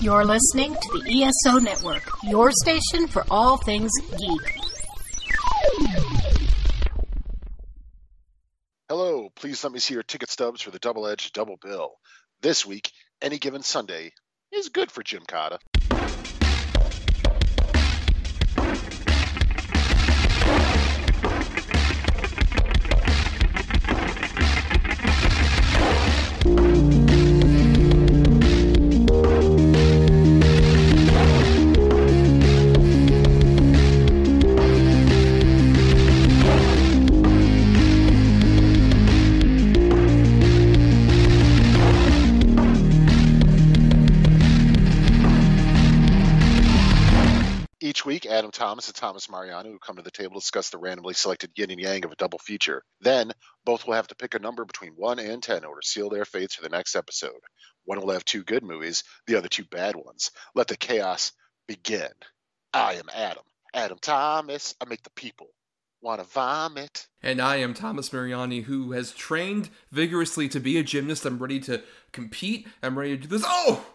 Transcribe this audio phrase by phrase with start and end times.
[0.00, 4.58] You're listening to the ESO Network, your station for all things geek.
[8.88, 11.92] Hello, please let me see your ticket stubs for the double edged double bill.
[12.42, 12.90] This week,
[13.22, 14.12] any given Sunday
[14.52, 15.58] is good for Gymkata.
[48.44, 51.52] Adam Thomas and Thomas Mariano who come to the table to discuss the randomly selected
[51.56, 52.82] yin and yang of a double feature.
[53.00, 53.32] Then,
[53.64, 56.10] both will have to pick a number between 1 and 10 in order to seal
[56.10, 57.40] their fates for the next episode.
[57.86, 60.30] One will have two good movies, the other two bad ones.
[60.54, 61.32] Let the chaos
[61.66, 62.10] begin.
[62.74, 63.44] I am Adam.
[63.72, 64.74] Adam Thomas.
[64.78, 65.48] I make the people
[66.02, 67.06] want to vomit.
[67.22, 71.24] And I am Thomas Mariani, who has trained vigorously to be a gymnast.
[71.24, 72.68] I'm ready to compete.
[72.82, 73.44] I'm ready to do this.
[73.46, 73.86] Oh!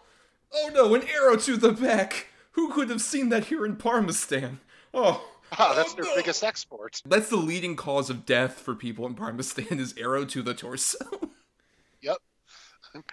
[0.51, 2.25] Oh no, an arrow to the back!
[2.59, 4.57] Who could have seen that here in Parmistan?
[4.93, 5.25] Oh.
[5.53, 6.15] Ah, that's oh, their no.
[6.17, 7.01] biggest export.
[7.05, 10.97] That's the leading cause of death for people in Parmistan is arrow to the torso.
[12.01, 12.17] Yep.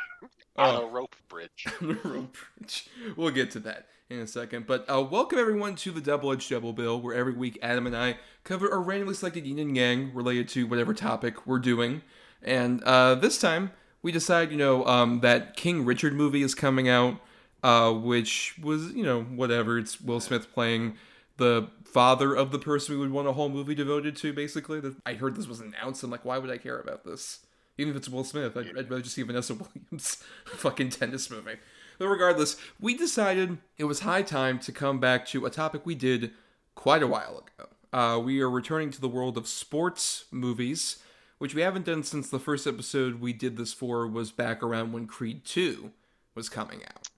[0.58, 0.62] Oh.
[0.62, 1.66] On a rope bridge.
[1.82, 2.88] Rope bridge.
[3.14, 4.66] we'll get to that in a second.
[4.66, 7.94] But uh, welcome everyone to the Double Edged Double Bill, where every week Adam and
[7.94, 12.00] I cover a randomly selected yin and yang related to whatever topic we're doing.
[12.42, 16.88] And uh, this time we decide, you know, um, that King Richard movie is coming
[16.88, 17.20] out,
[17.62, 19.78] uh, which was, you know, whatever.
[19.78, 20.96] It's Will Smith playing
[21.36, 24.80] the father of the person we would want a whole movie devoted to, basically.
[24.80, 26.02] That I heard this was announced.
[26.02, 27.40] I'm like, why would I care about this?
[27.78, 31.56] Even if it's Will Smith, I'd, I'd rather just see Vanessa Williams' fucking tennis movie.
[31.98, 35.94] But regardless, we decided it was high time to come back to a topic we
[35.94, 36.32] did
[36.74, 37.68] quite a while ago.
[37.92, 41.02] Uh, we are returning to the world of sports movies,
[41.38, 44.92] which we haven't done since the first episode we did this for was back around
[44.92, 45.92] when Creed 2
[46.34, 47.08] was coming out.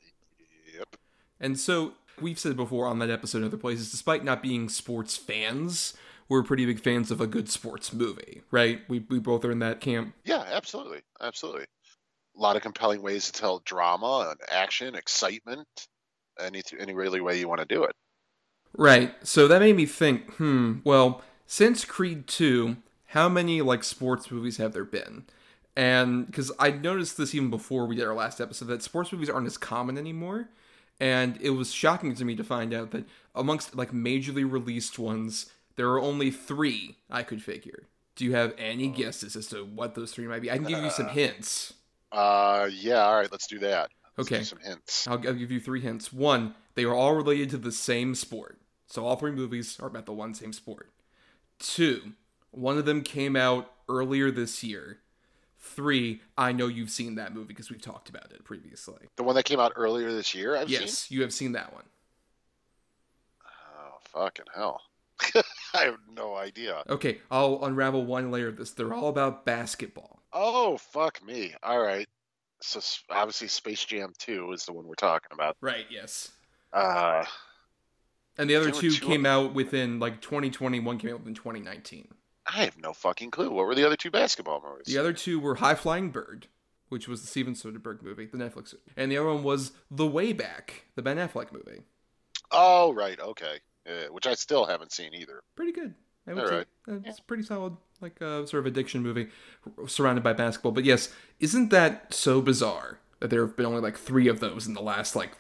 [1.40, 5.16] And so we've said before on that episode and other places, despite not being sports
[5.16, 5.94] fans,
[6.28, 8.80] we're pretty big fans of a good sports movie, right?
[8.88, 10.14] We, we both are in that camp.
[10.24, 11.00] Yeah, absolutely.
[11.20, 11.64] Absolutely.
[12.36, 15.66] A lot of compelling ways to tell drama and action, excitement,
[16.38, 17.92] any any really way you want to do it.
[18.76, 19.14] Right.
[19.26, 22.76] So that made me think, hmm, well, since Creed 2,
[23.06, 25.24] how many like sports movies have there been?
[25.74, 29.30] And because I noticed this even before we did our last episode, that sports movies
[29.30, 30.48] aren't as common anymore.
[31.00, 33.04] And it was shocking to me to find out that
[33.34, 37.84] amongst like majorly released ones, there are only three I could figure.
[38.16, 40.50] Do you have any guesses as to what those three might be?
[40.50, 41.74] I can give you some hints.
[42.10, 43.04] Uh, yeah.
[43.04, 43.90] All right, let's do that.
[44.16, 44.38] Let's Okay.
[44.38, 45.06] do some hints.
[45.06, 46.12] I'll, I'll give you three hints.
[46.12, 48.58] One, they are all related to the same sport.
[48.88, 50.90] So all three movies are about the one same sport.
[51.60, 52.14] Two,
[52.50, 54.98] one of them came out earlier this year.
[55.68, 59.06] Three, I know you've seen that movie because we've talked about it previously.
[59.16, 60.56] The one that came out earlier this year.
[60.56, 60.80] I've seen.
[60.80, 61.84] yes, you have seen that one.
[63.44, 64.80] Oh, fucking hell.
[65.74, 66.82] I have no idea.
[66.88, 68.70] Okay, I'll unravel one layer of this.
[68.72, 70.22] They're all about basketball.
[70.32, 71.54] Oh, fuck me.
[71.62, 72.08] All right.
[72.60, 72.80] So
[73.10, 75.56] obviously, Space Jam 2 is the one we're talking about.
[75.60, 76.30] Right, yes.
[76.72, 77.24] Uh,
[78.36, 82.08] And the other two two came out within like 2020, one came out in 2019.
[82.48, 83.50] I have no fucking clue.
[83.50, 84.86] What were the other two basketball movies?
[84.86, 86.46] The other two were High Flying Bird,
[86.88, 90.32] which was the Steven Soderbergh movie, the Netflix, and the other one was The Way
[90.32, 91.82] Back, the Ben Affleck movie.
[92.50, 93.20] Oh, right.
[93.20, 93.58] Okay.
[93.86, 95.42] Uh, which I still haven't seen either.
[95.56, 95.94] Pretty good.
[96.26, 96.66] I would All right.
[97.04, 99.28] It's pretty solid, like uh, sort of addiction movie
[99.86, 100.72] surrounded by basketball.
[100.72, 104.66] But yes, isn't that so bizarre that there have been only like three of those
[104.66, 105.32] in the last like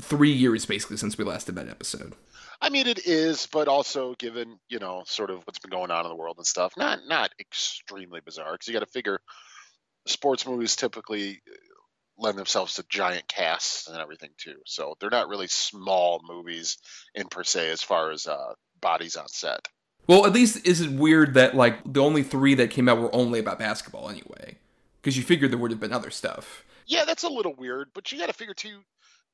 [0.00, 2.14] three years, basically, since we last did that episode?
[2.60, 6.04] I mean, it is, but also given you know sort of what's been going on
[6.04, 9.20] in the world and stuff, not not extremely bizarre because you got to figure
[10.06, 11.54] sports movies typically uh,
[12.18, 14.56] lend themselves to giant casts and everything too.
[14.64, 16.78] So they're not really small movies
[17.14, 19.68] in per se as far as uh, bodies on set.
[20.06, 23.14] Well, at least is it weird that like the only three that came out were
[23.14, 24.56] only about basketball anyway?
[25.00, 26.64] Because you figured there would have been other stuff.
[26.86, 28.80] Yeah, that's a little weird, but you got to figure too.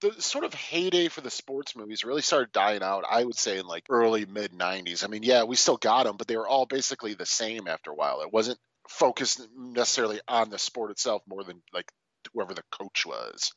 [0.02, 3.04] The sort of heyday for the sports movies really started dying out.
[3.08, 5.04] I would say in like early mid '90s.
[5.04, 7.92] I mean, yeah, we still got them, but they were all basically the same after
[7.92, 8.20] a while.
[8.20, 8.58] It wasn't
[8.88, 11.90] focused necessarily on the sport itself more than like
[12.34, 13.52] whoever the coach was,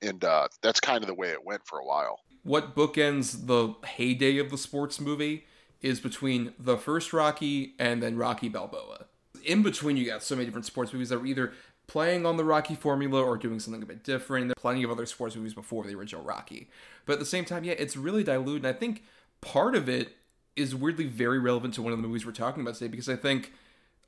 [0.00, 2.20] and uh, that's kind of the way it went for a while.
[2.44, 5.46] What bookends the heyday of the sports movie
[5.80, 9.06] is between the first Rocky and then Rocky Balboa.
[9.44, 11.52] In between, you got so many different sports movies that were either
[11.92, 14.46] playing on the Rocky formula or doing something a bit different.
[14.46, 16.70] There are plenty of other sports movies before the original Rocky.
[17.04, 18.64] But at the same time, yeah, it's really dilute.
[18.64, 19.02] And I think
[19.42, 20.16] part of it
[20.56, 23.16] is weirdly very relevant to one of the movies we're talking about today because I
[23.16, 23.52] think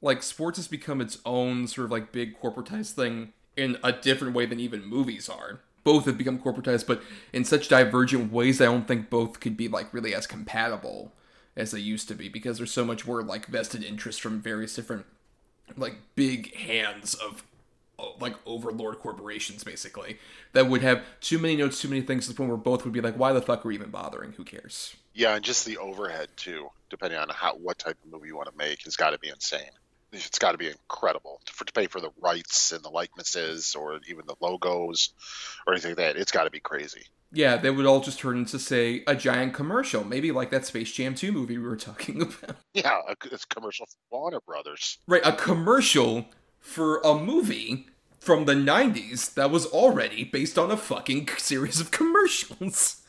[0.00, 4.34] like sports has become its own sort of like big corporatized thing in a different
[4.34, 5.60] way than even movies are.
[5.84, 7.02] Both have become corporatized, but
[7.34, 11.12] in such divergent ways, I don't think both could be like really as compatible
[11.54, 14.74] as they used to be because there's so much more like vested interest from various
[14.74, 15.04] different
[15.76, 17.42] like big hands of
[18.20, 20.18] like overlord corporations basically
[20.52, 22.92] that would have too many notes too many things to the point where both would
[22.92, 25.78] be like why the fuck are we even bothering who cares yeah and just the
[25.78, 29.10] overhead too depending on how what type of movie you want to make has got
[29.10, 29.70] to be insane
[30.14, 34.00] it's got to be incredible for to pay for the rights and the likenesses or
[34.08, 35.10] even the logos
[35.66, 36.16] or anything like that.
[36.16, 37.06] It's got to be crazy.
[37.32, 40.92] Yeah, they would all just turn into say a giant commercial, maybe like that Space
[40.92, 42.56] Jam 2 movie we were talking about.
[42.72, 44.98] Yeah, it's commercial for Warner Brothers.
[45.06, 46.26] Right, a commercial
[46.64, 47.86] for a movie
[48.18, 53.02] from the 90s that was already based on a fucking series of commercials.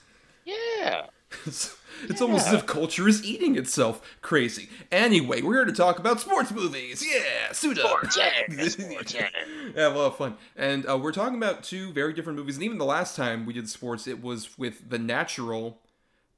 [0.44, 1.08] Yeah.
[2.04, 2.28] It's yeah.
[2.28, 4.02] almost as if culture is eating itself.
[4.22, 4.68] Crazy.
[4.92, 7.02] Anyway, we're here to talk about sports movies.
[7.02, 7.88] Yeah, suit up.
[7.88, 9.30] Sports, yeah, sports, yeah.
[9.74, 10.36] yeah, a lot of fun.
[10.58, 12.56] And uh, we're talking about two very different movies.
[12.56, 15.80] And even the last time we did sports, it was with The Natural,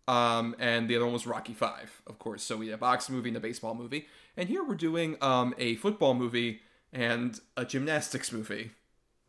[0.08, 2.44] um, and the other one was Rocky Five, of course.
[2.44, 4.06] So we had a boxing movie and a baseball movie.
[4.38, 6.62] And here we're doing um, a football movie
[6.94, 8.72] and a gymnastics movie,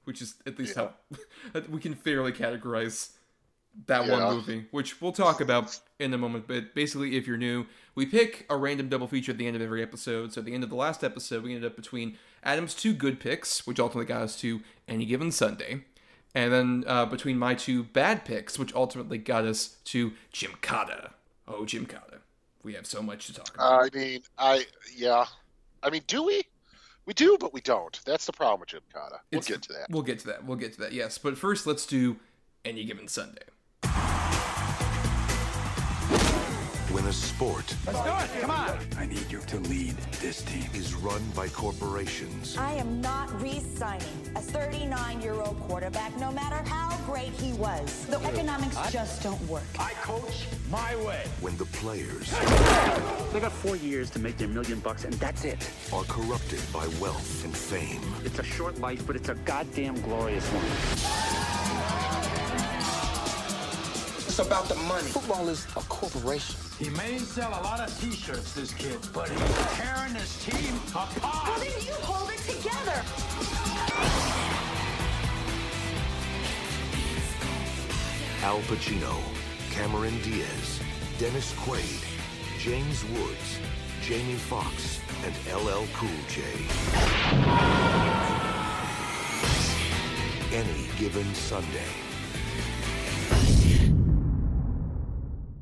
[0.04, 0.88] which is at least yeah.
[1.54, 3.10] how we can fairly categorize
[3.86, 4.12] that yeah.
[4.12, 6.46] one movie, which we'll talk about in a moment.
[6.48, 9.62] But basically, if you're new, we pick a random double feature at the end of
[9.62, 10.32] every episode.
[10.32, 13.20] So at the end of the last episode, we ended up between Adam's two good
[13.20, 15.84] picks, which ultimately got us to Any Given Sunday,
[16.34, 21.10] and then uh, between my two bad picks, which ultimately got us to Gymkata.
[21.46, 22.18] Oh, Gymkata.
[22.62, 23.84] We have so much to talk about.
[23.94, 25.24] I mean, I, yeah.
[25.82, 26.42] I mean, do we?
[27.08, 27.98] We do, but we don't.
[28.04, 29.20] That's the problem with Gymkata.
[29.32, 29.86] We'll it's, get to that.
[29.88, 30.44] We'll get to that.
[30.44, 31.16] We'll get to that, yes.
[31.16, 32.16] But first, let's do
[32.66, 33.44] Any Given Sunday.
[36.98, 37.76] When a sport.
[37.86, 38.40] Let's do it.
[38.40, 38.76] Come on.
[38.98, 40.64] I need you to lead this team.
[40.74, 42.56] Is run by corporations.
[42.56, 44.02] I am not re-signing
[44.34, 48.06] a 39-year-old quarterback, no matter how great he was.
[48.06, 49.62] The economics I, just don't work.
[49.78, 51.22] I coach my way.
[51.40, 52.32] When the players.
[53.32, 55.70] They got four years to make their million bucks, and that's it.
[55.92, 58.02] Are corrupted by wealth and fame.
[58.24, 61.37] It's a short life, but it's a goddamn glorious one.
[64.38, 65.02] It's about the money.
[65.08, 66.54] Football is a corporation.
[66.78, 71.10] He may sell a lot of T-shirts, this kid, but he's tearing his team apart.
[71.20, 73.02] Well, then you hold it together.
[78.44, 79.18] Al Pacino,
[79.72, 80.78] Cameron Diaz,
[81.18, 82.04] Dennis Quaid,
[82.60, 83.58] James Woods,
[84.02, 86.42] Jamie Foxx, and LL Cool J.
[90.54, 92.08] Any given Sunday.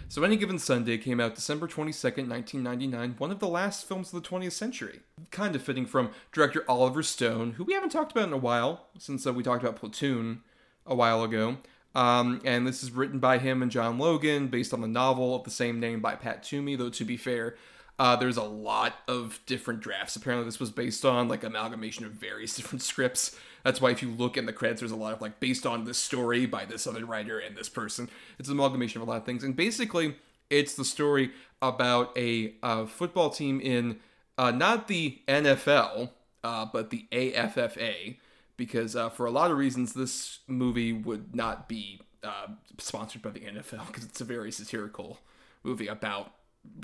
[0.08, 4.22] So, Any Given Sunday came out December 22nd, 1999, one of the last films of
[4.22, 5.00] the 20th century.
[5.30, 8.86] Kind of fitting from director Oliver Stone, who we haven't talked about in a while,
[8.98, 10.42] since uh, we talked about Platoon
[10.86, 11.56] a while ago.
[11.94, 15.44] Um, and this is written by him and John Logan, based on the novel of
[15.44, 17.56] the same name by Pat Toomey, though to be fair,
[17.98, 20.16] uh, there's a lot of different drafts.
[20.16, 23.36] Apparently, this was based on like amalgamation of various different scripts.
[23.66, 25.86] That's why if you look in the credits, there's a lot of like based on
[25.86, 28.08] this story by this other writer and this person.
[28.38, 30.14] It's an amalgamation of a lot of things, and basically,
[30.48, 33.98] it's the story about a uh, football team in
[34.38, 36.10] uh, not the NFL,
[36.44, 38.18] uh, but the AFFA,
[38.56, 42.46] because uh, for a lot of reasons, this movie would not be uh,
[42.78, 45.18] sponsored by the NFL because it's a very satirical
[45.64, 46.30] movie about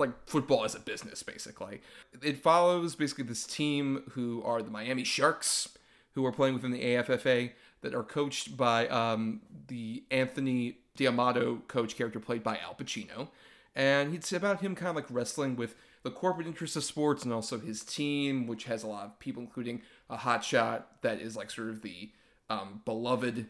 [0.00, 1.80] like football as a business basically.
[2.24, 5.68] It follows basically this team who are the miami sharks
[6.14, 7.52] who are playing within the AFFA
[7.82, 13.28] that are coached by um, the Anthony D'Amato coach character played by Al Pacino.
[13.74, 17.32] And it's about him kind of like wrestling with the corporate interests of sports and
[17.32, 21.50] also his team, which has a lot of people, including a hotshot that is like
[21.50, 22.10] sort of the
[22.50, 23.46] um, beloved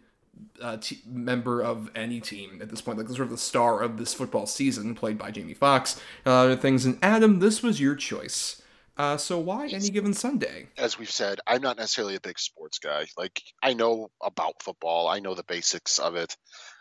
[0.60, 3.98] uh, t- member of any team at this point, like sort of the star of
[3.98, 6.84] this football season, played by Jamie Foxx, and other things.
[6.84, 8.62] And Adam, this was your choice.
[8.96, 10.68] Uh, so why any given Sunday?
[10.76, 13.06] As we've said, I'm not necessarily a big sports guy.
[13.16, 16.36] Like I know about football, I know the basics of it.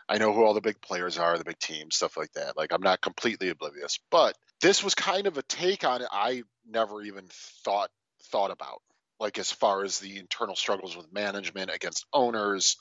[0.08, 2.56] I know who all the big players are, the big teams, stuff like that.
[2.56, 6.42] Like I'm not completely oblivious, but this was kind of a take on it I
[6.68, 7.24] never even
[7.64, 7.90] thought
[8.24, 8.82] thought about.
[9.18, 12.76] Like as far as the internal struggles with management against owners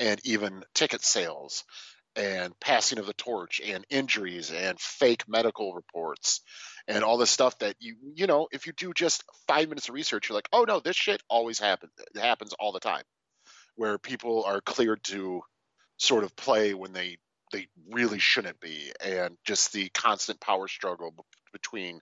[0.00, 1.64] and even ticket sales
[2.16, 6.40] and passing of the torch and injuries and fake medical reports
[6.88, 9.94] and all this stuff that you you know if you do just five minutes of
[9.94, 13.02] research you're like oh no this shit always happens it happens all the time
[13.76, 15.42] where people are cleared to
[15.98, 17.16] sort of play when they
[17.52, 21.14] they really shouldn't be and just the constant power struggle
[21.52, 22.00] between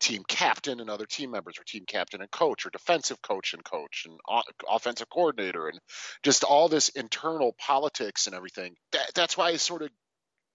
[0.00, 3.64] team captain and other team members or team captain and coach or defensive coach and
[3.64, 4.18] coach and
[4.70, 5.78] offensive coordinator and
[6.22, 8.74] just all this internal politics and everything.
[8.92, 9.90] That, that's why i sort of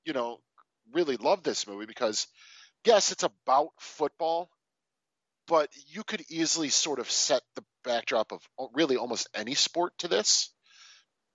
[0.05, 0.37] you know
[0.93, 2.27] really love this movie because
[2.85, 4.49] yes it's about football
[5.47, 8.41] but you could easily sort of set the backdrop of
[8.73, 10.51] really almost any sport to this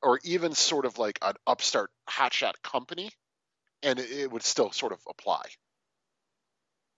[0.04, 3.10] or even sort of like an upstart hotshot company
[3.82, 5.42] and it would still sort of apply.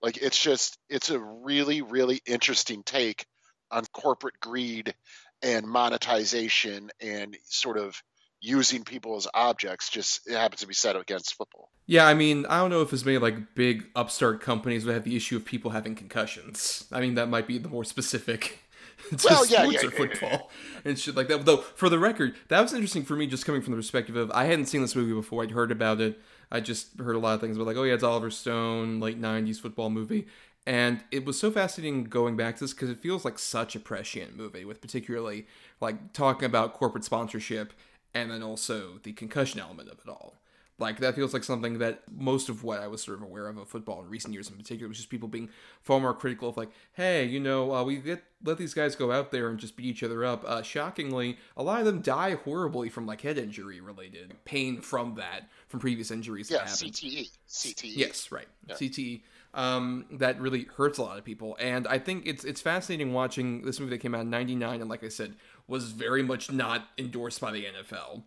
[0.02, 3.24] Like it's just it's a really really interesting take
[3.70, 4.94] on corporate greed
[5.42, 8.00] and monetization and sort of
[8.40, 12.46] using people as objects just it happens to be set against football Yeah, I mean,
[12.46, 15.44] I don't know if as many like big upstart companies would have the issue of
[15.44, 16.86] people having concussions.
[16.92, 18.60] I mean, that might be the more specific
[19.16, 20.50] to Well, yeah, sports yeah, or yeah, football
[20.84, 21.44] and shit like that.
[21.44, 24.30] Though, for the record, that was interesting for me, just coming from the perspective of
[24.32, 25.42] I hadn't seen this movie before.
[25.42, 26.20] I'd heard about it.
[26.50, 29.20] I just heard a lot of things about like, oh yeah, it's Oliver Stone, late
[29.20, 30.26] '90s football movie.
[30.68, 33.80] And it was so fascinating going back to this because it feels like such a
[33.80, 35.46] prescient movie, with particularly
[35.80, 37.72] like talking about corporate sponsorship
[38.16, 40.34] and then also the concussion element of it all.
[40.78, 43.56] Like that feels like something that most of what I was sort of aware of
[43.56, 45.48] of football in recent years, in particular, was just people being
[45.80, 49.10] far more critical of like, hey, you know, uh, we get let these guys go
[49.10, 50.44] out there and just beat each other up.
[50.46, 55.14] Uh, shockingly, a lot of them die horribly from like head injury related pain from
[55.14, 56.50] that from previous injuries.
[56.50, 58.48] yeah cte cte Yes, right.
[58.68, 59.22] CTE.
[59.54, 63.62] Um, that really hurts a lot of people, and I think it's it's fascinating watching
[63.62, 65.34] this movie that came out in '99, and like I said,
[65.66, 68.24] was very much not endorsed by the NFL,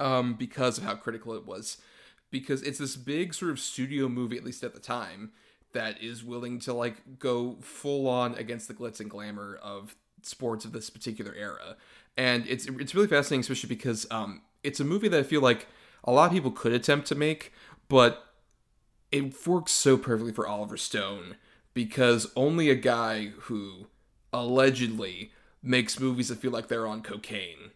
[0.00, 1.76] um, because of how critical it was,
[2.30, 5.32] because it's this big sort of studio movie, at least at the time,
[5.72, 10.64] that is willing to like go full on against the glitz and glamour of sports
[10.64, 11.76] of this particular era,
[12.16, 15.66] and it's it's really fascinating, especially because um, it's a movie that I feel like
[16.02, 17.52] a lot of people could attempt to make,
[17.88, 18.24] but
[19.12, 21.36] it works so perfectly for Oliver Stone
[21.74, 23.86] because only a guy who
[24.32, 27.72] allegedly makes movies that feel like they're on cocaine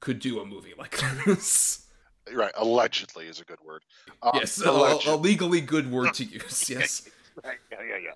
[0.00, 1.86] could do a movie like this.
[2.32, 3.82] right allegedly is a good word
[4.22, 6.68] um, yes, a, a legally good word to use.
[6.68, 7.08] Yes.
[7.44, 8.10] right yeah yeah yeah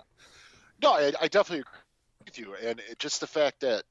[0.81, 3.83] no i, I definitely agree with you and it, just the fact that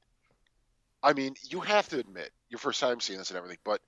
[1.03, 3.81] i mean you have to admit your first time seeing this and everything but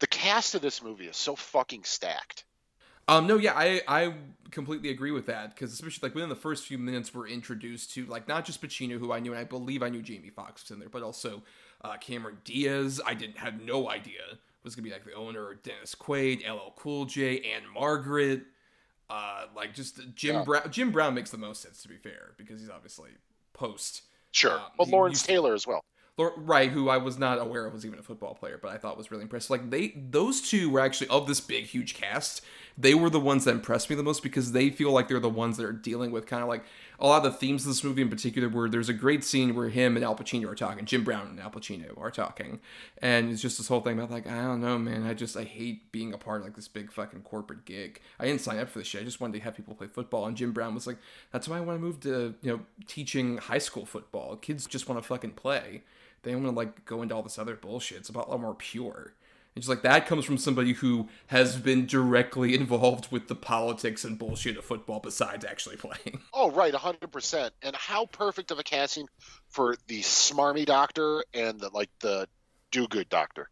[0.00, 2.44] the cast of this movie is so fucking stacked
[3.06, 4.14] Um, no, yeah, I I
[4.50, 8.06] completely agree with that because especially like within the first few minutes, we're introduced to
[8.06, 10.70] like not just Pacino, who I knew, and I believe I knew Jamie Foxx was
[10.70, 11.42] in there, but also
[11.84, 13.00] uh, Cameron Diaz.
[13.06, 14.20] I didn't have no idea
[14.64, 18.44] was gonna be like the owner, Dennis Quaid, LL Cool J, and Margaret.
[19.10, 20.44] Uh, like just Jim Yeah.
[20.44, 20.70] Brown.
[20.72, 23.10] Jim Brown makes the most sense to be fair because he's obviously
[23.52, 24.02] post.
[24.32, 25.84] sure Um, well lawrence used- taylor as well
[26.16, 28.96] Right, who I was not aware of was even a football player, but I thought
[28.96, 29.50] was really impressive.
[29.50, 32.40] Like they, those two were actually of this big, huge cast.
[32.76, 35.28] They were the ones that impressed me the most because they feel like they're the
[35.28, 36.64] ones that are dealing with kind of like
[36.98, 38.48] a lot of the themes of this movie in particular.
[38.48, 41.40] Where there's a great scene where him and Al Pacino are talking, Jim Brown and
[41.40, 42.60] Al Pacino are talking,
[42.98, 45.04] and it's just this whole thing about like I don't know, man.
[45.04, 48.00] I just I hate being a part of like this big fucking corporate gig.
[48.18, 49.02] I didn't sign up for this shit.
[49.02, 50.26] I just wanted to have people play football.
[50.26, 50.98] And Jim Brown was like,
[51.30, 54.36] that's why I want to move to you know teaching high school football.
[54.36, 55.82] Kids just want to fucking play
[56.24, 57.98] they don't want to like go into all this other bullshit.
[57.98, 59.12] It's about a lot more pure.
[59.54, 64.04] And just like that comes from somebody who has been directly involved with the politics
[64.04, 66.20] and bullshit of football besides actually playing.
[66.36, 67.50] Oh, right, 100%.
[67.62, 69.06] And how perfect of a casting
[69.48, 72.28] for the smarmy doctor and the like the
[72.72, 73.48] do good doctor.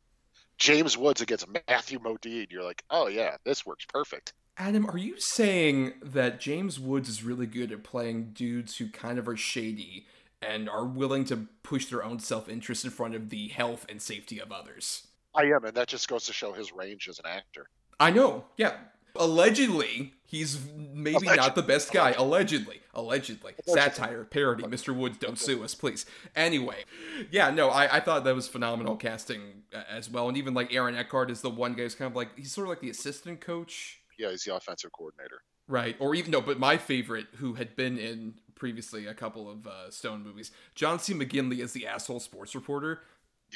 [0.58, 2.50] James Woods against Matthew Modine.
[2.50, 4.32] You're like, oh yeah, this works perfect.
[4.58, 9.18] Adam, are you saying that James Woods is really good at playing dudes who kind
[9.18, 10.06] of are shady
[10.42, 14.02] and are willing to push their own self interest in front of the health and
[14.02, 15.06] safety of others?
[15.34, 17.66] I am, and that just goes to show his range as an actor.
[17.98, 18.74] I know, yeah.
[19.16, 20.58] Allegedly, he's
[20.92, 22.12] maybe Alleged- not the best guy.
[22.12, 22.80] Allegedly.
[22.94, 23.52] Allegedly.
[23.66, 24.64] Satire, parody.
[24.64, 24.94] Mr.
[24.94, 26.06] Woods, don't sue us, please.
[26.34, 26.84] Anyway,
[27.30, 30.28] yeah, no, I, I thought that was phenomenal casting uh, as well.
[30.28, 32.66] And even like Aaron Eckhart is the one guy who's kind of like, he's sort
[32.66, 34.00] of like the assistant coach.
[34.18, 35.42] Yeah, he's the offensive coordinator.
[35.68, 35.96] Right.
[35.98, 39.90] Or even, no, but my favorite, who had been in previously a couple of uh,
[39.90, 41.14] Stone movies, John C.
[41.14, 43.00] McGinley is the asshole sports reporter.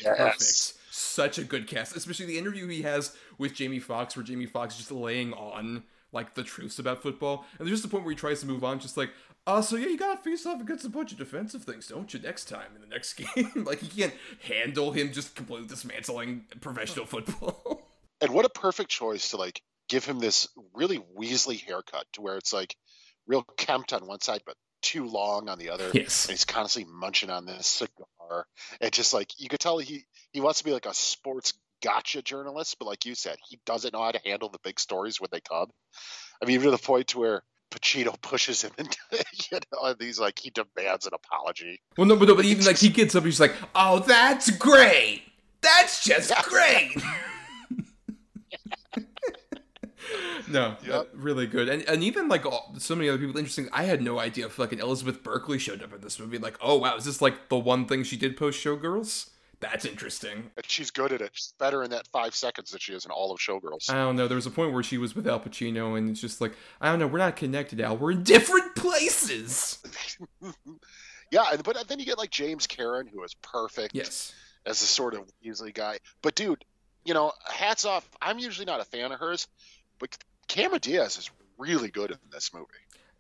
[0.03, 0.75] Perfect.
[0.91, 4.75] Such a good cast, especially the interview he has with Jamie Foxx, where Jamie Foxx
[4.75, 8.13] is just laying on like the truths about football, and there's just a point where
[8.13, 9.11] he tries to move on, just like,
[9.47, 12.21] uh, so yeah, you gotta face off against a bunch of defensive things, don't you?
[12.21, 17.07] Next time in the next game, like he can't handle him just completely dismantling professional
[17.07, 17.83] football.
[18.19, 19.61] And what a perfect choice to like
[19.91, 22.75] give him this really Weasley haircut to where it's like
[23.27, 25.91] real kempt on one side, but too long on the other.
[25.93, 26.25] Yes.
[26.25, 28.07] And he's constantly munching on this cigar.
[28.81, 32.23] And just like you could tell he he wants to be like a sports gotcha
[32.23, 35.29] journalist, but like you said, he doesn't know how to handle the big stories when
[35.33, 35.71] they come.
[36.43, 39.97] I mean, even to the point to where Pacino pushes him into you know, and
[40.01, 41.81] he's like he demands an apology.
[41.97, 45.23] Well, no, but, no, but even like he gets up, he's like, "Oh, that's great.
[45.61, 46.97] That's just great."
[50.49, 51.11] no, Yep.
[51.15, 53.37] really good, and and even like all, so many other people.
[53.39, 53.69] Interesting.
[53.73, 56.39] I had no idea fucking Elizabeth Berkley showed up in this movie.
[56.39, 59.31] Like, oh wow, is this like the one thing she did post Showgirls?
[59.59, 60.51] That's interesting.
[60.57, 61.31] And she's good at it.
[61.33, 63.89] She's better in that five seconds than she is in all of Showgirls.
[63.89, 64.29] I don't know.
[64.29, 66.91] There was a point where she was with Al Pacino, and it's just like, I
[66.91, 67.07] don't know.
[67.07, 67.97] We're not connected, Al.
[67.97, 69.79] We're in different places.
[71.31, 73.95] yeah, and, but then you get like James Karen, who is perfect.
[73.95, 74.33] Yes.
[74.67, 75.99] as a sort of Weasley guy.
[76.23, 76.65] But dude,
[77.05, 78.07] you know, hats off.
[78.21, 79.49] I'm usually not a fan of hers,
[79.99, 80.17] but
[80.49, 82.67] Cameron Diaz is really good in this movie.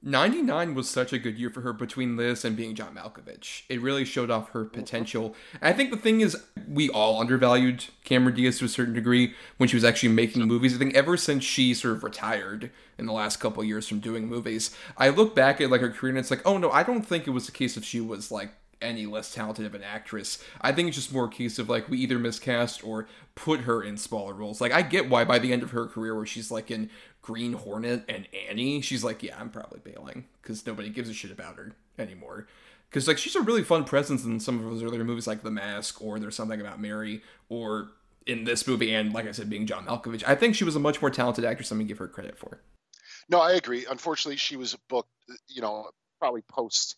[0.02, 3.62] 99 was such a good year for her between this and being John Malkovich.
[3.68, 5.34] It really showed off her potential.
[5.54, 6.36] And I think the thing is,
[6.68, 10.74] we all undervalued Cameron Diaz to a certain degree when she was actually making movies.
[10.74, 14.28] I think ever since she sort of retired in the last couple years from doing
[14.28, 17.02] movies, I look back at like her career and it's like, oh no, I don't
[17.02, 20.42] think it was a case of she was like any less talented of an actress.
[20.60, 23.82] I think it's just more a case of like we either miscast or put her
[23.82, 24.60] in smaller roles.
[24.60, 26.90] Like I get why by the end of her career where she's like in
[27.22, 31.30] Green Hornet and Annie, she's like, yeah, I'm probably bailing because nobody gives a shit
[31.30, 32.46] about her anymore.
[32.88, 35.50] Because like she's a really fun presence in some of those earlier movies like The
[35.50, 37.88] Mask or There's Something About Mary or
[38.26, 40.24] in this movie and like I said being John Malkovich.
[40.26, 42.60] I think she was a much more talented actress than we give her credit for.
[43.28, 43.86] No, I agree.
[43.90, 45.10] Unfortunately, she was booked,
[45.48, 45.90] you know,
[46.20, 46.96] probably post,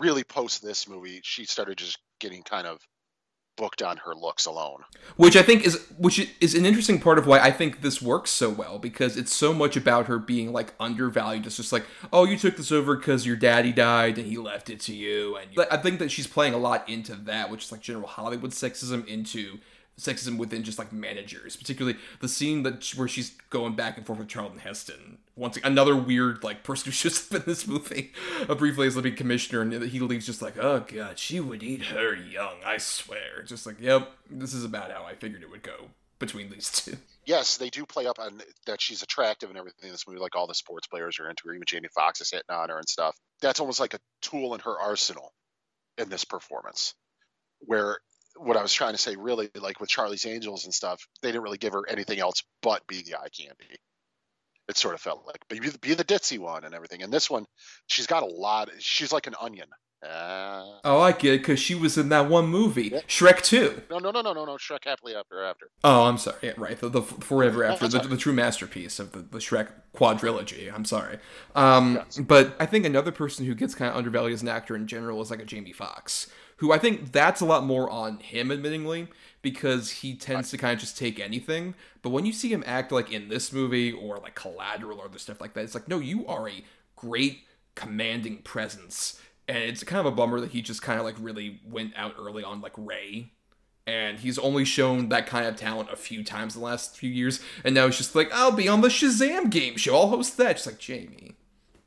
[0.00, 2.78] really post this movie, she started just getting kind of
[3.56, 4.82] booked on her looks alone.
[5.16, 8.30] which I think is which is an interesting part of why I think this works
[8.30, 11.44] so well because it's so much about her being like undervalued.
[11.44, 14.70] It's just like, oh, you took this over because your daddy died and he left
[14.70, 15.50] it to you, and.
[15.70, 19.06] I think that she's playing a lot into that, which is like general Hollywood sexism
[19.06, 19.58] into
[20.00, 24.18] sexism within just like managers, particularly the scene that where she's going back and forth
[24.18, 25.18] with Charlton Heston.
[25.36, 28.12] Once another weird like person who shows up in this movie,
[28.48, 31.86] a briefly as big commissioner, and he leaves just like, oh god, she would eat
[31.86, 33.42] her young, I swear.
[33.44, 36.96] Just like, yep, this is about how I figured it would go between these two.
[37.26, 40.34] Yes, they do play up on that she's attractive and everything in this movie, like
[40.34, 42.88] all the sports players are into her, even Jamie Foxx is hitting on her and
[42.88, 43.14] stuff.
[43.40, 45.32] That's almost like a tool in her arsenal
[45.96, 46.94] in this performance.
[47.60, 47.98] Where
[48.44, 51.42] what I was trying to say, really, like with Charlie's Angels and stuff, they didn't
[51.42, 53.76] really give her anything else but being the eye candy.
[54.68, 57.02] It sort of felt like, but be, be the ditzy one and everything.
[57.02, 57.44] And this one,
[57.88, 58.70] she's got a lot.
[58.78, 59.66] She's like an onion.
[60.02, 63.00] Uh, Oh, I get it because she was in that one movie, Yeah.
[63.00, 63.82] Shrek Two.
[63.90, 64.52] no, no, no, no, no, no.
[64.56, 65.66] Shrek happily ever after.
[65.84, 66.38] Oh, I'm sorry.
[66.42, 66.78] Yeah, right.
[66.78, 70.72] The, the Forever After, the, the true masterpiece of the, the Shrek quadrilogy.
[70.72, 71.18] I'm sorry.
[71.54, 74.86] Um, But I think another person who gets kind of undervalued as an actor in
[74.86, 76.28] general is like a Jamie Foxx,
[76.60, 79.08] who I think that's a lot more on him, admittingly,
[79.42, 81.74] because he tends to kind of just take anything.
[82.02, 85.18] But when you see him act like in this movie or like Collateral or other
[85.18, 86.62] stuff like that, it's like, no, you are a
[86.96, 87.40] great
[87.74, 89.20] commanding presence.
[89.48, 92.14] And it's kind of a bummer that he just kind of like really went out
[92.18, 93.32] early on like Ray
[93.86, 97.10] and he's only shown that kind of talent a few times in the last few
[97.10, 97.40] years.
[97.64, 99.96] And now he's just like, I'll be on the Shazam game show.
[99.96, 100.56] I'll host that.
[100.56, 101.32] Just like Jamie,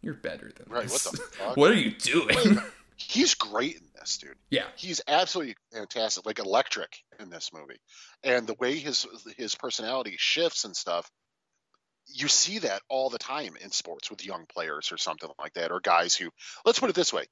[0.02, 1.06] you're better than Right, this.
[1.06, 1.56] what the fuck?
[1.58, 2.58] what are you doing?
[2.98, 4.36] He's great this, dude.
[4.50, 7.80] yeah, he's absolutely fantastic, like electric in this movie,
[8.24, 9.06] and the way his
[9.38, 11.10] his personality shifts and stuff.
[12.06, 15.72] You see that all the time in sports with young players or something like that,
[15.72, 16.30] or guys who.
[16.66, 17.26] Let's put it this way: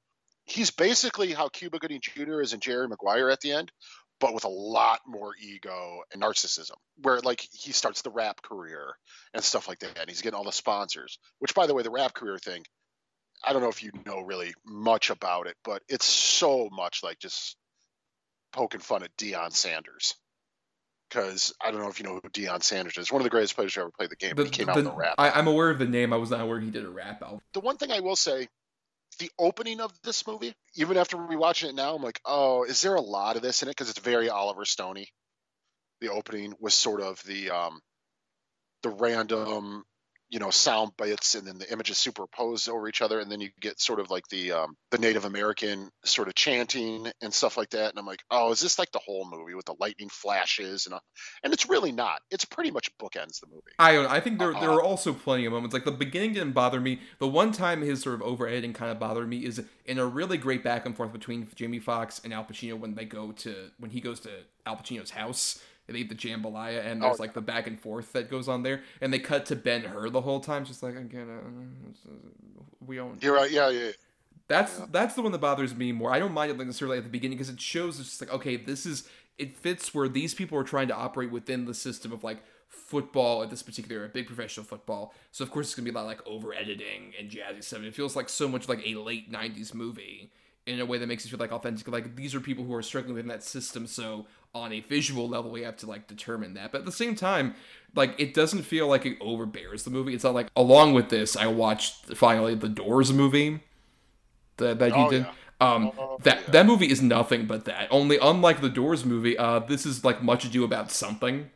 [0.46, 2.40] he's basically how Cuba Gooding Jr.
[2.40, 3.70] is in Jerry Maguire at the end,
[4.18, 6.76] but with a lot more ego and narcissism.
[7.02, 8.94] Where like he starts the rap career
[9.34, 11.18] and stuff like that, and he's getting all the sponsors.
[11.38, 12.64] Which, by the way, the rap career thing,
[13.44, 17.18] I don't know if you know really much about it, but it's so much like
[17.18, 17.56] just
[18.52, 20.14] poking fun at Deion Sanders.
[21.08, 23.12] Because I don't know if you know who Deion Sanders is.
[23.12, 24.32] One of the greatest players to ever play the game.
[24.34, 25.14] but he came out with a rap.
[25.18, 26.12] I, I'm aware of the name.
[26.12, 27.40] I was not aware he did a rap album.
[27.52, 28.48] the one thing I will say,
[29.18, 32.94] the opening of this movie, even after rewatching it now, I'm like, oh, is there
[32.94, 33.72] a lot of this in it?
[33.72, 35.08] Because it's very Oliver Stoney.
[36.00, 37.80] The opening was sort of the um,
[38.82, 39.84] the random,
[40.32, 43.50] you know, sound bites, and then the images superposed over each other, and then you
[43.60, 47.68] get sort of like the um, the Native American sort of chanting and stuff like
[47.70, 47.90] that.
[47.90, 50.94] And I'm like, oh, is this like the whole movie with the lightning flashes and
[50.94, 51.02] all?
[51.44, 52.20] and it's really not.
[52.30, 53.72] It's pretty much bookends the movie.
[53.78, 54.06] I.
[54.06, 54.76] I think there there Uh-uh.
[54.76, 57.00] are also plenty of moments like the beginning didn't bother me.
[57.18, 60.06] The one time his sort of over editing kind of bothered me is in a
[60.06, 63.70] really great back and forth between Jamie Foxx and Al Pacino when they go to
[63.78, 64.30] when he goes to
[64.64, 68.12] Al Pacino's house they eat the jambalaya, and there's Oh, like the back and forth
[68.12, 70.96] that goes on there, and they cut to Ben Hur the whole time, just like
[70.96, 72.10] i again, uh,
[72.80, 73.22] we don't.
[73.22, 73.50] You're right.
[73.50, 73.84] Yeah, yeah.
[73.86, 73.92] yeah.
[74.48, 76.12] That's that's the one that bothers me more.
[76.12, 78.56] I don't mind it necessarily at the beginning because it shows it's just like okay,
[78.56, 82.22] this is it fits where these people are trying to operate within the system of
[82.22, 85.14] like football at this particular big professional football.
[85.30, 87.82] So of course it's gonna be a lot like over editing and jazzy stuff.
[87.82, 90.32] It feels like so much like a late '90s movie
[90.66, 91.88] in a way that makes it feel like authentic.
[91.88, 93.86] Like these are people who are struggling within that system.
[93.86, 96.72] So on a visual level, we have to like determine that.
[96.72, 97.54] But at the same time,
[97.94, 100.14] like it doesn't feel like it overbears the movie.
[100.14, 103.60] It's not like along with this, I watched finally the Doors movie
[104.58, 105.22] that that he Oh, did.
[105.22, 105.32] yeah.
[105.74, 106.50] Um, Oh, that yeah.
[106.50, 107.88] that movie is nothing but that.
[107.90, 111.50] Only unlike the Doors movie, uh, this is like much ado about something,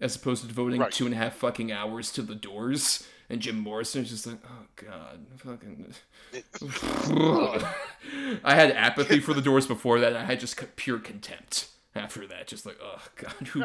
[0.00, 0.92] as opposed to devoting Right.
[0.92, 3.06] two and a half fucking hours to the Doors.
[3.30, 5.94] And Jim Morrison is just like, oh god, fucking.
[8.44, 10.08] I had apathy for the Doors before that.
[10.08, 12.46] And I had just pure contempt after that.
[12.46, 13.64] Just like, oh god, who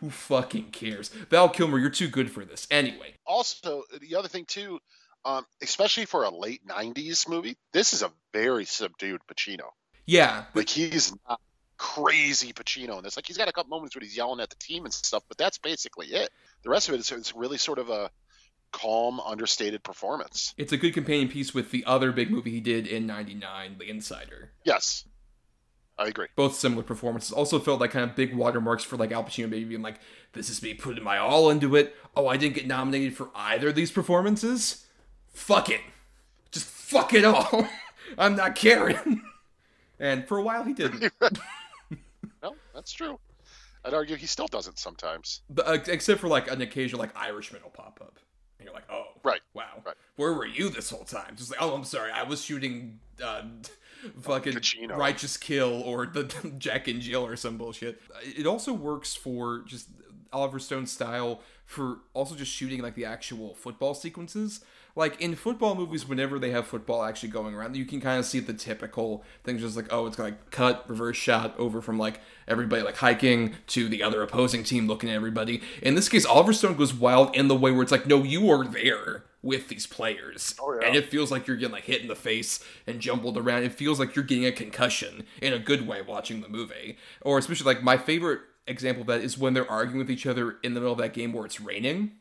[0.00, 1.08] who fucking cares?
[1.30, 2.66] Val Kilmer, you're too good for this.
[2.70, 4.80] Anyway, Also, the other thing too,
[5.24, 9.70] um, especially for a late '90s movie, this is a very subdued Pacino.
[10.06, 11.40] yeah, Like he's not
[11.76, 13.16] crazy Pacino in this.
[13.16, 15.38] Like he's got a couple moments where he's yelling at the team and stuff, but
[15.38, 16.30] that's basically it.
[16.62, 18.10] The rest of it is it's really sort of a
[18.74, 20.52] calm, understated performance.
[20.58, 23.88] it's a good companion piece with the other big movie he did in '99, The
[23.88, 24.50] Insider.
[24.64, 25.04] Yes,
[25.96, 26.26] I agree.
[26.34, 27.30] both similar performances.
[27.30, 30.00] Also felt like kind of big watermarks for like Al Pacino maybe being like,
[30.32, 31.94] this is me putting my all into it.
[32.16, 34.86] Oh, I didn't get nominated for either of these performances.
[35.32, 35.80] Fuck it.
[36.50, 37.68] Just fuck it all.
[38.18, 39.22] I'm not caring.
[40.00, 41.12] and for a while he didn't.
[42.42, 43.18] No, that's true.
[43.86, 45.40] I'd argue he still doesn't sometimes.
[45.48, 48.18] But, uh, except for like an occasional like Irishman will pop up.
[48.64, 49.20] And you're like, oh.
[49.22, 49.40] Right.
[49.52, 49.82] Wow.
[49.84, 49.94] Right.
[50.16, 51.36] Where were you this whole time?
[51.36, 52.10] Just like, oh, I'm sorry.
[52.10, 53.42] I was shooting uh,
[54.22, 54.96] fucking Pacino.
[54.96, 56.24] Righteous Kill or the
[56.58, 58.00] Jack and Jill or some bullshit.
[58.22, 59.88] It also works for just
[60.32, 64.64] Oliver Stone's style for also just shooting like the actual football sequences.
[64.96, 68.24] Like in football movies, whenever they have football actually going around, you can kind of
[68.24, 72.20] see the typical things, just like oh, it's like cut, reverse shot over from like
[72.46, 75.62] everybody like hiking to the other opposing team looking at everybody.
[75.82, 78.48] In this case, Oliver Stone goes wild in the way where it's like, no, you
[78.50, 80.86] are there with these players, Oh, yeah.
[80.86, 83.62] and it feels like you're getting like hit in the face and jumbled around.
[83.64, 87.36] It feels like you're getting a concussion in a good way watching the movie, or
[87.36, 90.72] especially like my favorite example of that is when they're arguing with each other in
[90.72, 92.12] the middle of that game where it's raining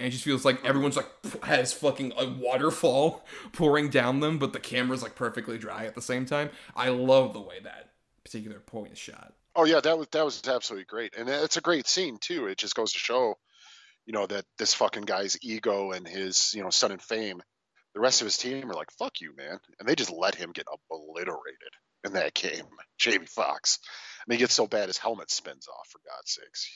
[0.00, 1.08] and it just feels like everyone's like
[1.44, 6.02] has fucking a waterfall pouring down them, but the camera's like perfectly dry at the
[6.02, 6.50] same time.
[6.74, 7.90] I love the way that
[8.24, 9.34] particular point is shot.
[9.54, 12.46] Oh yeah, that was that was absolutely great, and it's a great scene too.
[12.46, 13.34] It just goes to show,
[14.06, 17.42] you know, that this fucking guy's ego and his you know son and fame,
[17.94, 20.52] the rest of his team are like, "Fuck you, man," and they just let him
[20.52, 22.64] get obliterated in that game.
[22.98, 23.80] Jamie Foxx,
[24.20, 25.88] I mean, he gets so bad his helmet spins off.
[25.90, 26.70] For God's sakes,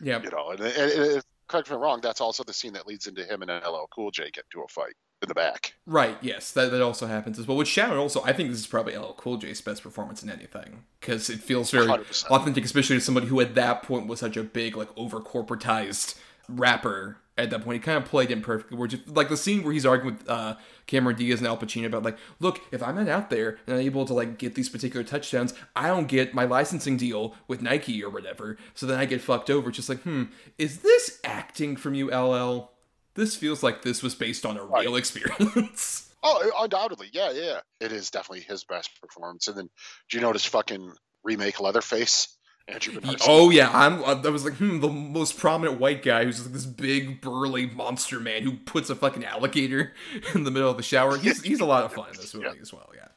[0.00, 0.50] Yeah, you know.
[0.50, 2.00] And, and correct me if I'm wrong.
[2.00, 4.68] That's also the scene that leads into him and LL Cool J get into a
[4.68, 5.74] fight in the back.
[5.86, 6.16] right.
[6.22, 7.56] Yes, that, that also happens as well.
[7.56, 10.84] Which Shadow also, I think this is probably LL Cool J's best performance in anything
[10.98, 12.26] because it feels very 100%.
[12.28, 16.18] authentic, especially to somebody who at that point was such a big, like, over corporatized
[16.58, 17.16] rapper.
[17.38, 18.76] At that point, he kind of played in perfectly.
[18.76, 21.86] Where just like the scene where he's arguing with uh, Cameron Diaz and Al Pacino
[21.86, 24.68] about like, look, if I'm not out there and I'm able to like get these
[24.68, 28.58] particular touchdowns, I don't get my licensing deal with Nike or whatever.
[28.74, 29.70] So then I get fucked over.
[29.70, 30.24] It's just like, hmm,
[30.58, 32.72] is this acting from you, LL?
[33.14, 36.06] This feels like this was based on a real experience.
[36.22, 37.60] Oh, undoubtedly, yeah, yeah.
[37.80, 39.48] It is definitely his best performance.
[39.48, 39.70] And then,
[40.10, 40.92] do you notice fucking
[41.24, 42.36] remake Leatherface?
[42.70, 43.20] Andrew Bernard.
[43.26, 44.04] oh yeah, I'm.
[44.04, 48.20] I was like, hmm, the most prominent white guy who's like this big burly monster
[48.20, 49.92] man who puts a fucking alligator
[50.34, 51.16] in the middle of the shower.
[51.18, 52.60] He's he's a lot of fun in this movie Yeah.
[52.62, 52.90] as well.
[52.94, 53.08] Yeah.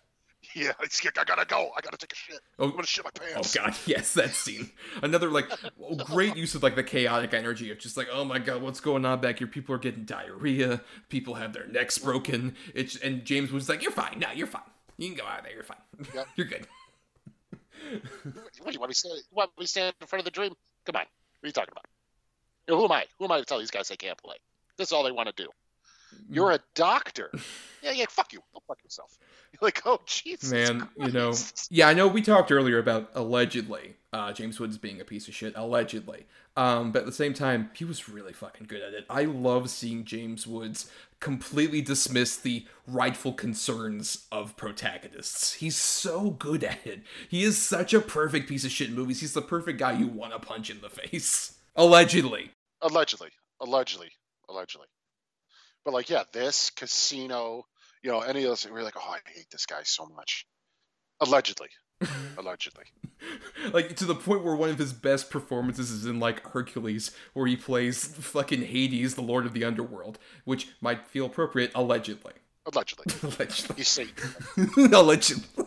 [0.55, 1.71] Yeah, it's, I gotta go.
[1.75, 2.39] I gotta take a shit.
[2.59, 2.65] Oh.
[2.65, 3.57] I'm gonna shit my pants.
[3.57, 4.69] Oh god, yes, that scene.
[5.01, 5.45] Another like
[6.05, 9.03] great use of like the chaotic energy of just like, oh my god, what's going
[9.03, 9.47] on back here?
[9.47, 10.81] People are getting diarrhea.
[11.09, 12.55] People have their necks broken.
[12.75, 14.19] It's and James was like, you're fine.
[14.19, 14.61] No, you're fine.
[14.97, 15.53] You can go out there.
[15.55, 15.77] You're fine.
[16.13, 16.27] Yep.
[16.35, 16.67] you're good.
[18.61, 19.15] What do you want me to stand?
[19.15, 20.53] You want stand in front of the dream?
[20.85, 21.01] Come on.
[21.01, 21.07] What
[21.43, 21.85] are you talking about?
[22.67, 23.05] You know, who am I?
[23.19, 24.35] Who am I to tell these guys they can't play?
[24.77, 25.49] This is all they want to do.
[26.29, 27.31] You're a doctor.
[27.83, 28.05] yeah, yeah.
[28.09, 28.39] Fuck you.
[28.53, 29.17] Go fuck yourself.
[29.53, 30.51] You're like, oh Jesus.
[30.51, 31.33] man you know
[31.69, 35.35] yeah i know we talked earlier about allegedly uh, james woods being a piece of
[35.35, 36.25] shit allegedly
[36.57, 39.69] um, but at the same time he was really fucking good at it i love
[39.69, 40.89] seeing james woods
[41.23, 45.53] completely dismiss the rightful concerns of protagonists.
[45.53, 47.01] He's so good at it.
[47.29, 49.21] He is such a perfect piece of shit in movies.
[49.21, 51.57] He's the perfect guy you want to punch in the face.
[51.77, 52.51] Allegedly.
[52.81, 53.29] Allegedly,
[53.61, 54.11] allegedly,
[54.49, 54.87] allegedly.
[55.85, 57.63] But like, yeah, this casino,
[58.03, 60.45] you know, any of those, we're like, oh, I hate this guy so much.
[61.21, 61.69] Allegedly,
[62.37, 62.85] Allegedly.
[63.71, 67.47] like to the point where one of his best performances is in like Hercules, where
[67.47, 72.33] he plays fucking Hades, the Lord of the Underworld, which might feel appropriate, allegedly.
[72.65, 73.05] Allegedly.
[73.23, 73.75] Allegedly.
[73.75, 74.93] He's Satan.
[74.93, 75.65] allegedly.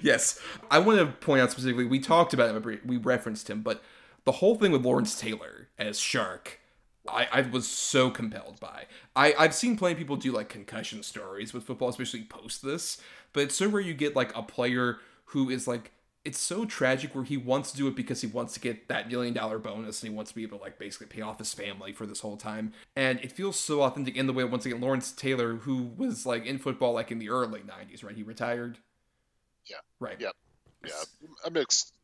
[0.00, 0.40] yes.
[0.70, 3.82] I want to point out specifically, we talked about him, we referenced him, but
[4.24, 6.60] the whole thing with Lawrence Taylor as Shark,
[7.08, 8.84] I, I was so compelled by.
[9.16, 12.98] I, I've seen plenty of people do like concussion stories with football, especially post this,
[13.32, 15.92] but it's so rare you get like a player who is like
[16.24, 19.08] it's so tragic where he wants to do it because he wants to get that
[19.08, 21.54] million dollar bonus and he wants to be able to like basically pay off his
[21.54, 22.72] family for this whole time.
[22.96, 26.44] And it feels so authentic in the way once again Lawrence Taylor, who was like
[26.44, 28.14] in football like in the early nineties, right?
[28.16, 28.78] He retired.
[29.66, 29.76] Yeah.
[30.00, 30.20] Right.
[30.20, 30.32] Yep.
[30.86, 30.92] Yeah.
[31.44, 31.94] Amidst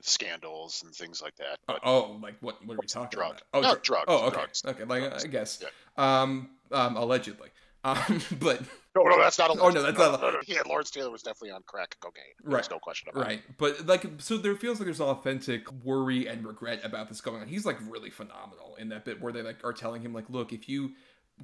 [0.00, 1.58] scandals and things like that.
[1.68, 2.64] Oh, oh, like what?
[2.66, 3.30] What are we talking Drug.
[3.32, 3.42] about?
[3.52, 4.36] Oh, No, dr- drugs, Oh, okay.
[4.36, 4.84] drugs, Okay.
[4.84, 5.24] Like drugs.
[5.24, 5.62] I guess.
[5.62, 6.22] Yeah.
[6.22, 6.50] Um.
[6.72, 6.96] Um.
[6.96, 7.48] Allegedly.
[7.84, 8.20] Um.
[8.40, 8.60] But
[9.04, 9.50] No, no, that's not.
[9.56, 12.24] A, Oh, no, that's not- No, no, Yeah, Lawrence Taylor was definitely on crack cocaine.
[12.42, 12.70] Right, There's Right.
[12.70, 13.26] no question about it.
[13.26, 13.42] Right.
[13.58, 17.48] But like so there feels like there's authentic worry and regret about this going on.
[17.48, 20.52] He's like really phenomenal in that bit where they like are telling him like, look,
[20.52, 20.92] if you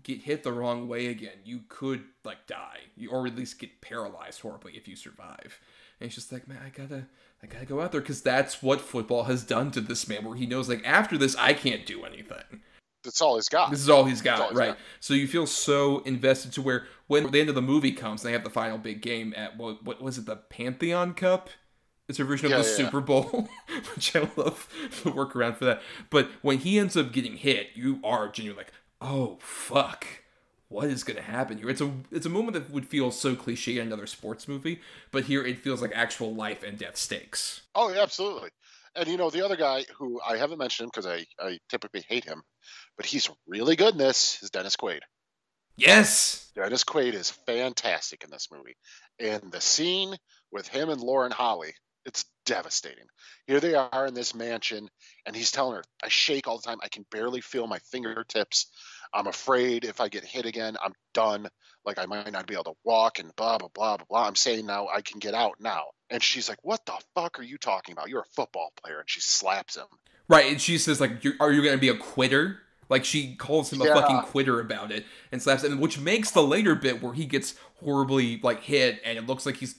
[0.03, 2.81] get hit the wrong way again, you could like die.
[2.97, 5.61] You or at least get paralyzed horribly if you survive.
[6.01, 7.07] And it's just like, man, I gotta
[7.43, 10.35] I gotta go out there because that's what football has done to this man where
[10.37, 12.63] he knows like after this I can't do anything.
[13.05, 13.71] That's all he's got.
[13.71, 14.69] This is all he's got, all he's right?
[14.69, 14.79] got.
[15.01, 18.33] So you feel so invested to where when the end of the movie comes, they
[18.33, 21.51] have the final big game at what, what was it, the Pantheon Cup?
[22.09, 22.69] It's a version Yeah, of the yeah.
[22.69, 23.49] Super Bowl,
[23.95, 24.69] which I love
[25.03, 25.83] the workaround for that.
[26.11, 30.07] But when he ends up getting hit, you are genuinely like, oh fuck,
[30.69, 31.71] what is going to happen here?
[31.71, 34.81] It's a it's a moment that would feel so cliche in another sports movie,
[35.13, 37.63] but here it feels like actual life and death stakes.
[37.75, 38.51] Oh, yeah, absolutely.
[38.97, 42.05] And you know, the other guy who I haven't mentioned him because I, I typically
[42.09, 42.43] hate him,
[42.97, 45.01] but he's really good in this is Dennis Quaid.
[45.77, 48.77] Yes, Dennis Quaid is fantastic in this movie.
[49.19, 50.15] And the scene
[50.53, 51.75] with him and Lauren Holly,
[52.07, 53.07] it's devastating.
[53.47, 54.89] Here they are in this mansion,
[55.27, 56.79] and he's telling her, I shake all the time.
[56.83, 58.67] I can barely feel my fingertips.
[59.13, 61.49] I'm afraid if I get hit again, I'm done.
[61.85, 64.27] Like I might not be able to walk and blah, blah, blah, blah, blah.
[64.27, 65.87] I'm saying now I can get out now.
[66.09, 68.09] And she's like, What the fuck are you talking about?
[68.09, 69.01] You're a football player.
[69.01, 69.87] And she slaps him.
[70.29, 73.73] Right, and she says like, "Are you going to be a quitter?" Like she calls
[73.73, 77.15] him a fucking quitter about it and slaps him, which makes the later bit where
[77.15, 79.77] he gets horribly like hit, and it looks like he's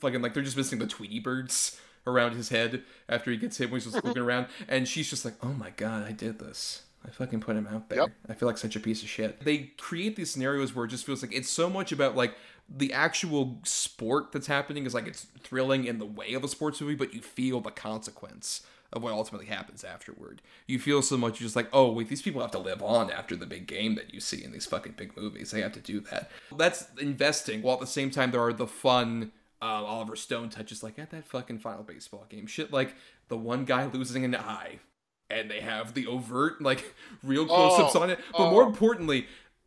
[0.00, 3.70] fucking like they're just missing the Tweety birds around his head after he gets hit
[3.70, 4.28] when he's just looking mm-hmm.
[4.28, 7.68] around, and she's just like, "Oh my god, I did this." I fucking put him
[7.68, 8.00] out there.
[8.00, 8.10] Yep.
[8.28, 9.40] I feel like such a piece of shit.
[9.44, 12.34] They create these scenarios where it just feels like it's so much about like
[12.68, 16.80] the actual sport that's happening is like it's thrilling in the way of a sports
[16.80, 20.42] movie, but you feel the consequence of what ultimately happens afterward.
[20.66, 23.10] You feel so much, you're just like, oh, wait, these people have to live on
[23.10, 25.50] after the big game that you see in these fucking big movies.
[25.50, 26.30] They have to do that.
[26.56, 30.82] That's investing, while at the same time, there are the fun uh, Oliver Stone touches,
[30.82, 32.46] like at that fucking final baseball game.
[32.46, 32.94] Shit like
[33.28, 34.80] the one guy losing an eye.
[35.28, 36.94] And they have the overt, like,
[37.24, 38.20] real close ups Oh, on it.
[38.30, 38.68] But more oh.
[38.68, 39.26] importantly,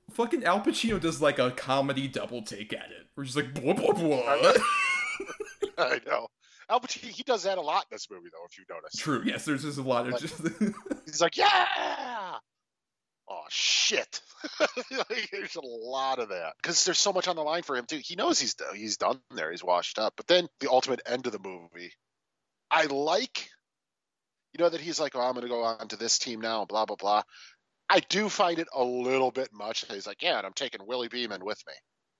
[0.09, 3.07] fucking Al Pacino does like a comedy double take at it.
[3.15, 4.53] We're just like, blah, blah, blah.
[5.77, 6.27] I know.
[6.69, 8.95] Al Pacino, he does that a lot in this movie, though, if you notice.
[8.95, 10.39] True, yes, there's just a lot of Like- just.
[11.05, 12.35] He's like, yeah.
[13.31, 14.21] Oh shit!
[15.31, 17.99] There's a lot of that because there's so much on the line for him too.
[18.03, 19.51] He knows he's he's done there.
[19.51, 20.15] He's washed up.
[20.17, 21.91] But then the ultimate end of the movie,
[22.71, 23.47] I like.
[24.53, 26.65] You know that he's like, oh, I'm going to go on to this team now,
[26.65, 27.21] blah blah blah.
[27.87, 29.85] I do find it a little bit much.
[29.91, 31.73] He's like, yeah, and I'm taking Willie Beeman with me.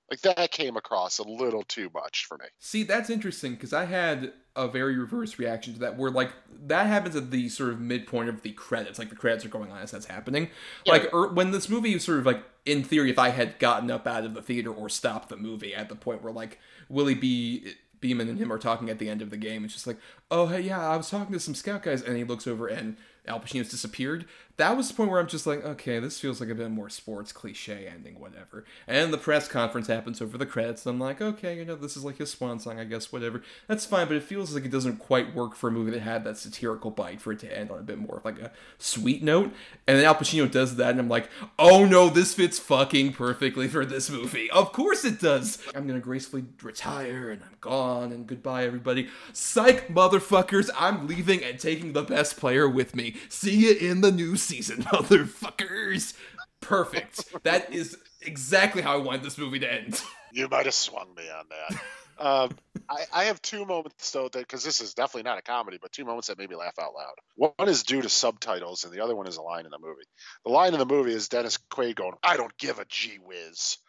[0.09, 2.45] Like that came across a little too much for me.
[2.59, 6.31] See, that's interesting because I had a very reverse reaction to that, where like
[6.65, 9.71] that happens at the sort of midpoint of the credits, like the credits are going
[9.71, 10.49] on as that's happening.
[10.85, 10.93] Yeah.
[10.93, 13.89] Like er, when this movie is sort of like, in theory, if I had gotten
[13.91, 17.15] up out of the theater or stopped the movie at the point where like Willie
[17.15, 17.73] B.
[18.01, 19.97] Beeman and him are talking at the end of the game, it's just like,
[20.31, 22.95] oh hey, yeah, I was talking to some scout guys, and he looks over and
[23.29, 24.25] Al Pacino's disappeared.
[24.57, 26.89] That was the point where I'm just like, okay, this feels like a bit more
[26.89, 28.65] sports cliche ending, whatever.
[28.87, 30.85] And the press conference happens over the credits.
[30.85, 33.41] And I'm like, okay, you know, this is like his swan song, I guess, whatever.
[33.67, 36.25] That's fine, but it feels like it doesn't quite work for a movie that had
[36.25, 39.23] that satirical bite for it to end on a bit more of like a sweet
[39.23, 39.53] note.
[39.87, 43.69] And then Al Pacino does that, and I'm like, oh no, this fits fucking perfectly
[43.69, 44.49] for this movie.
[44.49, 45.59] Of course it does.
[45.73, 49.07] I'm gonna gracefully retire, and I'm gone, and goodbye, everybody.
[49.31, 53.15] Psych, motherfuckers, I'm leaving and taking the best player with me.
[53.29, 56.13] See you in the new season, motherfuckers.
[56.61, 57.43] Perfect.
[57.43, 60.01] That is exactly how I wanted this movie to end.
[60.31, 62.23] You might have swung me on that.
[62.23, 62.51] um,
[62.87, 65.91] I, I have two moments though that because this is definitely not a comedy, but
[65.91, 67.15] two moments that made me laugh out loud.
[67.57, 70.03] One is due to subtitles, and the other one is a line in the movie.
[70.45, 73.79] The line in the movie is Dennis Quaid going, "I don't give a gee whiz,"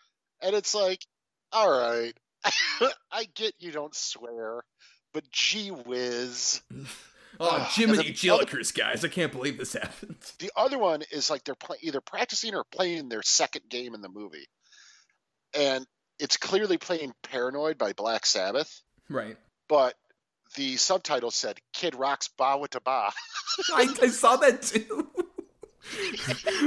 [0.40, 1.04] and it's like,
[1.52, 2.14] all right,
[3.12, 4.62] I get you don't swear,
[5.12, 6.62] but gee whiz.
[7.42, 9.04] Oh, ah, and Jiminy other- guys!
[9.04, 10.16] I can't believe this happened.
[10.38, 14.02] The other one is like they're play- either practicing or playing their second game in
[14.02, 14.46] the movie,
[15.54, 15.86] and
[16.18, 19.36] it's clearly playing "Paranoid" by Black Sabbath, Right.
[19.68, 19.94] but
[20.56, 23.10] the subtitle said "Kid Rock's Bawitdaba."
[23.74, 25.08] I, I saw that too.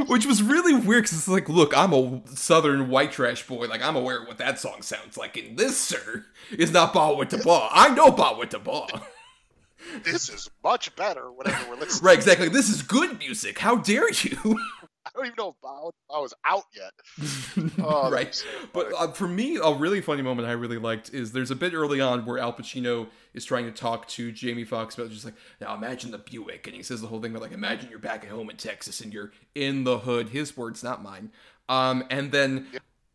[0.07, 3.67] Which was really weird because it's like, look, I'm a southern white trash boy.
[3.67, 5.37] Like, I'm aware of what that song sounds like.
[5.37, 7.69] And this, sir, is not Ba the Ba.
[7.71, 8.87] I know Ba the Ba.
[10.03, 11.31] This is much better.
[11.31, 12.03] Whatever we're listening.
[12.03, 12.49] Right, exactly.
[12.49, 13.59] This is good music.
[13.59, 14.37] How dare you?
[15.05, 16.93] I don't even know if Ba was out yet.
[17.83, 18.33] Oh, right.
[18.33, 21.55] so But uh, for me, a really funny moment I really liked is there's a
[21.55, 25.25] bit early on where Al Pacino is trying to talk to Jamie Foxx about just
[25.25, 26.67] like, now imagine the Buick.
[26.67, 29.01] And he says the whole thing about like, imagine you're back at home in Texas
[29.01, 30.29] and you're in the hood.
[30.29, 31.31] His words, not mine.
[31.69, 32.67] Um, and then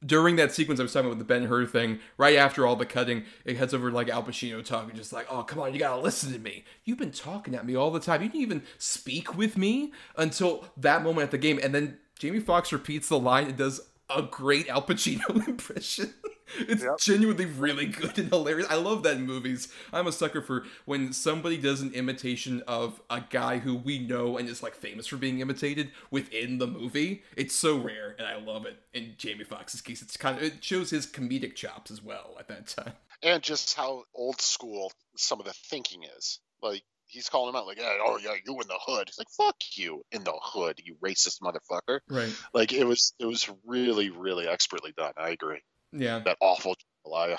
[0.05, 2.77] during that sequence I was talking about with the Ben Hur thing, right after all
[2.77, 5.81] the cutting, it heads over like Al Pacino talking, just like, oh, come on, you
[5.81, 6.65] gotta listen to me.
[6.85, 8.23] You've been talking at me all the time.
[8.23, 11.59] You didn't even speak with me until that moment at the game.
[11.63, 13.81] And then Jamie Foxx repeats the line and does
[14.15, 16.15] a great Al Pacino impression.
[16.59, 16.99] It's Yep.
[16.99, 18.67] genuinely really good and hilarious.
[18.71, 19.69] I love that in movies.
[19.93, 24.39] I'm a sucker for when somebody does an imitation of a guy who we know
[24.39, 27.23] and is like famous for being imitated within the movie.
[27.37, 28.79] It's so rare, and I love it.
[28.93, 32.49] In Jamie Foxx's case, it's kind of it shows his comedic chops as well at
[32.49, 32.93] that time.
[33.23, 36.41] and just how old school some of the thinking is.
[36.63, 39.57] Like he's calling him out, like, "Oh yeah, you in the hood." He's like, "Fuck
[39.77, 42.33] you in the hood, you racist motherfucker." Right.
[42.53, 45.13] Like it was, it was really, really expertly done.
[45.17, 45.61] I agree.
[45.93, 46.19] Yeah.
[46.21, 47.39] That awful jambalaya.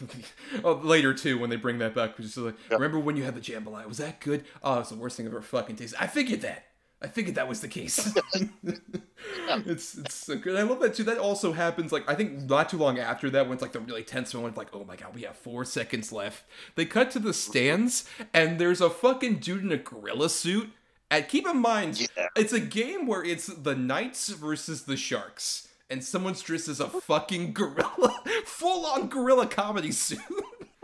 [0.64, 2.80] oh, later too when they bring that back, is like, Yep.
[2.80, 3.86] remember when you had the jambalaya?
[3.86, 4.44] Was that good?
[4.62, 6.00] Oh, it's the worst thing I've ever fucking tasted.
[6.02, 6.64] I figured that.
[7.02, 8.14] I figured that was the case.
[8.64, 10.56] it's it's so good.
[10.56, 11.04] I love that too.
[11.04, 13.80] That also happens like I think not too long after that when it's like the
[13.80, 14.56] really tense moment.
[14.56, 16.44] Like oh my god, we have four seconds left.
[16.76, 20.70] They cut to the stands and there's a fucking dude in a gorilla suit.
[21.10, 22.28] And keep in mind, Yeah.
[22.34, 26.88] it's a game where it's the Knights versus the Sharks, and someone's dressed as a
[26.88, 30.20] fucking gorilla, full on gorilla comedy suit.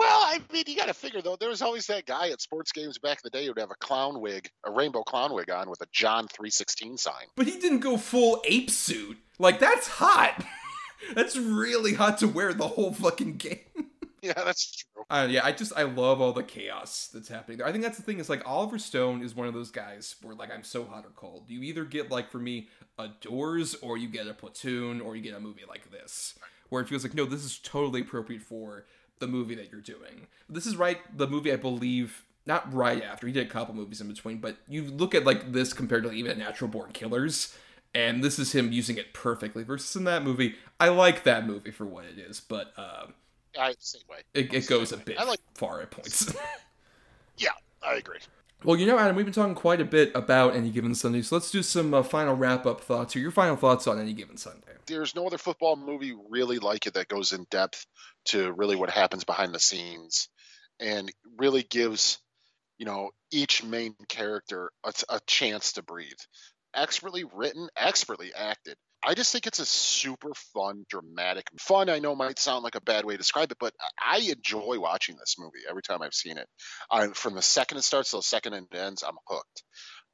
[0.01, 1.37] Well, I mean, you got to figure though.
[1.37, 3.75] There was always that guy at sports games back in the day who'd have a
[3.75, 7.27] clown wig, a rainbow clown wig on with a John three sixteen sign.
[7.37, 9.19] But he didn't go full ape suit.
[9.39, 10.43] Like that's hot.
[11.15, 13.90] that's really hot to wear the whole fucking game.
[14.23, 15.05] Yeah, that's true.
[15.09, 17.67] Uh, yeah, I just I love all the chaos that's happening there.
[17.67, 20.35] I think that's the thing is like Oliver Stone is one of those guys where
[20.35, 21.45] like I'm so hot or cold.
[21.49, 25.23] You either get like for me a Doors or you get a Platoon or you
[25.23, 28.85] get a movie like this where it feels like no, this is totally appropriate for
[29.21, 30.27] the movie that you're doing.
[30.49, 34.01] This is right the movie I believe not right after he did a couple movies
[34.01, 37.57] in between, but you look at like this compared to even Natural Born Killers.
[37.93, 39.65] And this is him using it perfectly.
[39.65, 43.15] Versus in that movie, I like that movie for what it is, but um,
[43.59, 44.19] I same way.
[44.35, 45.41] it, it goes a bit I like.
[45.55, 46.35] far at points.
[47.37, 47.51] Yeah,
[47.83, 48.19] I agree.
[48.65, 51.37] well, you know, Adam, we've been talking quite a bit about Any Given Sunday, so
[51.37, 53.23] let's do some uh, final wrap up thoughts here.
[53.23, 54.67] Your final thoughts on Any Given Sunday.
[54.87, 57.87] there's no other football movie really like it that goes in depth
[58.27, 60.29] to really what happens behind the scenes
[60.81, 62.19] and really gives
[62.79, 66.13] you know each main character a, a chance to breathe
[66.75, 72.15] expertly written expertly acted i just think it's a super fun dramatic fun i know
[72.15, 75.61] might sound like a bad way to describe it but i enjoy watching this movie
[75.69, 76.47] every time i've seen it
[76.91, 79.63] I, from the second it starts to the second it ends i'm hooked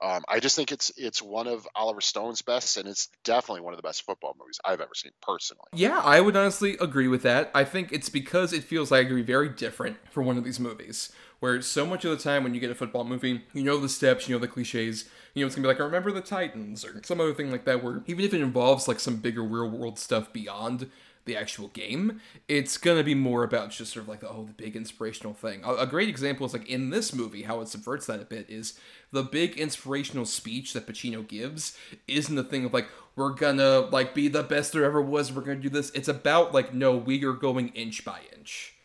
[0.03, 3.73] um, I just think it's it's one of Oliver Stone's best, and it's definitely one
[3.73, 5.69] of the best football movies I've ever seen personally.
[5.73, 7.51] Yeah, I would honestly agree with that.
[7.55, 11.13] I think it's because it feels like agree very different for one of these movies.
[11.41, 13.89] Where so much of the time when you get a football movie, you know the
[13.89, 17.03] steps, you know the cliches, you know it's gonna be like, remember the Titans or
[17.05, 17.85] some other thing like that.
[17.85, 20.91] Where even if it involves like some bigger real world stuff beyond
[21.27, 24.55] the actual game, it's gonna be more about just sort of like the oh the
[24.55, 25.61] big inspirational thing.
[25.63, 28.49] A, a great example is like in this movie how it subverts that a bit
[28.49, 28.81] is
[29.13, 31.77] the big inspirational speech that Pacino gives
[32.09, 35.31] isn't the thing of like we're gonna like be the best there ever was.
[35.31, 35.91] We're gonna do this.
[35.91, 38.76] It's about like no, we are going inch by inch.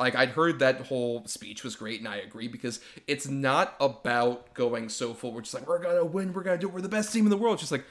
[0.00, 4.54] Like I'd heard that whole speech was great, and I agree because it's not about
[4.54, 5.32] going so full.
[5.32, 7.30] We're just like we're gonna win, we're gonna do, it, we're the best team in
[7.30, 7.54] the world.
[7.54, 7.84] It's just like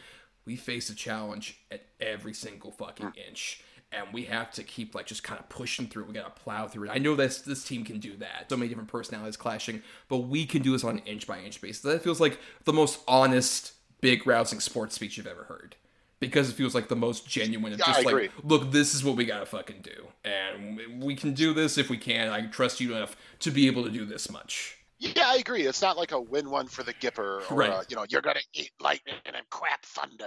[0.43, 5.05] we face a challenge at every single fucking inch, and we have to keep like
[5.05, 6.05] just kind of pushing through.
[6.05, 6.91] We gotta plow through it.
[6.91, 8.47] I know this this team can do that.
[8.49, 11.61] So many different personalities clashing, but we can do this on an inch by inch
[11.61, 11.83] basis.
[11.83, 15.75] That feels like the most honest, big rousing sports speech you've ever heard.
[16.19, 18.29] Because it feels like the most genuine of Yeah, just I like, agree.
[18.43, 21.97] look, this is what we gotta fucking do, and we can do this if we
[21.97, 22.29] can.
[22.29, 24.77] I trust you enough to be able to do this much.
[24.97, 25.61] Yeah, I agree.
[25.63, 27.69] It's not like a win one for the Gipper or Right.
[27.69, 30.25] uh, you know you're gonna eat lightning and crap thunder.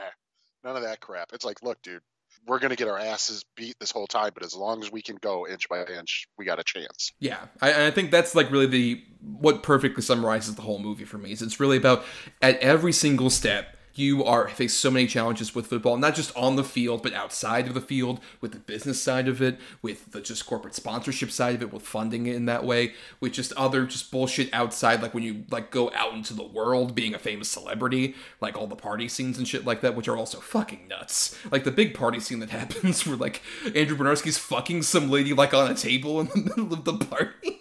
[0.65, 1.33] None of that crap.
[1.35, 2.01] It's like, look, dude,
[2.47, 5.03] we're going to get our asses beat this whole time, but as long as we
[5.03, 7.13] can go inch by inch, we got a chance.
[7.21, 11.05] Yeah, I, and I think that's like really the what perfectly summarizes the whole movie
[11.05, 11.33] for me.
[11.33, 12.05] Is it's really about
[12.41, 16.57] at every single step you are face so many challenges with football, not just on
[16.57, 20.21] the field, but outside of the field, with the business side of it, with the
[20.21, 24.11] just corporate sponsorship side of it, with funding in that way, with just other just
[24.11, 28.15] bullshit outside, like when you like go out into the world, being a famous celebrity,
[28.41, 31.37] like all the party scenes and shit like that, which are also fucking nuts.
[31.51, 33.43] Like the big party scene that happens where like
[33.75, 37.59] Andrew Bryniarski's fucking some lady like on a table in the middle of the party.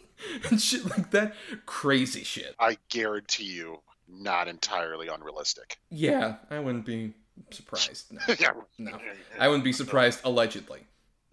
[0.49, 1.33] And shit like that.
[1.65, 2.55] Crazy shit.
[2.59, 3.79] I guarantee you,
[4.11, 5.77] not entirely unrealistic.
[5.89, 7.13] Yeah, I wouldn't be
[7.51, 8.11] surprised.
[8.11, 8.51] No, yeah.
[8.77, 8.97] no.
[9.39, 10.81] I wouldn't be surprised allegedly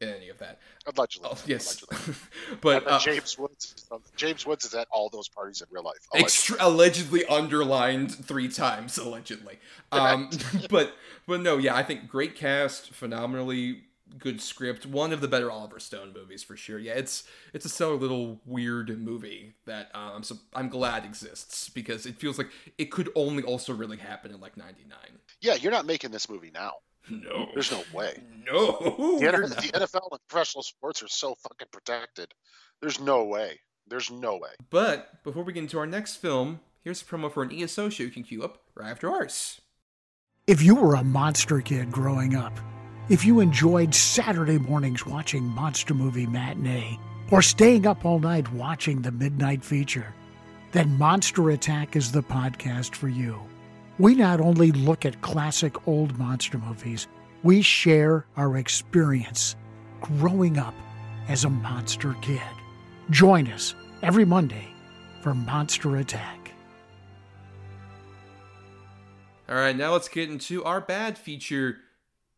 [0.01, 0.59] in any of that.
[0.87, 1.29] Allegedly.
[1.31, 2.15] Oh, yes, Allegedly.
[2.61, 3.89] but And then uh, James Woods.
[4.17, 5.97] James Woods is at all those parties in real life.
[6.13, 6.25] Allegedly.
[6.25, 9.59] extra allegedly underlined three times allegedly.
[9.93, 10.31] Um,
[10.71, 10.95] but
[11.27, 13.83] but no, yeah, I think great cast, phenomenally
[14.19, 16.79] good script, one of the better Oliver Stone movies for sure.
[16.79, 21.69] Yeah, it's it's a stellar little weird movie that um, I'm so, I'm glad exists
[21.69, 22.49] because it feels like
[22.79, 24.97] it could only also really happen in like '99.
[25.41, 26.73] yeah, you're not making this movie now.
[27.11, 28.23] No, There's no way.
[28.47, 28.77] no.
[29.19, 32.35] The, you're NFL, the NFL and professional sports are so fucking protected.
[32.81, 33.61] There's no way.
[33.87, 34.51] There's no way.
[34.69, 38.03] But before we get into our next film, here's a promo for an ESO show
[38.03, 39.61] you can queue up right after ours.
[40.47, 42.59] If you were a monster kid growing up,
[43.09, 46.99] if you enjoyed Saturday mornings watching Monster Movie Matinee,
[47.31, 50.15] or staying up all night watching the midnight feature,
[50.73, 53.41] then Monster Attack is the podcast for you.
[53.99, 57.09] We not only look at classic old monster movies,
[57.43, 59.57] we share our experience
[60.01, 60.75] growing up
[61.29, 62.41] as a monster kid.
[63.11, 64.69] Join us every Monday
[65.23, 66.53] for Monster Attack.
[69.49, 71.79] All right, now let's get into our bad feature,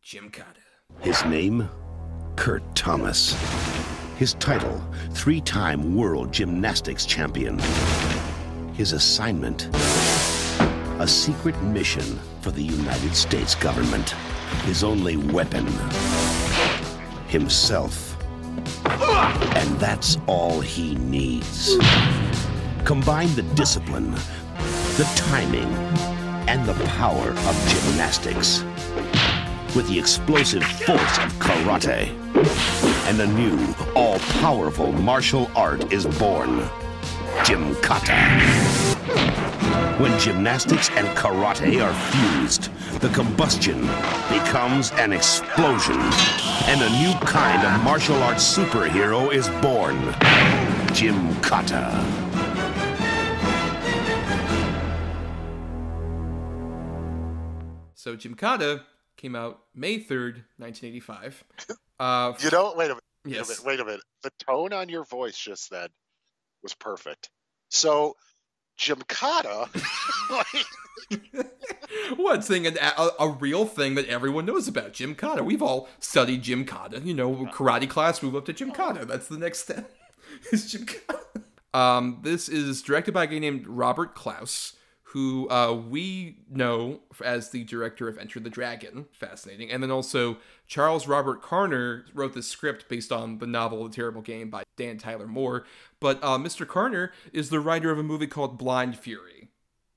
[0.03, 0.60] Gymkata.
[0.99, 1.69] His name?
[2.35, 3.35] Kurt Thomas.
[4.17, 4.83] His title?
[5.11, 7.59] Three time world gymnastics champion.
[8.73, 9.69] His assignment?
[10.99, 14.11] A secret mission for the United States government.
[14.65, 15.65] His only weapon?
[17.27, 18.15] Himself.
[18.85, 21.77] And that's all he needs.
[22.85, 25.73] Combine the discipline, the timing,
[26.47, 28.63] and the power of gymnastics
[29.75, 32.09] with the explosive force of karate.
[33.07, 36.59] And a new, all powerful martial art is born
[37.43, 38.17] Gymkata.
[39.99, 43.81] When gymnastics and karate are fused, the combustion
[44.29, 45.99] becomes an explosion.
[46.65, 49.97] And a new kind of martial arts superhero is born
[50.93, 52.31] Gymkata.
[57.93, 58.81] So Gymkata
[59.21, 61.43] came out May 3rd, 1985.
[61.99, 63.03] Uh, You know, wait a minute.
[63.25, 63.47] Wait Yes.
[63.47, 63.65] a minute.
[63.65, 64.01] Wait a minute.
[64.23, 65.87] The tone on your voice just then
[66.63, 67.29] was perfect.
[67.69, 68.15] So,
[68.79, 69.69] Gymkata,
[70.31, 71.45] like,
[72.17, 72.65] What thing?
[72.65, 75.45] A, a real thing that everyone knows about Gymkata.
[75.45, 77.05] We've all studied Gymkata.
[77.05, 78.23] You know, karate class.
[78.23, 79.05] Move up to Gymkata.
[79.07, 79.91] That's the next step.
[80.51, 81.19] is Gymkata.
[81.73, 84.73] Um, this is directed by a guy named Robert Klaus,
[85.11, 89.07] who uh, we know as the director of Enter the Dragon.
[89.11, 89.69] Fascinating.
[89.69, 90.37] And then also
[90.67, 94.97] Charles Robert Carner wrote the script based on the novel The Terrible Game by Dan
[94.97, 95.65] Tyler Moore.
[95.99, 96.65] But uh, Mr.
[96.65, 99.49] Carner is the writer of a movie called Blind Fury,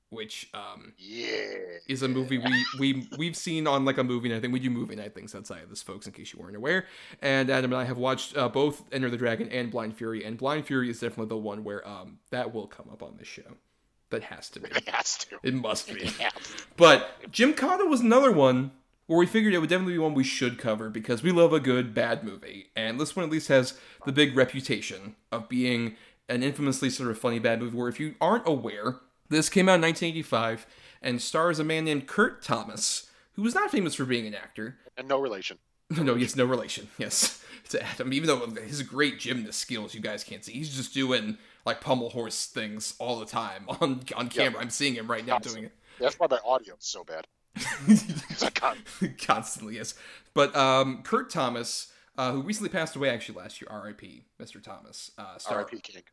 [0.09, 1.47] which um, yeah.
[1.87, 4.51] is a movie we we we've seen on like a movie night thing.
[4.51, 6.87] We do movie night things outside of this, folks, in case you weren't aware.
[7.21, 10.37] And Adam and I have watched uh, both Enter the Dragon and Blind Fury, and
[10.37, 13.55] Blind Fury is definitely the one where um that will come up on this show.
[14.11, 14.69] That has to be.
[14.69, 15.37] It has to.
[15.43, 16.09] It must be.
[16.19, 16.29] Yeah.
[16.77, 18.71] But Gymkata was another one
[19.07, 21.59] where we figured it would definitely be one we should cover because we love a
[21.59, 25.95] good bad movie, and this one at least has the big reputation of being
[26.29, 27.77] an infamously sort of funny bad movie.
[27.77, 28.97] Where if you aren't aware,
[29.29, 30.65] this came out in 1985
[31.01, 34.77] and stars a man named Kurt Thomas, who was not famous for being an actor.
[34.97, 35.57] And no relation.
[35.91, 36.87] No, yes, no relation.
[36.97, 38.11] Yes, to Adam.
[38.11, 40.53] Even though his great gymnast skills, you guys can't see.
[40.53, 44.61] He's just doing like pummel horse things all the time on on camera.
[44.61, 45.71] I'm seeing him right now doing it.
[45.99, 47.25] That's why my audio's so bad.
[47.57, 49.17] 'Cause I can't.
[49.17, 49.93] constantly yes
[50.33, 51.87] but um kurt thomas
[52.17, 54.01] uh who recently passed away actually last year rip
[54.41, 55.79] mr thomas uh star R.I.P.
[55.79, 56.03] King.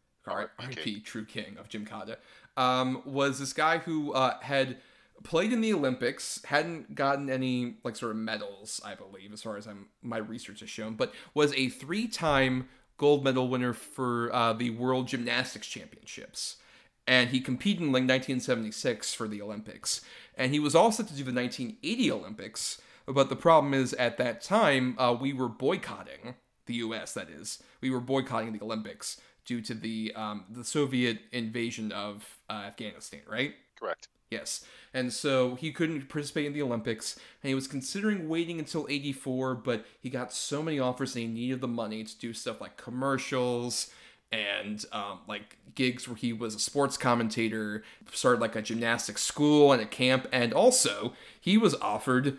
[0.94, 2.16] rip true king of Gymkata,
[2.56, 4.76] um was this guy who uh had
[5.24, 9.56] played in the olympics hadn't gotten any like sort of medals i believe as far
[9.56, 12.68] as i'm my research has shown but was a three-time
[13.02, 16.58] gold medal winner for uh, the world gymnastics championships
[17.06, 20.02] and he competed in like 1976 for the Olympics.
[20.36, 24.18] And he was all set to do the 1980 Olympics, But the problem is, at
[24.18, 26.36] that time, uh, we were boycotting
[26.66, 27.12] the U.S.
[27.14, 32.38] That is, we were boycotting the Olympics due to the um, the Soviet invasion of
[32.48, 33.54] uh, Afghanistan, right?
[33.76, 34.06] Correct.
[34.32, 34.64] Yes.
[34.94, 39.54] And so he couldn't participate in the Olympics, and he was considering waiting until 84,
[39.56, 42.76] but he got so many offers and he needed the money to do stuff like
[42.76, 43.90] commercials
[44.30, 49.72] and um, like gigs where he was a sports commentator, started like a gymnastics school
[49.72, 52.38] and a camp, and also he was offered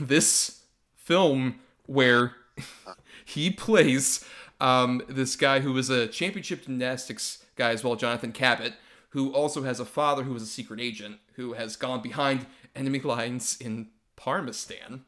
[0.00, 0.62] this
[0.96, 2.32] film where
[3.24, 4.24] he plays
[4.60, 8.74] um, this guy who was a championship gymnastics guy as well, Jonathan Cabot,
[9.14, 12.98] who also has a father who was a secret agent who has gone behind enemy
[12.98, 13.86] lines in
[14.16, 15.02] Parmistan.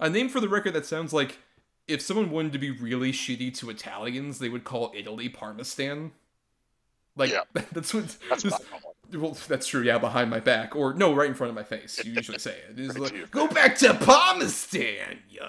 [0.00, 1.38] A name for the record that sounds like
[1.86, 6.12] if someone wanted to be really shitty to Italians, they would call Italy Parmistan.
[7.14, 7.42] Like Yeah.
[7.72, 8.58] that's what That's I
[9.12, 9.82] well, that's true.
[9.82, 12.02] Yeah, behind my back, or no, right in front of my face.
[12.04, 12.78] You usually say it.
[12.78, 15.42] It's Right like, go back to Parmistan, you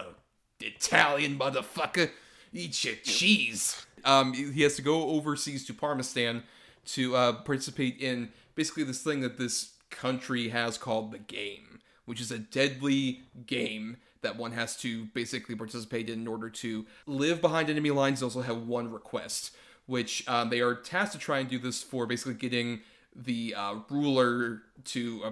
[0.60, 2.12] Italian motherfucker.
[2.52, 3.86] Eat your cheese.
[4.04, 6.44] Um, he has to go overseas to Parmistan
[6.88, 12.20] to uh, participate in basically this thing that this country has called the game, which
[12.20, 17.42] is a deadly game that one has to basically participate in in order to live
[17.42, 18.20] behind enemy lines.
[18.20, 19.52] They also have one request,
[19.86, 22.82] which um, they are tasked to try and do this for basically getting
[23.16, 25.32] the uh, ruler to uh,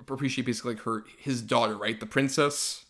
[0.00, 2.84] appreciate basically like her his daughter, right, the princess.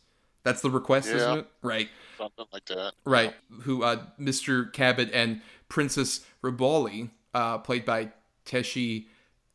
[0.44, 1.46] That's the request, isn't it?
[1.62, 1.88] Right.
[2.16, 2.92] Something like that.
[3.04, 3.34] Right.
[3.62, 4.72] Who uh Mr.
[4.72, 8.10] Cabot and Princess Rubali, uh, played by
[8.44, 9.06] Tetchie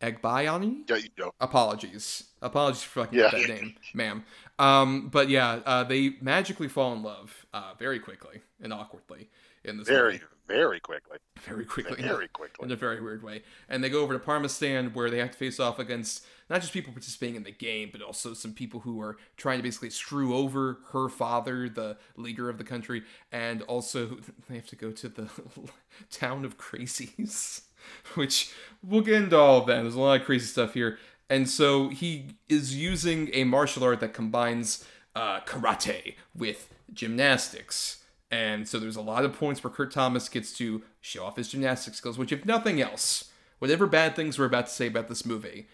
[0.02, 0.82] Agbayani.
[0.90, 1.32] Yeah, you know.
[1.40, 2.24] Apologies.
[2.42, 3.30] Apologies for fucking Yeah.
[3.32, 4.26] that name, ma'am.
[4.60, 9.30] Um, but yeah, uh, they magically fall in love uh, very quickly and awkwardly
[9.64, 10.24] in this Very, movie.
[10.48, 11.18] very quickly.
[11.46, 12.66] very quickly, Very quickly.
[12.66, 13.44] in a very weird way.
[13.70, 16.74] And they go over to Parmistan where they have to face off against not just
[16.74, 20.36] people participating in the game, but also some people who are trying to basically screw
[20.36, 24.18] over her father, the leader of the country, and also
[24.50, 25.30] they have to go to the
[26.12, 27.62] town of crazies,
[28.16, 28.52] which
[28.84, 29.82] we'll get into all of that.
[29.82, 30.98] There's a lot of crazy stuff here.
[31.30, 34.86] And so he is using a martial art that combines
[35.16, 38.04] uh, karate with gymnastics.
[38.30, 41.50] And so there's a lot of points where Kurt Thomas gets to show off his
[41.50, 45.26] gymnastic skills, which, if nothing else, whatever bad things we're about to say about this
[45.26, 45.68] movie,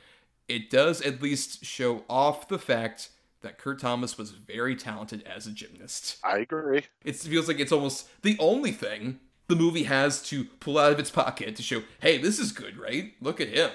[0.50, 3.10] it does at least show off the fact
[3.42, 6.18] that Kurt Thomas was very talented as a gymnast.
[6.24, 6.86] I agree.
[7.06, 11.00] It feels like it's almost the only thing the movie has to pull out of
[11.00, 13.14] its pocket to show, hey, this is good, right?
[13.22, 13.72] Look at him.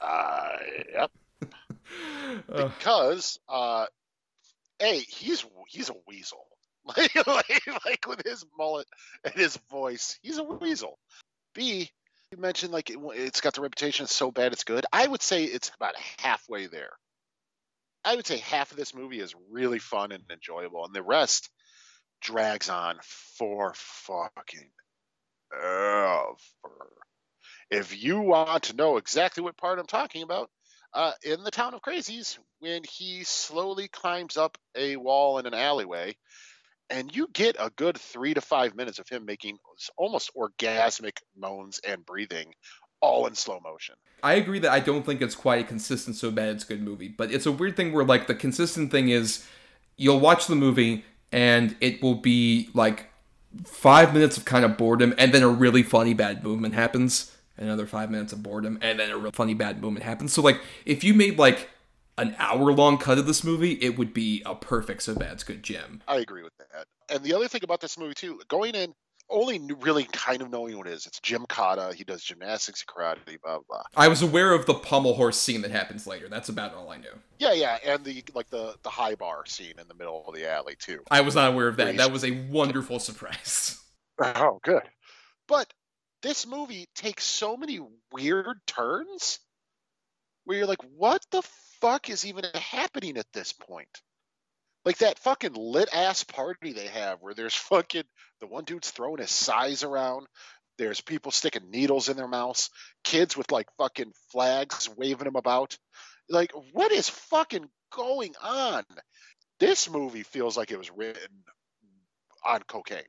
[0.00, 0.56] Uh,
[0.92, 1.10] yep.
[2.46, 3.86] because uh,
[4.80, 6.46] a he's he's a weasel.
[6.96, 8.86] Like, like like with his mullet
[9.22, 10.98] and his voice, he's a weasel.
[11.54, 11.90] B,
[12.30, 14.86] you mentioned like it, it's got the reputation it's so bad it's good.
[14.92, 16.92] I would say it's about halfway there.
[18.04, 21.50] I would say half of this movie is really fun and enjoyable, and the rest
[22.22, 24.70] drags on for fucking
[25.52, 26.34] ever.
[27.70, 30.50] If you want to know exactly what part I'm talking about,
[30.94, 35.54] uh, in the town of crazies, when he slowly climbs up a wall in an
[35.54, 36.16] alleyway,
[36.90, 39.58] and you get a good three to five minutes of him making
[39.96, 42.52] almost orgasmic moans and breathing,
[43.00, 43.94] all in slow motion.
[44.22, 46.82] I agree that I don't think it's quite a consistent so bad it's a good
[46.82, 49.46] movie, but it's a weird thing where like the consistent thing is
[49.96, 53.06] you'll watch the movie and it will be like
[53.64, 57.34] five minutes of kind of boredom and then a really funny bad movement happens.
[57.56, 60.32] Another five minutes of boredom and then a real funny bad movement happens.
[60.32, 61.68] So like if you made like
[62.18, 65.44] an hour long cut of this movie, it would be a perfect so bad it's
[65.44, 66.02] good gem.
[66.06, 66.86] I agree with that.
[67.08, 68.94] And the other thing about this movie too, going in
[69.30, 71.06] only really kind of knowing what it is.
[71.06, 71.94] It's Gymkata.
[71.94, 73.60] He does gymnastics, karate, blah blah.
[73.68, 73.82] blah.
[73.96, 76.28] I was aware of the pommel horse scene that happens later.
[76.28, 77.12] That's about all I knew.
[77.38, 80.50] Yeah, yeah, and the like the the high bar scene in the middle of the
[80.50, 81.02] alley too.
[81.10, 81.96] I was not aware of that.
[81.96, 83.76] That was a wonderful surprise.
[84.22, 84.82] Oh, good.
[85.48, 85.72] But
[86.20, 87.80] this movie takes so many
[88.12, 89.38] weird turns
[90.44, 91.40] where you're like, what the
[91.80, 93.88] fuck is even happening at this point?
[94.84, 98.04] Like that fucking lit ass party they have where there's fucking
[98.40, 100.26] the one dude's throwing his size around.
[100.78, 102.70] There's people sticking needles in their mouths,
[103.04, 105.76] kids with like fucking flags waving them about.
[106.30, 108.84] Like, what is fucking going on?
[109.58, 111.44] This movie feels like it was written
[112.46, 113.02] on cocaine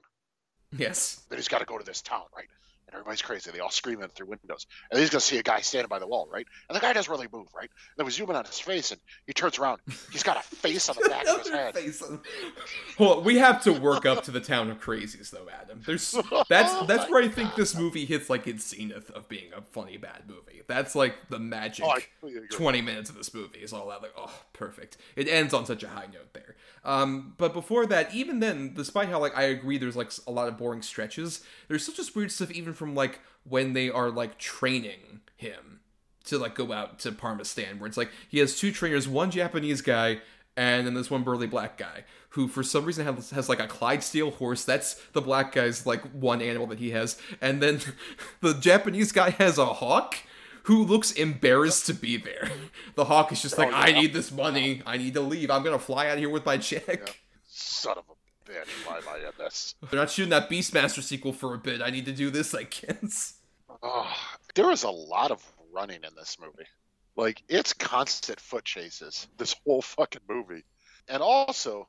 [0.74, 1.22] Yes.
[1.30, 2.49] that he's got to go to this town, right?
[2.92, 3.52] And everybody's crazy.
[3.52, 4.68] They all scream at through windows.
[4.92, 6.46] And he's going to see a guy standing by the wall, right?
[6.68, 7.70] And the guy doesn't really move, right?
[7.70, 9.80] And then we zoom in on his face, and he turns around.
[10.12, 11.74] He's got a face on the back of his head.
[11.74, 12.20] Face on-
[12.98, 15.82] Hold on, we have to work up to the town of crazies, though, Adam.
[15.86, 16.12] There's
[16.50, 19.98] that's that's where I think this movie hits like its zenith of being a funny
[19.98, 20.62] bad movie.
[20.68, 21.86] That's like the magic.
[21.86, 22.58] Oh, I completely agree.
[22.58, 25.84] 20 minutes of this movie is all that like oh perfect it ends on such
[25.84, 29.78] a high note there um but before that even then despite how like i agree
[29.78, 33.20] there's like a lot of boring stretches there's such just weird stuff even from like
[33.44, 35.82] when they are like training him
[36.26, 39.82] to like go out to parmistan where it's like he has two trainers one japanese
[39.84, 40.20] guy
[40.58, 43.68] and then this one burly black guy who for some reason has, has like a
[43.68, 47.80] clydesdale horse that's the black guy's like one animal that he has and then
[48.42, 50.16] the japanese guy has a hawk
[50.64, 52.52] who looks embarrassed to be there.
[52.94, 54.82] The hawk is just like, Oh, I need this money.
[54.86, 55.50] I need to leave.
[55.50, 57.20] I'm gonna fly out of here with my check.
[57.48, 58.20] Son of a
[58.52, 59.76] bitch, why am I in this?
[59.89, 61.82] They're not shooting that Beastmaster sequel for a bit.
[61.82, 63.36] I need to do this, I guess.
[63.82, 64.12] Oh,
[64.56, 65.43] there was a lot of
[65.74, 66.68] running in this movie.
[67.16, 70.64] Like, it's constant foot chases, this whole fucking movie.
[71.08, 71.88] And also,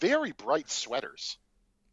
[0.00, 1.38] very bright sweaters.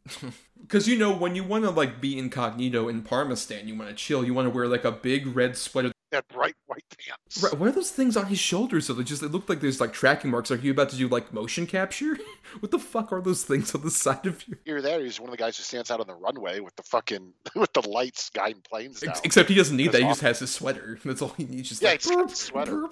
[0.61, 3.95] Because you know, when you want to like be incognito in Parmistan, you want to
[3.95, 4.25] chill.
[4.25, 5.91] You want to wear like a big red sweater.
[6.15, 7.43] And bright white pants.
[7.43, 8.85] Right, what are those things on his shoulders?
[8.87, 10.51] So they just it looked like there's like tracking marks.
[10.51, 12.17] Are you about to do like motion capture?
[12.59, 14.57] what the fuck are those things on the side of you?
[14.65, 16.83] Here, there, he's one of the guys who stands out on the runway with the
[16.83, 19.15] fucking with the lights guiding planes down.
[19.23, 20.01] Except he doesn't need That's that.
[20.03, 20.99] He just has his sweater.
[21.05, 21.69] That's all he needs.
[21.69, 22.87] Just Yeah, like, he's got sweater.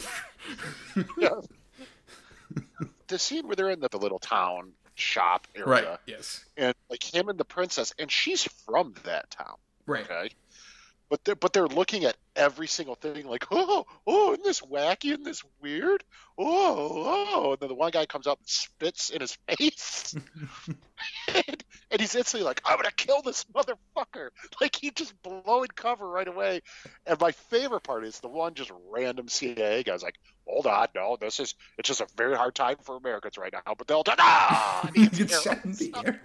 [1.17, 1.29] Yeah.
[3.07, 5.99] the scene where they're in the, the little town shop area, right.
[6.05, 6.45] Yes.
[6.55, 9.55] and like him and the princess, and she's from that town.
[9.85, 10.05] Right.
[10.09, 10.29] Okay.
[11.13, 15.11] But they're but they're looking at every single thing like, oh, oh, isn't this wacky?
[15.11, 16.03] Isn't this weird?
[16.39, 17.51] Oh, oh.
[17.51, 20.15] And then the one guy comes up and spits in his face.
[21.27, 24.29] and, and he's instantly like, I'm gonna kill this motherfucker.
[24.59, 26.61] Like he just blowing cover right away.
[27.05, 30.15] And my favorite part is the one just random CIA guy's like,
[30.47, 33.75] Hold on, no, this is it's just a very hard time for Americans right now,
[33.77, 34.87] but they'll ah!
[34.87, 36.21] And he He gets gets shot in the air.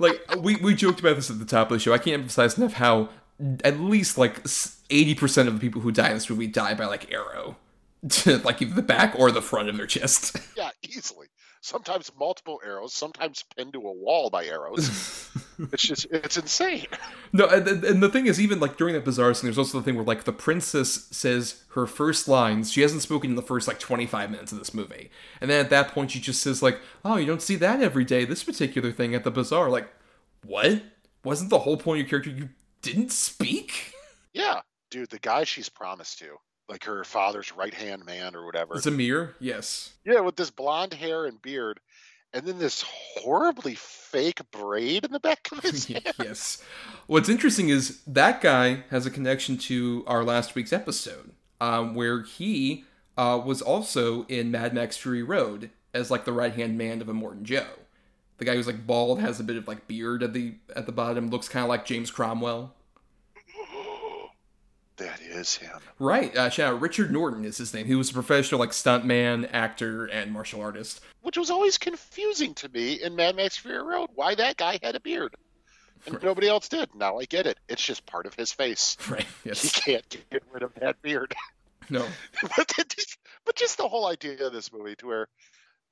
[0.00, 1.92] like we we joked about this at the top of the show.
[1.92, 3.08] I can't emphasize enough how
[3.64, 4.44] at least like
[4.90, 7.56] eighty percent of the people who die in this movie die by like arrow,
[8.08, 10.36] to like either the back or the front of their chest.
[10.56, 11.28] Yeah, easily.
[11.62, 15.30] Sometimes multiple arrows, sometimes pinned to a wall by arrows.
[15.72, 16.86] it's just, it's insane.
[17.32, 19.78] No, and, and and the thing is, even like during that bizarre scene, there's also
[19.78, 22.72] the thing where like the princess says her first lines.
[22.72, 25.10] She hasn't spoken in the first like 25 minutes of this movie,
[25.40, 28.04] and then at that point, she just says like, "Oh, you don't see that every
[28.04, 28.24] day.
[28.24, 29.88] This particular thing at the bazaar." Like,
[30.44, 30.82] what?
[31.24, 32.48] Wasn't the whole point of your character you
[32.82, 33.92] didn't speak?
[34.32, 34.60] Yeah,
[34.90, 36.36] dude, the guy she's promised to,
[36.68, 38.74] like her father's right hand man or whatever.
[38.74, 39.92] Zamir, yes.
[40.04, 41.80] Yeah, with this blonde hair and beard,
[42.32, 46.14] and then this horribly fake braid in the back of his head.
[46.18, 46.62] yes.
[47.06, 52.22] What's interesting is that guy has a connection to our last week's episode, um, where
[52.22, 52.84] he
[53.16, 57.08] uh, was also in Mad Max Fury Road as like the right hand man of
[57.08, 57.66] Immortan Joe.
[58.40, 60.92] The guy who's like bald, has a bit of like beard at the at the
[60.92, 62.74] bottom, looks kind of like James Cromwell.
[64.96, 65.78] That is him.
[65.98, 66.36] Right.
[66.36, 67.86] Uh, shout out Richard Norton is his name.
[67.86, 71.00] He was a professional like stuntman, actor, and martial artist.
[71.22, 74.10] Which was always confusing to me in Mad Max Fury Road.
[74.14, 75.34] Why that guy had a beard.
[76.06, 76.94] And nobody else did.
[76.94, 77.58] Now I get it.
[77.66, 78.98] It's just part of his face.
[79.08, 79.26] Right.
[79.42, 79.62] yes.
[79.62, 79.80] He Yes.
[80.10, 81.34] can't get rid of that beard.
[81.88, 82.06] No.
[82.56, 83.16] but, just,
[83.46, 85.28] but just the whole idea of this movie to where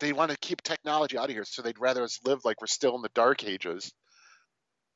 [0.01, 2.67] they want to keep technology out of here so they'd rather us live like we're
[2.67, 3.93] still in the dark ages.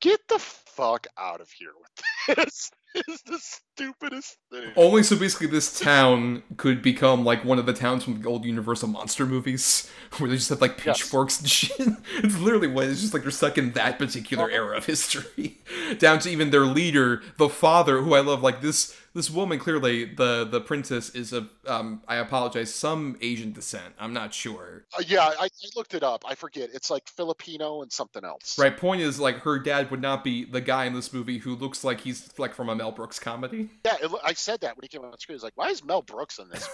[0.01, 2.71] Get the fuck out of here with this
[3.09, 7.73] is the stupidest thing Only so basically this town could become like one of the
[7.73, 10.99] towns from the old Universal monster movies where they just have like Yes.
[10.99, 11.73] pitchforks and shit.
[12.23, 15.59] It's literally what it's just like they're stuck in that particular era of history.
[15.99, 20.05] Down to even their leader, the father, who I love, like this this woman clearly
[20.07, 23.95] the the princess is a um I apologize, some Asian descent.
[23.99, 24.85] I'm not sure.
[24.99, 28.59] Uh, yeah I, I looked it up i forget it's like filipino and something else
[28.59, 31.55] Right, point is like her dad would not be the guy in this movie who
[31.57, 33.69] looks like he's like from a Mel Brooks comedy.
[33.85, 35.85] yeah it, i said that when he came on the screen He's like why is
[35.85, 36.69] mel brooks in this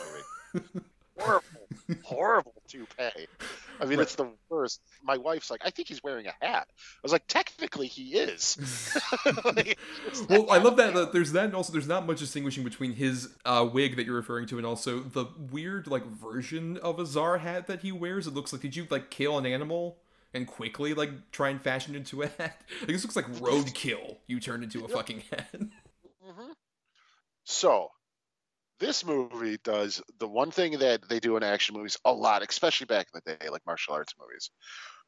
[0.54, 0.64] movie
[1.18, 1.44] horrible
[2.04, 3.26] horrible toupee
[3.80, 7.00] i mean it's the worst my wife's like i think he's wearing a hat i
[7.02, 8.56] was like technically he is
[9.44, 9.78] Like,
[10.28, 13.28] Well, I love that, that there's that, and also there's not much distinguishing between his
[13.44, 17.38] uh, wig that you're referring to, and also the weird like version of a czar
[17.38, 18.26] hat that he wears.
[18.26, 19.98] It looks like did you like kill an animal
[20.34, 22.60] and quickly like try and fashion it into a hat?
[22.80, 24.16] Like this looks like roadkill.
[24.26, 25.60] You turned into a fucking hat.
[27.48, 27.88] So,
[28.78, 32.84] this movie does the one thing that they do in action movies a lot, especially
[32.84, 34.50] back in the day, like martial arts movies,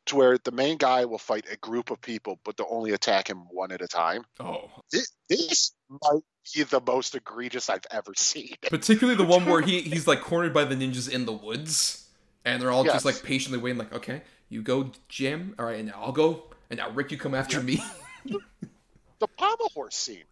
[0.06, 3.28] to where the main guy will fight a group of people, but they'll only attack
[3.28, 4.24] him one at a time.
[4.40, 6.22] Oh, This, this might
[6.54, 8.54] be the most egregious I've ever seen.
[8.70, 12.08] particularly the one where he he's like cornered by the ninjas in the woods,
[12.46, 12.94] and they're all Yes.
[12.94, 13.76] just like patiently waiting.
[13.78, 15.54] Like, okay, you go, Jim.
[15.58, 17.84] All right, and now I'll go, and now Rick, you come after me.
[18.24, 20.24] The pommel horse scene.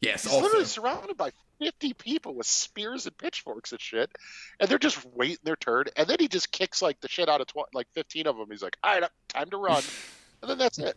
[0.00, 0.44] Yes, He's also.
[0.44, 4.10] literally surrounded by 50 people with spears and pitchforks and shit,
[4.60, 5.84] and they're just waiting their turn.
[5.96, 8.46] And then he just kicks like the shit out of tw- like 15 of them.
[8.50, 9.82] He's like, all right, time to run.
[10.42, 10.94] And then that's it.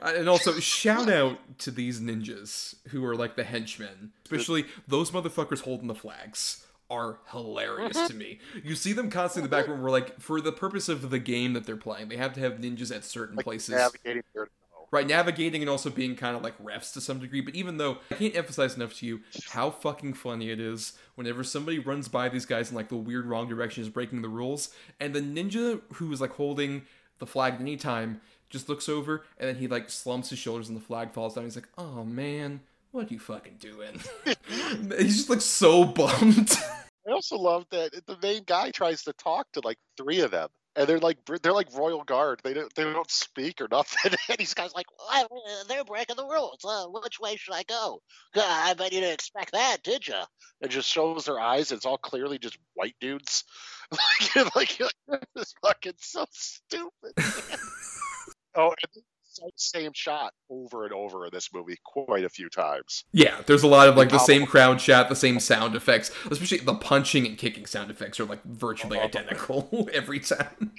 [0.00, 5.10] Uh, And also, shout out to these ninjas who are like the henchmen, especially those
[5.10, 8.38] motherfuckers holding the flags are hilarious to me.
[8.64, 9.82] You see them constantly in the background.
[9.82, 12.54] We're like, for the purpose of the game that they're playing, they have to have
[12.54, 13.74] ninjas at certain Like places.
[13.74, 14.67] navigating here to go.
[14.90, 17.42] Right, navigating and also being kind of like refs to some degree.
[17.42, 19.20] But even though I can't emphasize enough to you
[19.50, 23.26] how fucking funny it is whenever somebody runs by these guys in like the weird
[23.26, 26.82] wrong direction is breaking the rules, and the ninja who is like holding
[27.18, 28.20] the flag at any time
[28.50, 31.44] just looks over and then he like slumps his shoulders and the flag falls down.
[31.44, 32.60] He's like, "Oh man,
[32.92, 34.00] what are you fucking doing?"
[34.98, 36.56] He's just like so bummed.
[37.06, 40.48] I also love that the main guy tries to talk to like three of them.
[40.78, 42.40] And they're like they're like royal guard.
[42.44, 44.12] They don't they don't speak or nothing.
[44.28, 45.28] And these guys like, Well,
[45.68, 46.64] they're breaking the rules.
[46.64, 48.00] Uh, which way should I go?
[48.36, 50.14] I bet you didn't expect that, did you?
[50.60, 51.72] it just shows their eyes.
[51.72, 53.42] It's all clearly just white dudes.
[53.90, 57.12] like, like, like, this is fucking so stupid.
[58.54, 58.74] oh,
[59.56, 63.04] same shot over and over in this movie quite a few times.
[63.12, 66.58] Yeah, there's a lot of like the same crowd shot, the same sound effects, especially
[66.58, 70.72] the punching and kicking sound effects are like virtually identical every time.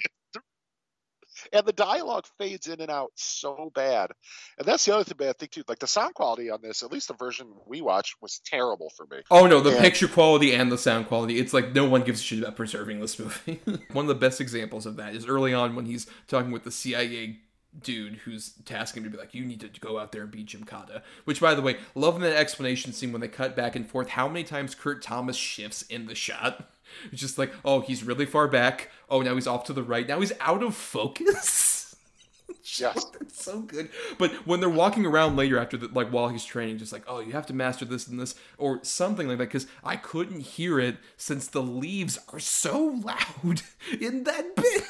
[1.52, 4.10] and the dialogue fades in and out so bad.
[4.58, 5.62] And that's the other thing bad thing too.
[5.66, 9.06] Like the sound quality on this, at least the version we watched, was terrible for
[9.10, 9.22] me.
[9.30, 9.80] Oh no, the Yeah.
[9.80, 13.00] picture quality and the sound quality, it's like no one gives a shit about preserving
[13.00, 13.60] this movie.
[13.92, 16.70] one of the best examples of that is early on when he's talking with the
[16.70, 17.38] CIA
[17.82, 20.48] dude who's tasking him to be like, you need to go out there and beat
[20.48, 21.02] Gymkata.
[21.24, 24.28] Which, by the way, loving that explanation scene when they cut back and forth, how
[24.28, 26.70] many times Kurt Thomas shifts in the shot.
[27.12, 28.90] It's just like, oh, he's really far back.
[29.08, 30.08] Oh, now he's off to the right.
[30.08, 31.96] Now he's out of focus.
[32.62, 33.88] just It's so good.
[34.18, 37.20] But when they're walking around later after the, like while he's training, just like, oh,
[37.20, 40.78] you have to master this and this or something like that, because I couldn't hear
[40.78, 43.62] it since the leaves are so loud
[44.00, 44.84] in that bit.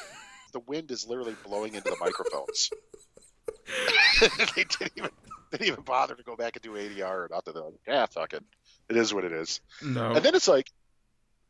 [0.51, 2.69] The wind is literally blowing into the microphones.
[4.55, 5.09] they didn't even
[5.51, 7.53] didn't even bother to go back and do ADR or nothing.
[7.53, 8.43] They're like, yeah, fuck it.
[8.89, 9.61] It is what it is.
[9.81, 10.11] No.
[10.11, 10.69] And then it's like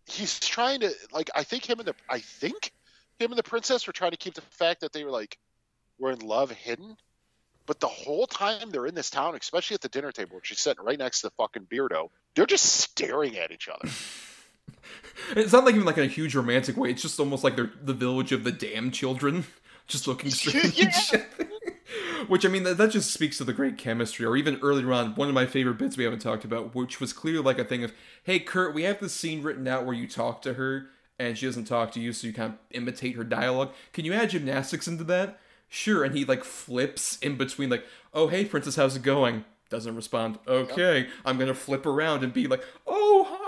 [0.05, 2.71] he's trying to like I think him and the I think
[3.19, 5.37] him and the princess were trying to keep the fact that they were like
[5.99, 6.97] were in love hidden.
[7.67, 10.59] But the whole time they're in this town, especially at the dinner table, where she's
[10.59, 13.89] sitting right next to the fucking beardo, they're just staring at each other.
[15.35, 16.89] It's not like even like in a huge romantic way.
[16.91, 19.45] It's just almost like they're the village of the damn children,
[19.87, 21.13] just looking strange.
[22.27, 24.25] Which I mean, that, that just speaks to the great chemistry.
[24.25, 27.13] Or even earlier on, one of my favorite bits we haven't talked about, which was
[27.13, 30.07] clearly like a thing of, "Hey, Kurt, we have this scene written out where you
[30.07, 30.87] talk to her
[31.19, 33.71] and she doesn't talk to you, so you kind of imitate her dialogue.
[33.93, 36.03] Can you add gymnastics into that?" Sure.
[36.03, 40.37] And he like flips in between, like, "Oh, hey, princess, how's it going?" Doesn't respond.
[40.47, 43.40] Okay, I'm gonna flip around and be like, "Oh,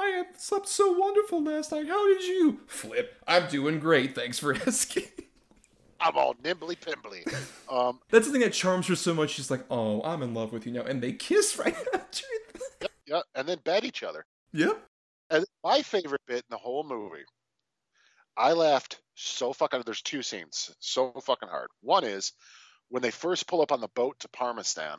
[0.43, 1.87] slept so wonderful last night.
[1.87, 3.15] How did you?" Flip.
[3.27, 4.13] I'm doing great.
[4.15, 5.07] Thanks for asking.
[5.99, 7.23] I'm all nimbly pimbly.
[7.69, 9.31] Um, That's the thing that charms her so much.
[9.31, 12.25] She's like, "Oh, I'm in love with you now," and they kiss right after.
[12.81, 12.91] that.
[13.05, 14.25] yeah, and then bet each other.
[14.51, 14.81] Yep.
[15.29, 17.23] And my favorite bit in the whole movie,
[18.37, 19.83] I laughed so fucking.
[19.85, 21.69] There's two scenes so fucking hard.
[21.81, 22.33] One is
[22.89, 24.97] when they first pull up on the boat to Parmistan,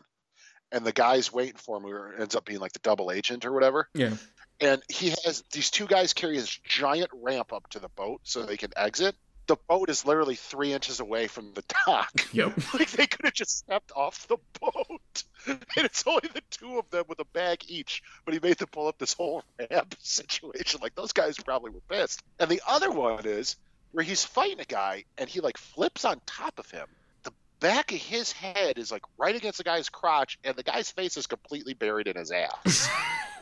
[0.72, 3.52] and the guy's waiting for him, who ends up being like the double agent or
[3.52, 3.88] whatever.
[3.94, 4.14] Yeah.
[4.60, 8.42] And he has these two guys carry this giant ramp up to the boat so
[8.42, 9.16] they can exit.
[9.46, 12.12] The boat is literally three inches away from the dock.
[12.32, 12.52] Yep.
[12.74, 16.90] like they could have just stepped off the boat, and it's only the two of
[16.90, 18.02] them with a bag each.
[18.24, 20.80] But he made them pull up this whole ramp situation.
[20.82, 22.22] Like those guys probably were pissed.
[22.40, 23.56] And the other one is
[23.92, 26.86] where he's fighting a guy, and he like flips on top of him.
[27.22, 30.90] The back of his head is like right against the guy's crotch, and the guy's
[30.90, 32.88] face is completely buried in his ass.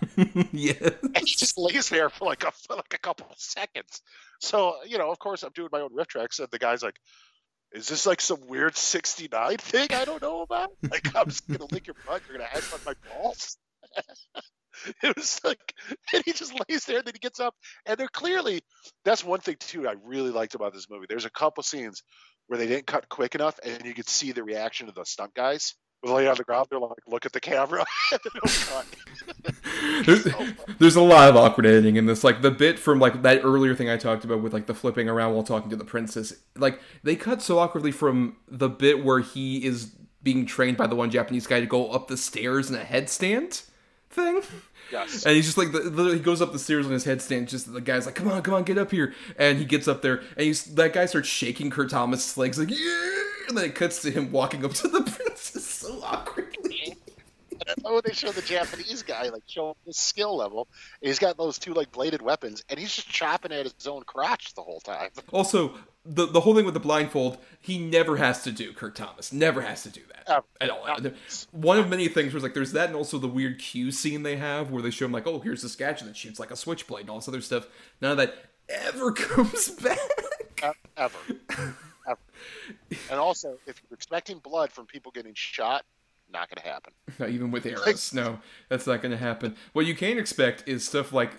[0.53, 0.75] yeah.
[0.81, 4.03] and he just lays there for like a for like a couple of seconds.
[4.41, 6.99] So you know, of course, I'm doing my own riff tracks, and the guy's like,
[7.73, 10.71] "Is this like some weird '69 thing I don't know about?
[10.91, 13.57] Like, I'm just gonna lick your butt, you're gonna ask on my balls."
[15.03, 15.75] it was like,
[16.13, 17.55] and he just lays there, and then he gets up,
[17.87, 18.63] and they're clearly.
[19.05, 21.07] That's one thing too I really liked about this movie.
[21.09, 22.03] There's a couple scenes
[22.47, 25.35] where they didn't cut quick enough, and you could see the reaction of the stunt
[25.35, 25.75] guys.
[26.03, 26.69] Lay on the ground.
[26.71, 27.85] They're like, look at the camera.
[30.05, 30.49] there's, oh,
[30.79, 32.25] there's a lot of awkward editing in this.
[32.25, 35.09] Like the bit from like that earlier thing I talked about with like the flipping
[35.09, 36.35] around while talking to the princess.
[36.57, 39.93] Like they cut so awkwardly from the bit where he is
[40.23, 43.65] being trained by the one Japanese guy to go up the stairs in a headstand
[44.11, 44.43] thing.
[44.91, 45.25] Yes.
[45.25, 47.49] And he's just like, he goes up the stairs on his headstand.
[47.49, 50.03] Just the guy's like, "Come on, come on, get up here!" And he gets up
[50.03, 53.75] there, and he's that guy starts shaking Kurt Thomas' legs like, "Yeah!" And then it
[53.75, 56.97] cuts to him walking up to the princess so awkwardly.
[57.85, 60.67] oh, they show the Japanese guy like showing his skill level.
[61.01, 64.03] And he's got those two like bladed weapons, and he's just chopping at his own
[64.05, 65.11] crotch the whole time.
[65.33, 65.75] Also,
[66.05, 68.73] the the whole thing with the blindfold, he never has to do.
[68.73, 70.45] Kurt Thomas never has to do that Ever.
[70.61, 71.13] at all.
[71.53, 74.37] One of many things was like there's that, and also the weird cue scene they
[74.37, 77.03] have where they show him like, oh, here's this gadget that shoots like a switchblade
[77.03, 77.67] and all this other stuff.
[78.01, 78.35] None of that
[78.69, 79.99] ever comes back.
[80.65, 81.19] E- Ever.
[82.09, 82.19] Ever.
[83.11, 85.85] And also, if you're expecting blood from people getting shot,
[86.33, 86.93] not going to happen.
[87.19, 88.15] Not even with arrows.
[88.15, 88.39] No,
[88.69, 89.55] that's not going to happen.
[89.75, 91.33] What you can expect is stuff like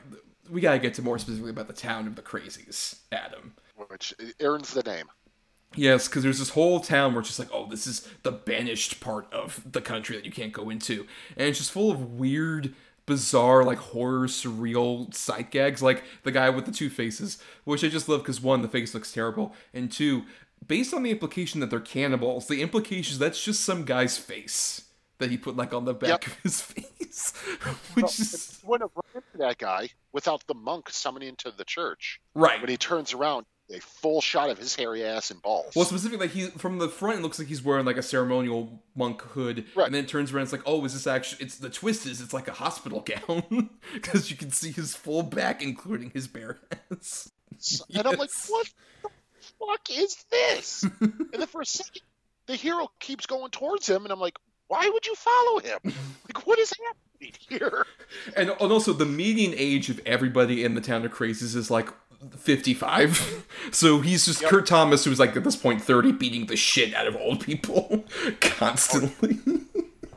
[0.49, 3.53] we got to get to more specifically about the town of the crazies, Adam.
[3.87, 5.07] Which earns the name.
[5.75, 8.99] Yes, because there's this whole town where it's just like, oh, this is the banished
[8.99, 12.75] part of the country that you can't go into, and it's just full of weird,
[13.07, 17.87] bizarre, like horror, surreal sight gags, like the guy with the two faces, which I
[17.87, 20.23] just love because one, the face looks terrible, and two,
[20.67, 24.85] based on the implication that they're cannibals, the implication is that's just some guy's face
[25.19, 26.25] that he put like on the back Yep.
[26.27, 27.31] of his face,
[27.93, 31.63] which is You wouldn't have run into that guy without the monk summoning into the
[31.65, 32.19] church.
[32.33, 32.59] right.
[32.59, 35.73] When he turns around, a full shot of his hairy ass and balls.
[35.75, 38.83] Well, specifically, like he from the front, it looks like he's wearing like a ceremonial
[38.95, 39.85] monk hood, Right.
[39.85, 40.43] and then it turns around.
[40.43, 41.45] It's like, oh, is this actually?
[41.45, 45.23] It's the twist is it's like a hospital gown because you can see his full
[45.23, 46.59] back, including his bare
[46.91, 47.31] ass.
[47.95, 48.67] And I'm like, what
[49.01, 49.09] the
[49.59, 50.83] fuck is this?
[51.01, 52.01] and then for a second,
[52.45, 54.37] the hero keeps going towards him, and I'm like,
[54.67, 55.79] why would you follow him?
[55.83, 57.85] Like, what is happening here?
[58.35, 61.89] And, and also, the median age of everybody in the town of Crazies is like
[62.37, 63.45] 55.
[63.71, 67.07] so he's just Kurt Thomas, who's like at this point 30, beating the shit out
[67.07, 68.05] of old people
[68.41, 69.39] constantly.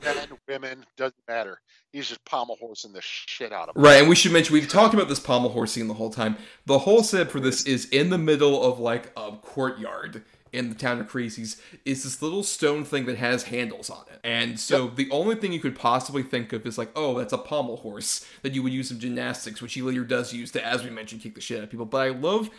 [0.02, 1.60] Men, women, doesn't matter.
[1.92, 3.84] He's just pommel horsing the shit out of them.
[3.84, 6.36] Right, and we should mention we've talked about this pommel horse scene the whole time.
[6.66, 10.22] The whole setup for this is in the middle of like a courtyard
[10.52, 11.60] in the town of Crazies.
[11.84, 15.52] Is this little stone thing that has handles on it, and so the only thing
[15.52, 18.72] you could possibly think of is like, oh, that's a pommel horse that you would
[18.72, 21.58] use in gymnastics, which he later does use to, as we mentioned, kick the shit
[21.58, 21.86] out of people.
[21.86, 22.50] But I love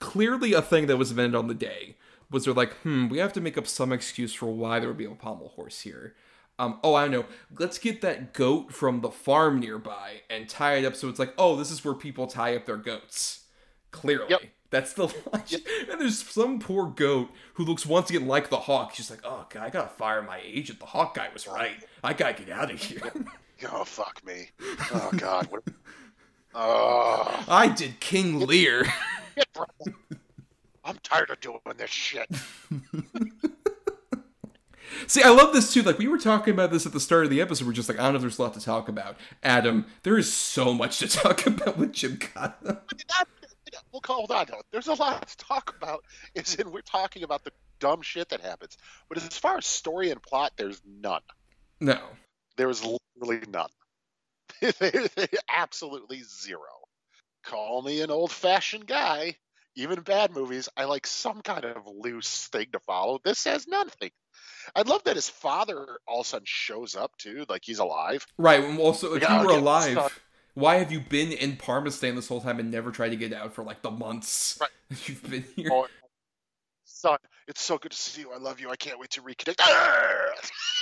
[0.00, 1.96] clearly a thing that was invented on the day
[2.30, 4.98] was they're like, hmm, we have to make up some excuse for why there would
[4.98, 6.14] be a pommel horse here.
[6.60, 7.24] Um, oh, I know.
[7.58, 11.32] Let's get that goat from the farm nearby and tie it up so it's like,
[11.38, 13.44] oh, this is where people tie up their goats.
[13.92, 14.26] Clearly.
[14.28, 14.42] Yep.
[14.68, 15.66] That's the logic.
[15.90, 18.94] And there's some poor goat who looks once again like the hawk.
[18.94, 20.80] She's like, oh, God, I gotta fire my agent.
[20.80, 21.82] The hawk guy was right.
[22.04, 23.10] I gotta get out of here.
[23.70, 24.48] Oh, fuck me.
[24.90, 25.46] Oh, God.
[25.50, 25.62] What...
[26.54, 28.86] Oh, I did King Lear.
[30.82, 32.26] I'm tired of doing this shit.
[35.06, 35.82] See, I love this too.
[35.82, 37.66] Like we were talking about this at the start of the episode.
[37.66, 39.16] We're just like, I don't know if there's a lot to talk about.
[39.42, 42.80] Adam, there is so much to talk about with Gymkata.
[43.92, 44.46] Well, hold on.
[44.48, 44.62] though.
[44.72, 46.04] There's a lot to talk about.
[46.34, 48.76] Is in we're talking about the dumb shit that happens,
[49.08, 51.22] but as far as story and plot, there's none.
[51.80, 51.98] No.
[52.56, 53.70] There's literally none.
[55.48, 56.60] Absolutely zero.
[57.44, 59.36] Call me an old-fashioned guy.
[59.76, 63.20] Even bad movies, I like some kind of loose thing to follow.
[63.24, 64.10] This has nothing.
[64.74, 68.26] I love that his father all of a sudden shows up too, like he's alive.
[68.36, 68.62] Right.
[68.78, 70.20] Also, if you oh, were alive,
[70.54, 73.32] why have you been in Parma Parmistan this whole time and never tried to get
[73.32, 74.70] out for like the months Right.
[75.06, 75.70] you've been here?
[75.72, 75.86] Oh,
[76.84, 77.18] son,
[77.50, 78.32] it's so good to see you.
[78.32, 78.70] I love you.
[78.70, 79.56] I can't wait to reconnect.
[79.60, 80.30] Ah!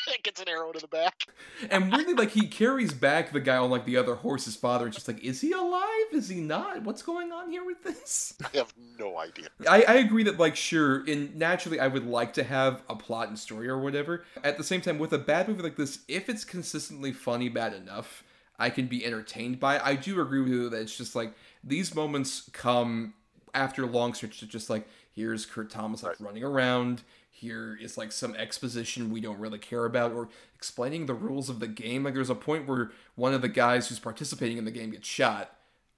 [0.09, 0.23] Arrgh!
[0.23, 1.27] Gets an arrow to the back.
[1.71, 4.87] And weirdly, like he carries back the guy on like the other horse's father.
[4.87, 6.07] It's just like, is he alive?
[6.13, 6.83] Is he not?
[6.83, 8.35] What's going on here with this?
[8.43, 9.49] I have no idea.
[9.69, 13.29] I, I agree that like sure, and naturally I would like to have a plot
[13.29, 14.25] and story or whatever.
[14.45, 17.75] At the same time, with a bad movie like this, if it's consistently funny bad
[17.75, 18.25] enough,
[18.59, 19.77] I can be entertained by.
[19.77, 19.83] it.
[19.85, 23.15] I do agree with you that it's just like these moments come
[23.55, 24.87] after a long stretches of just like
[25.19, 27.03] here's Kurt Thomas like running around.
[27.31, 31.61] Here is like some exposition we don't really care about, or explaining the rules of
[31.61, 32.05] the game.
[32.05, 35.07] Like there's a point where one of the guys who's participating in the game gets
[35.07, 35.53] shot,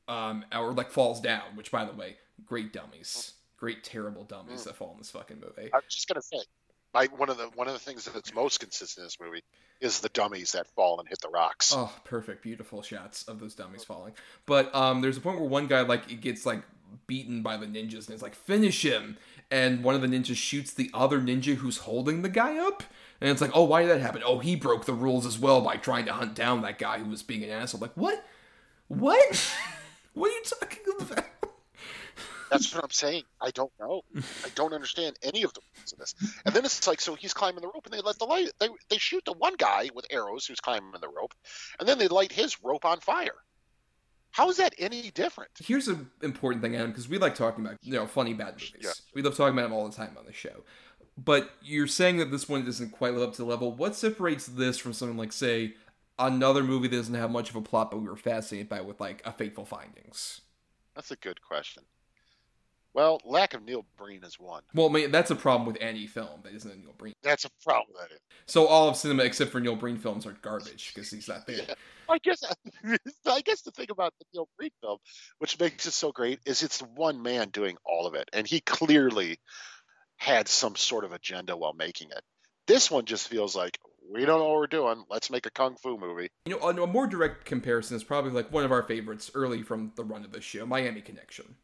[0.08, 1.54] um, or like falls down.
[1.54, 2.16] Which, by the way,
[2.46, 5.70] great dummies, great terrible dummies that fall in this fucking movie.
[5.72, 6.38] I was just gonna say,
[6.92, 9.42] my one of the one of the things that's most consistent in this movie
[9.80, 11.72] is the dummies that fall and hit the rocks.
[11.74, 14.12] Oh, perfect, beautiful shots of those dummies falling.
[14.44, 16.62] But um, there's a point where one guy like it gets like
[17.06, 19.16] beaten by the ninjas, and it's like finish him,
[19.50, 22.82] and one of the ninjas shoots the other ninja who's holding the guy up.
[23.20, 24.22] And it's like, oh, why did that happen?
[24.24, 27.10] Oh, he broke the rules as well by trying to hunt down that guy who
[27.10, 27.80] was being an asshole.
[27.80, 28.24] Like, what?
[28.88, 29.54] What?
[30.14, 31.26] what are you talking about?
[32.50, 33.22] That's what I'm saying.
[33.40, 34.02] I don't know.
[34.16, 36.14] I don't understand any of the rules of this.
[36.44, 38.50] And then it's like, so he's climbing the rope, and they let the light.
[38.58, 41.32] They they shoot the one guy with arrows who's climbing the rope,
[41.78, 43.36] and then they light his rope on fire.
[44.32, 45.50] How is that any different?
[45.58, 48.72] Here's an important thing, Adam, because we like talking about you know funny bad movies.
[48.80, 48.90] Yeah.
[49.14, 50.64] We love talking about them all the time on the show.
[51.16, 53.72] But you're saying that this one doesn't quite live up to the level.
[53.72, 55.74] What separates this from something like, say,
[56.18, 59.00] another movie that doesn't have much of a plot, but we were fascinated by, with
[59.00, 60.40] like a Fateful Findings?
[60.94, 61.82] That's a good question.
[62.92, 64.62] Well, lack of Neil Breen is one.
[64.74, 67.14] Well, I mean, that's a problem with any film that isn't Neil Breen.
[67.22, 67.96] That's a problem.
[68.00, 68.20] That is.
[68.46, 71.62] So all of cinema except for Neil Breen films are garbage because he's not there.
[72.08, 72.42] I guess
[73.26, 74.98] I guess the thing about the Neil Breen film,
[75.38, 78.60] which makes it so great, is it's one man doing all of it, and he
[78.60, 79.38] clearly
[80.16, 82.22] had some sort of agenda while making it.
[82.66, 83.78] This one just feels like
[84.12, 85.04] we don't know what we're doing.
[85.08, 86.28] Let's make a kung fu movie.
[86.46, 89.92] You know, a more direct comparison is probably like one of our favorites early from
[89.94, 91.54] the run of the show, Miami Connection.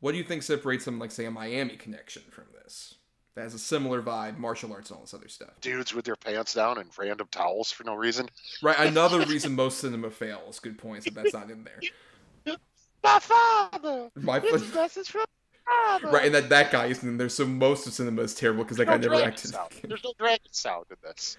[0.00, 2.94] What do you think separates something like, say, a Miami Connection from this?
[3.34, 5.50] That has a similar vibe, martial arts and all this other stuff.
[5.60, 8.28] Dudes with their pants down and random towels for no reason.
[8.60, 10.58] Right, another reason most cinema fails.
[10.58, 12.56] Good points that that's not in there.
[13.02, 14.10] My father.
[14.14, 15.24] My this message from
[15.64, 16.08] father.
[16.08, 18.76] Right, and that that guy isn't in there, so most of cinema is terrible because
[18.78, 19.50] that guy never acted.
[19.50, 19.70] sound.
[19.82, 21.36] There's no dragon sound in this.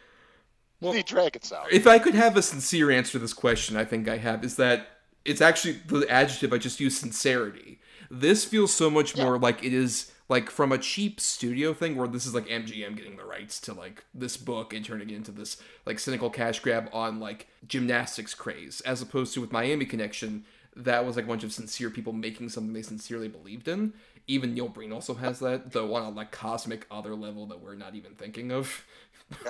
[0.80, 1.68] Well, need dragon sound.
[1.72, 4.56] If I could have a sincere answer to this question, I think I have, is
[4.56, 4.88] that
[5.26, 7.80] it's actually the adjective I just used sincerity.
[8.14, 12.10] This feels so much more like it is like from a cheap studio thing where
[12.10, 15.32] this is like MGM getting the rights to like this book and turning it into
[15.32, 20.44] this like cynical cash grab on like gymnastics craze, as opposed to with Miami Connection,
[20.76, 23.94] that was like a bunch of sincere people making something they sincerely believed in.
[24.28, 27.76] Even Neil Breen also has that, though on a like cosmic other level that we're
[27.76, 28.86] not even thinking of.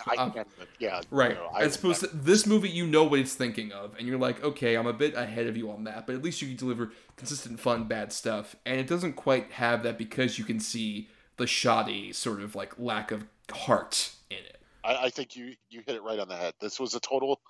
[0.08, 0.48] I Um, can't
[0.80, 1.36] yeah, Right.
[1.36, 4.18] no, I As opposed to this movie, you know what it's thinking of, and you're
[4.20, 6.58] like, okay, I'm a bit ahead of you on that, but at least you can
[6.58, 8.56] deliver consistent, fun, bad stuff.
[8.66, 12.78] And it doesn't quite have that because you can see the shoddy sort of like
[12.78, 14.58] lack of heart in it.
[14.84, 16.54] I, I think you you hit it right on the head.
[16.60, 17.42] This was a total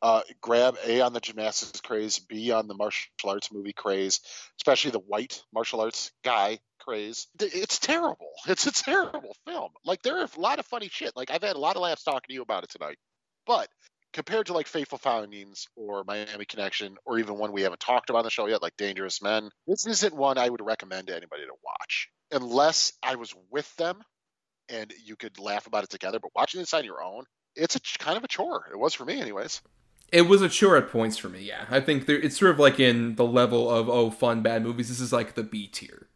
[0.00, 4.20] uh, grab A on the gymnastics craze, B on the martial arts movie craze,
[4.58, 7.26] especially the white martial arts guy craze.
[7.40, 8.30] It's terrible.
[8.46, 9.70] It's a terrible film.
[9.84, 11.12] Like there are a lot of funny shit.
[11.16, 12.98] Like I've had a lot of laughs talking to you about it tonight,
[13.46, 13.68] but
[14.12, 18.20] compared to like Fateful Findings or Miami Connection or even one we haven't talked about
[18.20, 21.44] on the show yet, like Dangerous Men, this isn't one I would recommend to anybody
[21.44, 24.02] to watch unless I was with them
[24.68, 26.18] and you could laugh about it together.
[26.20, 27.24] But watching this on your own,
[27.56, 28.66] it's a kind of a chore.
[28.72, 29.60] It was for me, anyways.
[30.10, 31.64] It was a chore at points for me, yeah.
[31.70, 34.88] I think there, it's sort of like in the level of, oh, fun, bad movies.
[34.88, 36.08] This is like the B tier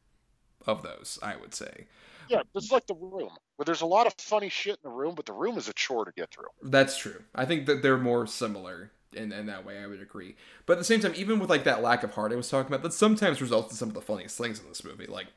[0.67, 1.87] of those, I would say.
[2.29, 5.15] Yeah, it's like the room, where there's a lot of funny shit in the room,
[5.15, 6.47] but the room is a chore to get through.
[6.63, 7.23] That's true.
[7.35, 9.79] I think that they're more similar in, in that way.
[9.81, 10.35] I would agree.
[10.67, 12.67] But at the same time, even with like that lack of heart I was talking
[12.73, 15.07] about, that sometimes results in some of the funniest things in this movie.
[15.07, 15.29] Like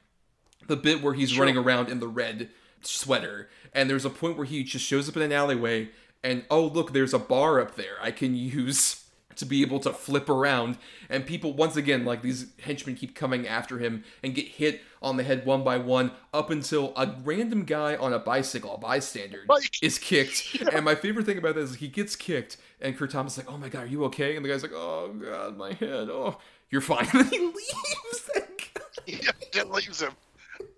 [0.67, 1.41] the bit where he's Sure.
[1.45, 2.49] running around in the red
[2.81, 5.89] sweater, and there's a point where he just shows up in an alleyway,
[6.23, 9.05] and oh look, there's a bar up there I can use
[9.39, 10.77] to be able to flip around.
[11.09, 15.17] And people once again like these henchmen keep coming after him and get hit on
[15.17, 19.45] the head one by one up until a random guy on a bicycle a bystander
[19.81, 20.57] is kicked.
[20.73, 23.53] and my favorite thing about this is he gets kicked and Kurt Thomas is like
[23.53, 24.35] oh my god are you okay?
[24.35, 26.09] And the guy's like oh god my head.
[26.09, 26.37] Oh
[26.69, 27.07] you're fine.
[27.13, 28.29] And he leaves
[29.07, 30.11] Yeah, it leaves him.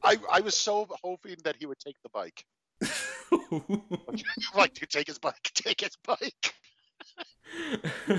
[0.03, 2.45] I, I was so hoping that he would take the bike.
[4.55, 6.53] like, dude, take his bike, take his bike.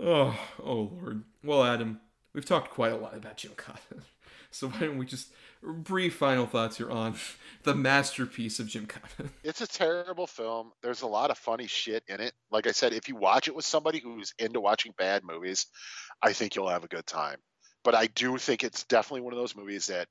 [0.00, 1.24] oh, oh Lord.
[1.44, 2.00] Well, Adam,
[2.32, 4.02] we've talked quite a lot about Gymkata.
[4.54, 5.32] So why don't we just
[5.62, 7.14] brief final thoughts here on
[7.62, 9.30] the masterpiece of Gymkata?
[9.42, 10.72] It's a terrible film.
[10.82, 12.34] There's a lot of funny shit in it.
[12.50, 15.68] Like I said, if you watch it with somebody who's into watching bad movies,
[16.22, 17.38] I think you'll have a good time.
[17.82, 20.06] But I do think it's definitely one of those movies that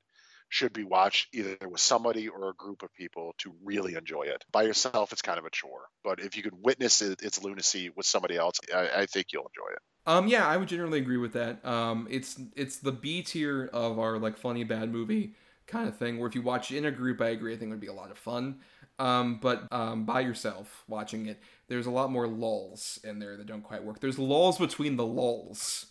[0.52, 4.44] should be watched either with somebody or a group of people to really enjoy it.
[4.52, 5.88] By yourself, it's kind of a chore.
[6.04, 9.50] But if you can witness it, its lunacy with somebody else, I, I think you'll
[9.50, 9.80] enjoy it.
[10.06, 11.66] Um, yeah, I would generally agree with that.
[11.66, 15.36] Um, it's it's the B tier of our like funny bad movie
[15.68, 16.20] kind of thing.
[16.20, 17.54] Where if you watch it in a group, I agree.
[17.54, 18.60] I think it would be a lot of fun.
[19.00, 21.40] Um, but um, by yourself watching it,
[21.70, 24.02] there's a lot more lulls in there that don't quite work.
[24.02, 25.86] There's lulls between the lulls,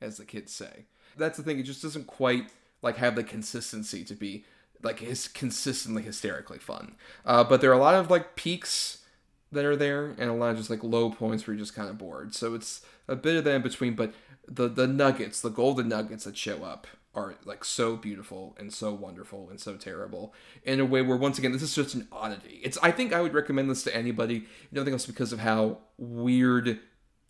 [0.00, 0.86] as the kids say.
[1.18, 1.58] That's the thing.
[1.58, 2.48] It just doesn't quite
[2.84, 4.44] like have the consistency to be
[4.82, 6.94] like his consistently hysterically fun.
[7.24, 9.02] Uh, but there are a lot of like peaks
[9.50, 11.88] that are there and a lot of just like low points where you're just kind
[11.88, 12.34] of bored.
[12.34, 14.12] So it's a bit of that in between, but
[14.46, 18.92] the the nuggets, the golden nuggets that show up are like so beautiful and so
[18.92, 22.60] wonderful and so terrible in a way where once again this is just an oddity.
[22.62, 24.46] It's I think I would recommend this to anybody.
[24.70, 26.80] Nothing else because of how weird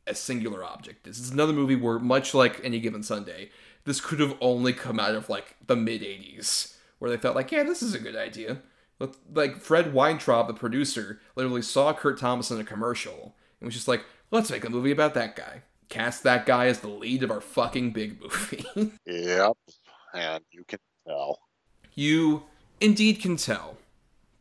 [0.06, 1.18] a singular object is.
[1.18, 3.50] It's another movie where much like any given Sunday,
[3.84, 7.52] this could have only come out of like the mid '80s where they thought like,
[7.52, 8.62] yeah, this is a good idea.
[9.32, 13.88] Like Fred Weintraub, the producer, literally saw Kurt Thomas in a commercial and was just
[13.88, 17.30] like, let's make a movie about that guy cast that guy as the lead of
[17.30, 18.64] our fucking big movie.
[19.06, 19.52] yep.
[20.12, 21.38] And you can tell.
[21.94, 22.44] You
[22.80, 23.76] indeed can tell.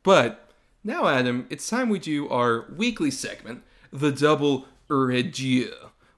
[0.01, 0.49] But
[0.83, 5.71] now, Adam, it's time we do our weekly segment, the Double Redieu,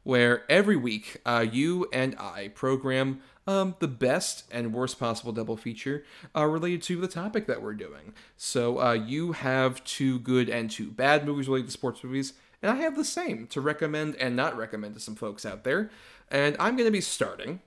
[0.06, 5.58] where every week uh, you and I program um, the best and worst possible double
[5.58, 8.14] feature uh, related to the topic that we're doing.
[8.38, 12.72] So uh, you have two good and two bad movies related to sports movies, and
[12.72, 15.90] I have the same to recommend and not recommend to some folks out there.
[16.30, 17.62] And I'm going to be starting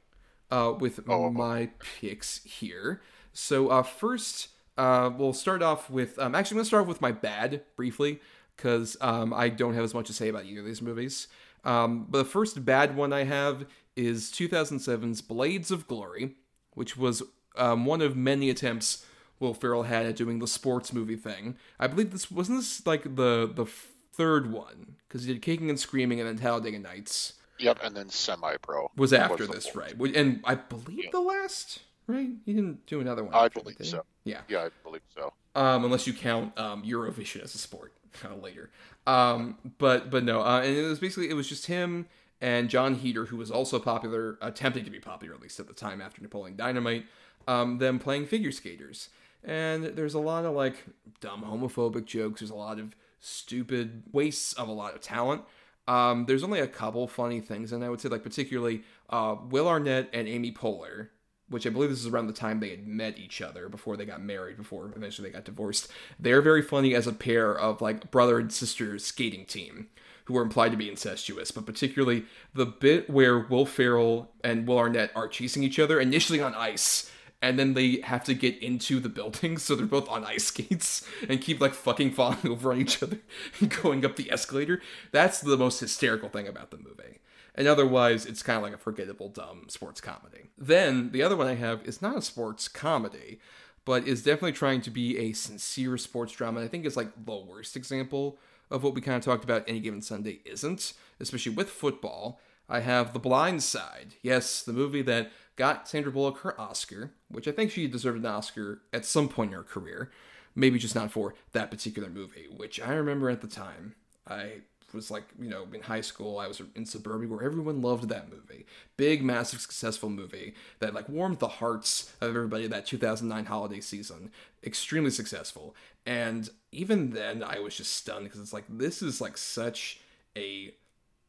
[0.51, 1.30] uh, with oh.
[1.30, 1.70] my
[2.01, 3.03] picks here.
[3.32, 6.20] So uh, first, uh, we'll start off with.
[6.20, 8.20] Um, actually, I'm going to start off with my bad briefly
[8.57, 11.26] because um, I don't have as much to say about either of these movies.
[11.69, 16.37] Um, but the first bad one I have is 2007's Blades of Glory,
[16.73, 17.23] which was
[17.57, 19.05] um, one of many attempts
[19.39, 21.59] Will Ferrell had at doing the sports movie thing.
[21.79, 25.79] I believe this wasn't this like the the third one because he did Kicking and
[25.79, 27.35] Screaming and then Talladega Nights.
[27.59, 29.95] Yep, and then Semi Pro was after was this, right?
[30.14, 31.11] And I believe yeah.
[31.12, 32.31] the last, right?
[32.47, 33.35] He didn't do another one.
[33.35, 34.05] I believe so.
[34.25, 35.35] Yeah, yeah, I believe so.
[35.55, 38.70] Um, unless you count um, Eurovision as a sport, kind of later.
[39.06, 42.06] Um, but but no, uh, and it was basically it was just him
[42.40, 45.72] and Jon Heder, who was also popular, attempting to be popular at least at the
[45.72, 47.06] time after Napoleon Dynamite,
[47.48, 49.09] um, them playing figure skaters.
[49.42, 50.84] And there's a lot of like
[51.20, 52.40] dumb homophobic jokes.
[52.40, 55.42] There's a lot of stupid wastes of a lot of talent.
[55.88, 59.66] Um, there's only a couple funny things, and I would say like particularly uh, Will
[59.66, 61.09] Arnett and Amy Poehler,
[61.49, 64.05] which I believe this is around the time they had met each other before they
[64.05, 65.88] got married, before eventually they got divorced.
[66.18, 69.88] They're very funny as a pair of like brother and sister skating team
[70.26, 74.78] who are implied to be incestuous, but particularly the bit where Will Ferrell and Will
[74.78, 79.01] Arnett are chasing each other initially on ice and then they have to get into
[79.01, 82.80] the building, so they're both on ice skates and keep like fucking falling over on
[82.80, 83.18] each other
[83.61, 84.80] and going up the escalator.
[85.12, 87.20] That's the most hysterical thing about the movie.
[87.59, 90.50] And otherwise, it's kind of like a forgettable, dumb sports comedy.
[90.56, 93.40] Then the other one I have is not a sports comedy,
[93.84, 96.61] but is definitely trying to be a sincere sports drama.
[96.61, 98.38] And I think it's like the worst example
[98.70, 102.38] of what we kind of talked about any given Sunday isn't, especially with football.
[102.68, 104.14] I have The Blind Side.
[104.22, 108.26] Yes, the movie that got Sandra Bullock her Oscar, which I think she deserved an
[108.26, 110.12] Oscar at some point in her career.
[110.54, 113.96] Maybe just not for that particular movie, which I remember at the time.
[114.28, 114.61] I
[114.95, 118.30] was like, you know, in high school, I was in suburbia where everyone loved that
[118.30, 118.66] movie.
[118.97, 124.30] Big, massive, successful movie that like warmed the hearts of everybody that 2009 holiday season.
[124.64, 125.74] Extremely successful.
[126.07, 130.01] And even then, I was just stunned because it's like, this is like such
[130.36, 130.72] a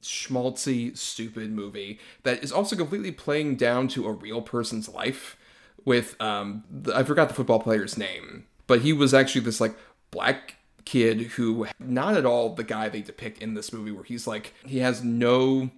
[0.01, 5.37] schmaltzy, stupid movie that is also completely playing down to a real person's life.
[5.85, 9.75] With um, the, I forgot the football player's name, but he was actually this like
[10.11, 14.27] black kid who not at all the guy they depict in this movie where he's
[14.27, 15.69] like he has no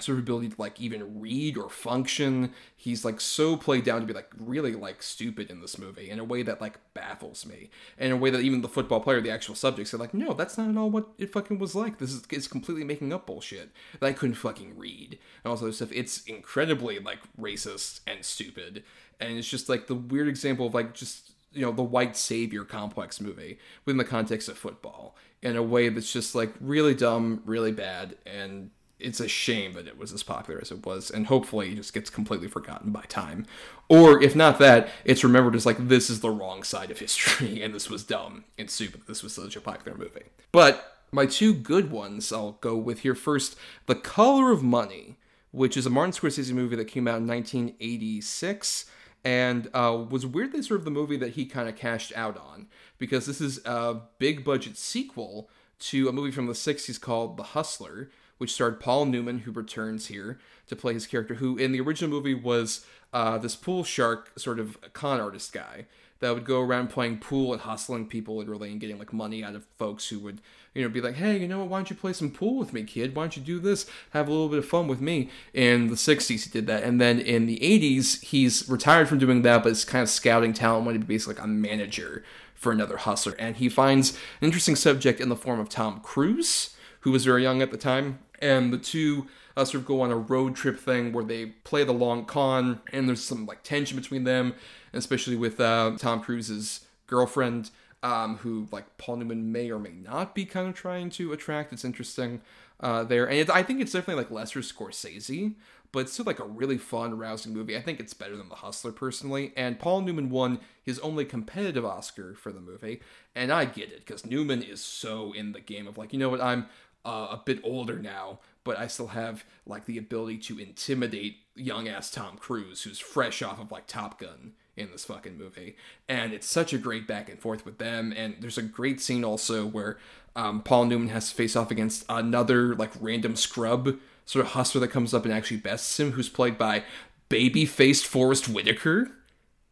[0.00, 2.52] sort of ability to like even read or function.
[2.76, 6.18] He's like so played down to be like really like stupid in this movie in
[6.18, 7.70] a way that like baffles me.
[7.98, 10.58] In a way that even the football player, the actual subjects, are like, no, that's
[10.58, 11.98] not at all what it fucking was like.
[11.98, 15.62] This is it's completely making up bullshit that I couldn't fucking read and all this
[15.62, 15.92] other stuff.
[15.92, 18.84] It's incredibly like racist and stupid,
[19.18, 22.64] and it's just like the weird example of like just you know the white savior
[22.64, 27.42] complex movie within the context of football in a way that's just like really dumb,
[27.44, 31.26] really bad, and it's a shame that it was as popular as it was, and
[31.26, 33.46] hopefully it just gets completely forgotten by time.
[33.88, 37.62] Or if not that, it's remembered as like this is the wrong side of history,
[37.62, 39.02] and this was dumb and stupid.
[39.06, 40.26] This was such a popular movie.
[40.52, 45.16] But my two good ones I'll go with here first: The Color of Money,
[45.50, 48.86] which is a Martin Scorsese movie that came out in 1986
[49.24, 52.66] and uh, was weirdly sort of the movie that he kind of cashed out on
[52.98, 55.48] because this is a big budget sequel
[55.78, 60.06] to a movie from the 60s called The Hustler, which starred Paul Newman, who returns
[60.06, 64.32] here to play his character, who in the original movie was uh, this pool shark
[64.38, 65.86] sort of con artist guy
[66.20, 69.54] that would go around playing pool and hustling people literally and getting like money out
[69.54, 70.40] of folks who would
[70.74, 71.68] you know be like hey you know what?
[71.68, 73.14] Why don't you play some pool with me kid?
[73.14, 73.86] Why don't you do this?
[74.10, 75.30] Have a little bit of fun with me.
[75.52, 76.82] In the 60s he did that.
[76.82, 80.52] And then in the 80s he's retired from doing that but is kind of scouting
[80.52, 82.24] talent wanting to be basically like a manager
[82.54, 83.34] for another hustler.
[83.38, 87.42] And he finds an interesting subject in the form of tom cruise who was very
[87.42, 88.20] young at the time.
[88.40, 89.26] And the two
[89.56, 92.80] uh, sort of go on a road trip thing where they play the long con,
[92.92, 94.54] and there's some like tension between them,
[94.92, 97.70] especially with uh, Tom Cruise's girlfriend,
[98.02, 101.72] um, who like Paul Newman may or may not be kind of trying to attract.
[101.72, 102.40] It's interesting
[102.80, 105.54] uh, there, and I think it's definitely like lesser Scorsese,
[105.92, 107.76] but it's still like a really fun, rousing movie.
[107.76, 109.52] I think it's better than The Hustler personally.
[109.56, 113.00] And Paul Newman won his only competitive Oscar for the movie,
[113.34, 116.30] and I get it because Newman is so in the game of like, you know
[116.30, 116.66] what, I'm
[117.04, 121.88] uh, a bit older now, but I still have like the ability to intimidate young
[121.88, 125.76] ass Tom Cruise, who's fresh off of like Top Gun in this fucking movie.
[126.08, 128.12] And it's such a great back and forth with them.
[128.16, 129.98] And there's a great scene also where
[130.36, 134.80] um, Paul Newman has to face off against another like random scrub sort of hustler
[134.80, 136.84] that comes up and actually bests him, who's played by
[137.28, 139.10] baby faced Forest Whitaker.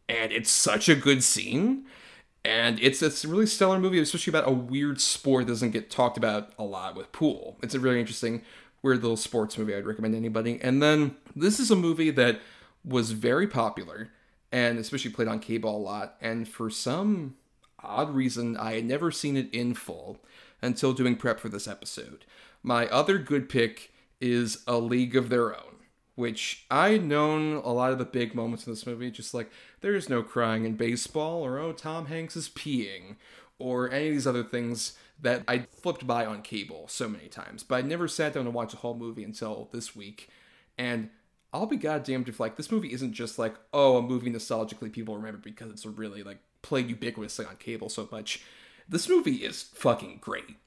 [0.07, 1.85] And it's such a good scene.
[2.43, 5.89] And it's it's a really stellar movie, especially about a weird sport that doesn't get
[5.89, 7.57] talked about a lot with pool.
[7.61, 8.43] It's a really interesting,
[8.81, 10.57] weird little sports movie I'd recommend anybody.
[10.61, 12.39] And then this is a movie that
[12.85, 14.09] was very popular
[14.51, 16.15] and especially played on cable a lot.
[16.21, 17.35] And for some
[17.83, 20.19] odd reason, I had never seen it in full
[20.61, 22.25] until doing prep for this episode.
[22.63, 25.75] My other good pick is A League of Their Own,
[26.15, 29.49] which I had known a lot of the big moments in this movie, just like
[29.81, 33.15] there's no crying in baseball, or oh, Tom Hanks is peeing,
[33.57, 37.63] or any of these other things that I flipped by on cable so many times.
[37.63, 40.29] But I never sat down to watch a whole movie until this week.
[40.77, 41.09] And
[41.51, 45.15] I'll be goddamned if like this movie isn't just like, oh, a movie nostalgically people
[45.15, 48.43] remember because it's really like played ubiquitously on cable so much.
[48.87, 50.57] This movie is fucking great.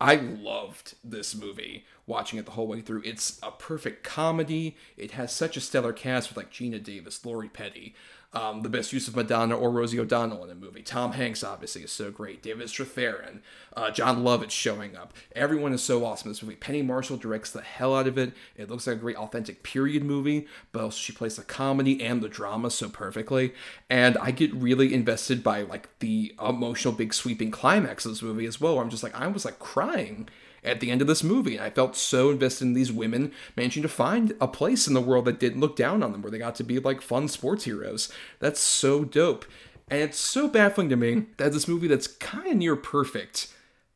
[0.00, 3.02] I loved this movie watching it the whole way through.
[3.04, 4.76] It's a perfect comedy.
[4.96, 7.94] It has such a stellar cast with like Geena Davis, Lori Petty,
[8.34, 10.82] um, the best use of Madonna or Rosie O'Donnell in a movie.
[10.82, 12.42] Tom Hanks obviously is so great.
[12.42, 13.40] David Strathairn,
[13.76, 15.12] uh, Jon Lovitz showing up.
[15.36, 16.56] Everyone is so awesome in this movie.
[16.56, 18.32] Penny Marshall directs the hell out of it.
[18.56, 22.22] It looks like a great authentic period movie, but also she plays the comedy and
[22.22, 23.52] the drama so perfectly.
[23.90, 28.46] And I get really invested by like the emotional big sweeping climax of this movie
[28.46, 28.78] as well.
[28.78, 30.28] I'm just like I was like crying
[30.64, 31.56] at the end of this movie.
[31.56, 35.00] And I felt so invested in these women managing to find a place in the
[35.00, 37.64] world that didn't look down on them, where they got to be like fun sports
[37.64, 38.12] heroes.
[38.38, 39.44] That's so dope.
[39.88, 43.52] And it's so baffling to me that this movie that's kind of near perfect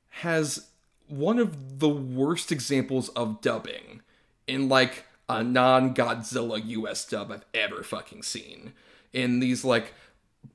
[0.09, 0.69] has
[1.09, 4.03] one of the worst examples of dubbing
[4.47, 8.73] in like a non Godzilla US dub I've ever fucking seen.
[9.13, 9.95] In these like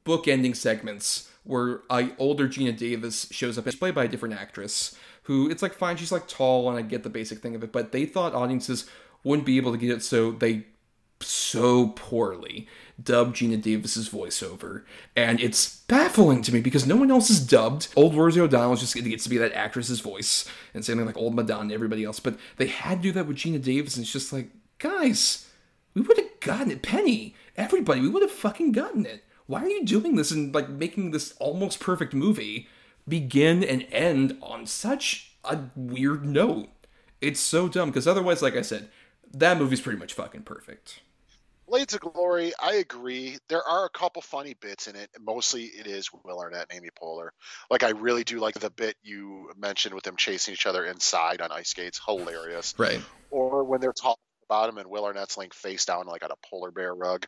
[0.04, 4.36] book ending segments where a older Geena Davis shows up, it's played by a different
[4.36, 7.64] actress, who it's like fine, she's like tall, and I get the basic thing of
[7.64, 8.89] it, but they thought audiences
[9.23, 10.65] wouldn't be able to get it, so they
[11.19, 12.68] so poorly
[13.02, 14.84] dubbed Geena Davis's voiceover,
[15.15, 17.88] and it's baffling to me because no one else is dubbed.
[17.95, 21.35] Old Rosie O'Donnell just gets to be that actress's voice, and same thing like old
[21.35, 22.19] Madonna everybody else.
[22.19, 24.49] But they had to do that with Geena Davis, and it's just like,
[24.80, 25.48] guys,
[25.93, 26.81] we would have gotten it.
[26.81, 29.23] Penny, everybody, we would have fucking gotten it.
[29.48, 32.68] Why are you doing this and like making this almost perfect movie
[33.07, 36.69] begin and end on such a weird note.
[37.19, 38.90] It's so dumb because otherwise, like I said,
[39.34, 41.02] that movie's pretty much fucking perfect.
[41.72, 43.38] Blades of Glory, I agree.
[43.48, 45.10] There are a couple funny bits in it.
[45.22, 47.30] Mostly it is Will Arnett and Amy Poehler.
[47.69, 51.40] Like I really do like the bit you mentioned with them chasing each other inside
[51.40, 52.02] on ice skates.
[52.06, 52.76] Hilarious.
[52.78, 52.99] Right.
[53.30, 56.48] Or when they're talking about him and Will Arnett's laying face down like on a
[56.49, 57.26] polar bear rug.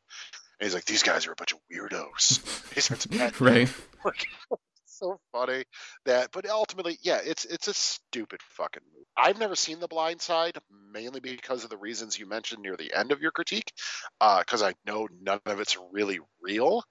[0.59, 3.39] And he's like, These guys are a bunch of weirdos.
[3.39, 3.73] right
[4.97, 5.63] so funny
[6.05, 10.21] that but ultimately yeah it's it's a stupid fucking movie i've never seen the blind
[10.21, 10.57] side
[10.93, 13.71] mainly because of the reasons you mentioned near the end of your critique
[14.19, 16.83] because uh, i know none of it's really real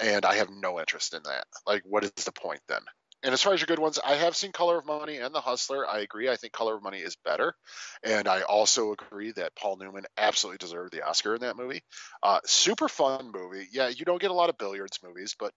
[0.00, 2.80] and i have no interest in that like what is the point then
[3.24, 5.40] and as far as your good ones, I have seen Color of Money and The
[5.40, 5.88] Hustler.
[5.88, 6.28] I agree.
[6.28, 7.54] I think Color of Money is better.
[8.02, 11.82] And I also agree that Paul Newman absolutely deserved the Oscar in that movie.
[12.20, 13.68] Uh, super fun movie.
[13.70, 15.52] Yeah, you don't get a lot of billiards movies, but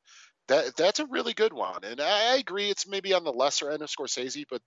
[0.47, 3.81] that that's a really good one, and I, agree it's maybe on the lesser end
[3.81, 4.61] of Scorsese, but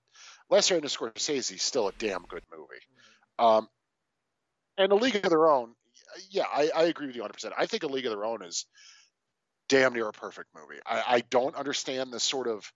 [0.50, 2.82] lesser end of Scorsese is still a damn good movie.
[3.38, 3.68] Um,
[4.76, 5.74] and A League of Their Own,
[6.30, 7.32] yeah, I, I agree with you 100.
[7.32, 8.66] percent I think A League of Their Own is
[9.68, 10.80] damn near a perfect movie.
[10.84, 12.70] I, I don't understand the sort of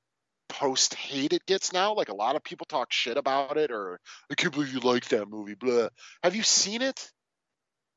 [0.49, 1.95] post hate it gets now.
[1.95, 3.99] Like a lot of people talk shit about it, or
[4.31, 5.55] I can't believe you like that movie.
[5.55, 5.89] Blah.
[6.23, 7.11] Have you seen it?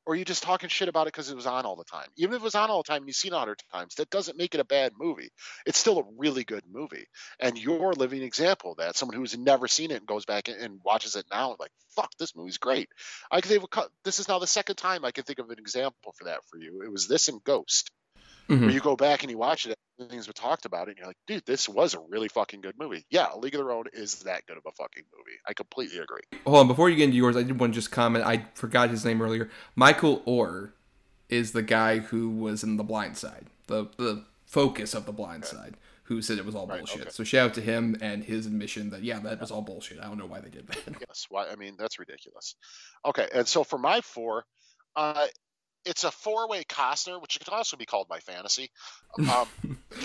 [0.06, 2.06] Or are you just talking shit about it because it was on all the time?
[2.16, 3.96] Even if it was on all the time and you've seen it a hundred times,
[3.96, 5.30] that doesn't make it a bad movie.
[5.66, 7.06] It's still a really good movie.
[7.40, 8.96] And you're a living example of that.
[8.96, 12.36] Someone who's never seen it and goes back and watches it now, like, fuck, this
[12.36, 12.88] movie's great.
[13.30, 15.58] I can think of, this is now the second time I can think of an
[15.58, 16.82] example for that for you.
[16.84, 17.90] It was this and Ghost,
[18.48, 18.64] mm-hmm.
[18.64, 21.06] where you go back and you watch it, everything's been talked about it, and you're
[21.06, 23.04] like, dude, this was a really fucking good movie.
[23.10, 25.38] Yeah, League of Their Own is that good of a fucking movie.
[25.46, 26.22] I completely agree.
[26.46, 28.24] Hold on, before you get into yours, I did want to just comment.
[28.24, 29.50] I forgot his name earlier.
[29.74, 30.72] Michael Oher
[31.28, 35.44] is the guy who was in The Blind Side, the the focus of The Blind
[35.44, 35.56] okay.
[35.56, 37.02] Side, who said it was all bullshit.
[37.02, 37.10] Okay.
[37.10, 39.98] So shout out to him and his admission that yeah, that was all bullshit.
[40.00, 40.78] I don't know why they did that.
[41.08, 41.48] Yes, why?
[41.48, 42.54] I mean, that's ridiculous.
[43.04, 44.44] Okay, and so for my four,
[44.94, 45.26] uh,
[45.86, 48.70] it's a four-way Costner, which can also be called my fantasy.
[49.18, 49.48] Um,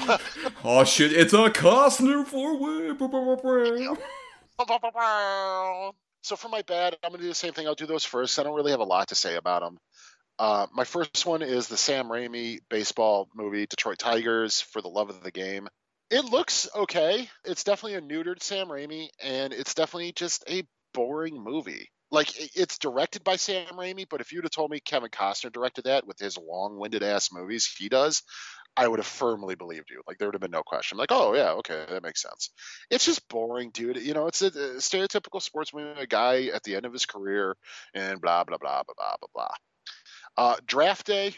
[0.64, 1.12] oh shit!
[1.12, 2.94] It's a Costner four-way.
[6.22, 7.68] so for my bad, I'm gonna do the same thing.
[7.68, 8.40] I'll do those first.
[8.40, 9.78] I don't really have a lot to say about them.
[10.40, 15.10] Uh, my first one is the Sam Raimi baseball movie, Detroit Tigers, for the love
[15.10, 15.68] of the game.
[16.10, 17.30] It looks okay.
[17.46, 20.64] It's definitely a neutered Sam Raimi, and it's definitely just a
[20.94, 25.10] boring movie like it's directed by Sam Raimi, but if you'd have told me Kevin
[25.10, 28.24] Costner directed that with his long-winded ass movies he does,
[28.76, 30.02] I would have firmly believed you.
[30.08, 30.98] Like there would have been no question.
[30.98, 32.52] Like, oh yeah, okay, that makes sense.
[32.90, 33.98] It's just boring, dude.
[33.98, 37.06] You know, it's a, a stereotypical sports movie, a guy at the end of his
[37.06, 37.56] career,
[37.94, 39.54] and blah blah blah blah blah blah blah.
[40.38, 41.34] Uh, draft day,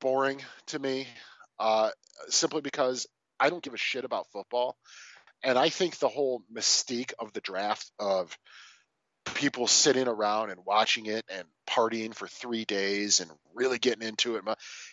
[0.00, 1.06] boring to me,
[1.58, 1.90] uh,
[2.28, 3.06] simply because
[3.40, 4.76] I don't give a shit about football,
[5.42, 8.36] and I think the whole mystique of the draft of
[9.24, 14.36] people sitting around and watching it and partying for three days and really getting into
[14.36, 14.44] it.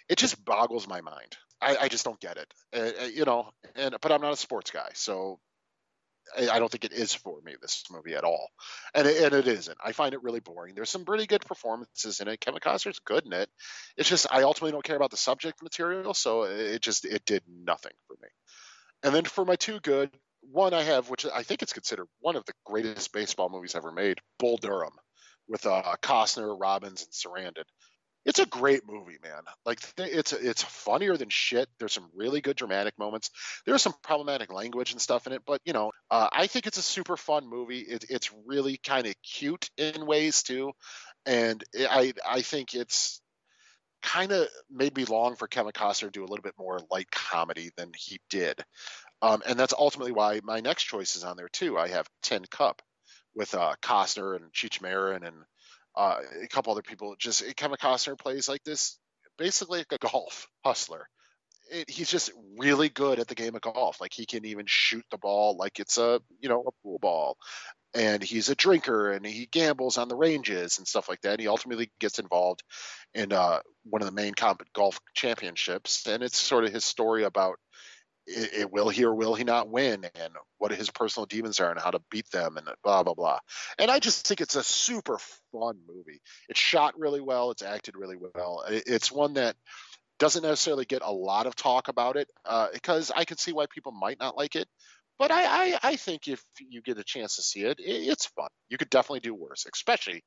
[0.10, 1.38] It just boggles my mind.
[1.62, 3.52] I, I just don't get it, uh, you know.
[3.76, 5.40] And but I'm not a sports guy, so
[6.38, 8.50] I, I don't think it is for me this movie at all.
[8.96, 9.78] And it, and it isn't.
[9.84, 10.76] I find it really boring.
[10.76, 12.40] There's some really good performances in it.
[12.40, 13.50] Kevin Costner's good in it.
[13.98, 17.44] It's just I ultimately don't care about the subject material, so it just it did
[17.48, 18.30] nothing for me.
[19.04, 20.12] And then for my two good,
[20.42, 23.92] one I have, which I think it's considered one of the greatest baseball movies ever
[23.92, 24.94] made, Bull Durham,
[25.48, 27.64] with uh, Costner, Robbins, and Sarandon.
[28.24, 29.42] It's a great movie, man.
[29.66, 31.68] Like it's it's funnier than shit.
[31.80, 33.32] There's some really good dramatic moments.
[33.66, 36.78] There's some problematic language and stuff in it, but you know, uh, I think it's
[36.78, 37.80] a super fun movie.
[37.80, 40.74] It, it's really kind of cute in ways too,
[41.26, 43.22] and I I think it's
[44.02, 47.10] kind of made me long for Kevin Costner to do a little bit more light
[47.12, 48.64] comedy than he did.
[49.22, 51.78] Um, and that's ultimately why my next choice is on there too.
[51.78, 52.82] I have Tin Cup
[53.36, 55.36] with uh, Costner and Cheech Marin and
[55.96, 57.16] uh, a couple other people.
[57.20, 58.98] Just Kevin Costner plays like this,
[59.38, 61.08] basically like a golf hustler.
[61.72, 64.02] It, he's just really good at the game of golf.
[64.02, 67.38] Like he can even shoot the ball like it's a you know a pool ball,
[67.94, 71.34] and he's a drinker and he gambles on the ranges and stuff like that.
[71.34, 72.64] And he ultimately gets involved
[73.14, 77.24] in uh, one of the main comp- golf championships, and it's sort of his story
[77.24, 77.58] about
[78.32, 81.72] it, it, will he or will he not win and what his personal demons are
[81.72, 83.40] and how to beat them and blah blah blah.
[83.78, 85.18] And i just think it's a super
[85.52, 86.22] fun movie.
[86.50, 87.52] It's shot really well.
[87.52, 88.64] It's acted really well.
[88.68, 89.56] It's one that
[90.20, 93.66] doesn't necessarily get a lot of talk about it uh, because i can see why
[93.70, 94.68] people might not like it.
[95.18, 98.26] But I, I, I think if you get a chance to see it, it it's
[98.26, 98.50] fun.
[98.70, 100.24] You could definitely do worse especially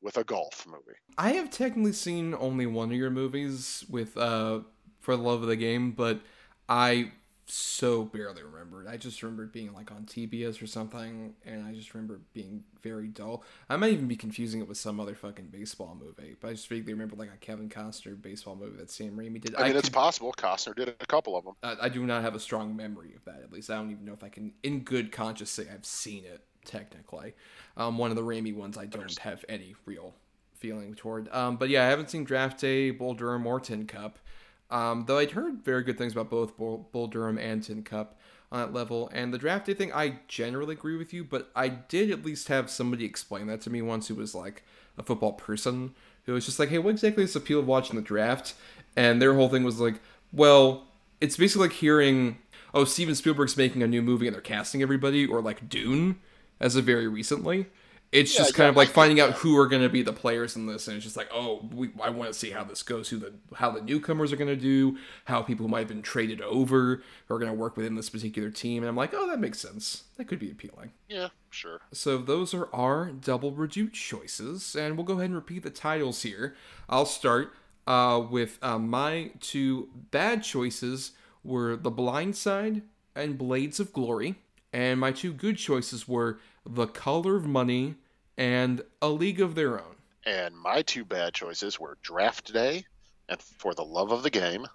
[0.00, 0.98] with a golf movie.
[1.18, 4.60] I have technically seen only one of your movies with uh
[5.00, 6.20] for the love of the game but
[6.68, 7.10] i
[7.50, 8.86] so barely remembered.
[8.86, 13.08] I just remembered being like on TBS or something, and I just remember being very
[13.08, 13.42] dull.
[13.68, 16.68] I might even be confusing it with some other fucking baseball movie, but I just
[16.68, 19.54] vaguely remember like a Kevin Costner baseball movie that Sam Raimi did.
[19.54, 21.54] I mean, I it's could, possible Costner did a couple of them.
[21.62, 23.42] I, I do not have a strong memory of that.
[23.42, 26.24] At least I don't even know if I can, in good conscience, say I've seen
[26.24, 26.44] it.
[26.64, 27.32] Technically,
[27.78, 30.14] um, one of the Raimi ones I don't have any real
[30.58, 31.32] feeling toward.
[31.32, 34.18] Um, but yeah, I haven't seen Draft Day, Bull Durham, or Tin Cup.
[34.70, 38.18] Um, though I'd heard very good things about both Bull, Bull Durham and Tin Cup
[38.52, 39.10] on that level.
[39.12, 42.48] And the draft day thing, I generally agree with you, but I did at least
[42.48, 44.62] have somebody explain that to me once who was like
[44.96, 47.96] a football person who was just like, hey, what exactly is the appeal of watching
[47.96, 48.54] the draft?
[48.96, 50.00] And their whole thing was like,
[50.32, 50.86] well,
[51.20, 52.38] it's basically like hearing,
[52.74, 56.18] oh, Steven Spielberg's making a new movie and they're casting everybody, or like Dune
[56.60, 57.66] as of very recently.
[58.10, 60.14] It's yeah, just kind yeah, of like finding out who are going to be the
[60.14, 62.82] players in this, and it's just like, oh, we, I want to see how this
[62.82, 65.88] goes, who the how the newcomers are going to do, how people who might have
[65.88, 69.26] been traded over are going to work within this particular team, and I'm like, oh,
[69.28, 70.04] that makes sense.
[70.16, 70.92] That could be appealing.
[71.08, 71.80] Yeah, sure.
[71.92, 76.22] So those are our double reduce choices, and we'll go ahead and repeat the titles
[76.22, 76.56] here.
[76.88, 77.52] I'll start
[77.86, 81.12] uh, with uh, my two bad choices
[81.44, 82.82] were The Blind Side
[83.14, 84.36] and Blades of Glory,
[84.72, 86.38] and my two good choices were
[86.68, 87.96] the Color of Money,
[88.36, 89.96] and A League of Their Own.
[90.24, 92.84] And my two bad choices were Draft Day
[93.28, 94.66] and For the Love of the Game.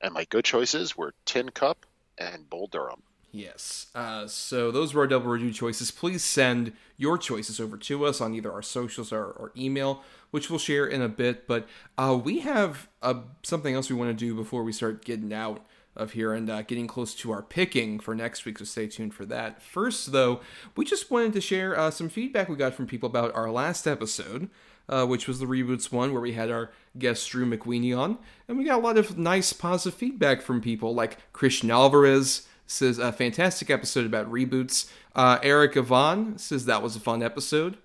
[0.00, 1.86] And my good choices were Tin Cup
[2.18, 3.02] and Bull Durham.
[3.32, 3.88] Yes.
[3.96, 5.90] Uh, so those were our double review choices.
[5.90, 10.48] Please send your choices over to us on either our socials or, or email, which
[10.48, 11.48] we'll share in a bit.
[11.48, 11.66] But
[11.98, 15.66] uh, we have uh, something else we want to do before we start getting out
[15.96, 19.14] of here and uh, getting close to our picking for next week, so stay tuned
[19.14, 19.62] for that.
[19.62, 20.40] First, though,
[20.76, 23.86] we just wanted to share uh, some feedback we got from people about our last
[23.86, 24.48] episode.
[24.86, 28.58] Uh, which was the reboots one where we had our guest Drew McWeeny on, and
[28.58, 33.10] we got a lot of nice positive feedback from people like Christian Alvarez says a
[33.10, 34.90] fantastic episode about reboots.
[35.14, 37.78] Uh, Eric Yvonne says that was a fun episode.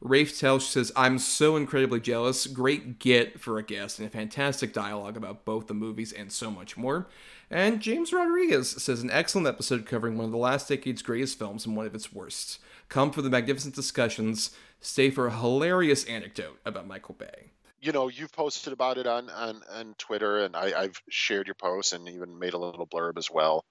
[0.00, 2.46] Rafe Telch says, I'm so incredibly jealous.
[2.46, 6.50] Great get for a guest and a fantastic dialogue about both the movies and so
[6.50, 7.06] much more.
[7.50, 11.64] And James Rodriguez says, an excellent episode covering one of the last decade's greatest films
[11.64, 12.58] and one of its worst.
[12.88, 14.50] Come for the magnificent discussions.
[14.80, 17.50] Stay for a hilarious anecdote about Michael Bay.
[17.80, 21.54] You know, you've posted about it on on, on Twitter, and I, have shared your
[21.54, 23.64] posts and even made a little blurb as well.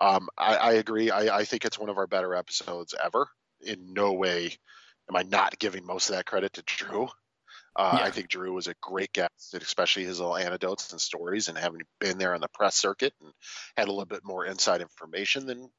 [0.00, 1.10] Um, I, I, agree.
[1.10, 3.28] I, I think it's one of our better episodes ever.
[3.60, 4.56] In no way
[5.08, 7.08] am I not giving most of that credit to Drew.
[7.80, 8.04] Uh, yeah.
[8.04, 11.80] I think Drew was a great guest, especially his little anecdotes and stories, and having
[11.98, 13.32] been there on the press circuit and
[13.74, 15.70] had a little bit more inside information than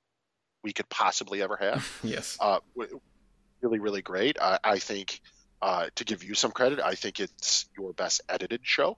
[0.63, 1.87] we could possibly ever have.
[2.03, 2.37] yes.
[2.39, 2.57] Uh,
[3.61, 4.41] really, really great.
[4.41, 5.21] I, I think
[5.61, 8.97] uh, to give you some credit, I think it's your best edited show.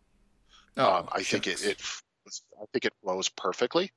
[0.78, 1.82] Oh, um, I think it, it,
[2.26, 3.92] I think it flows perfectly.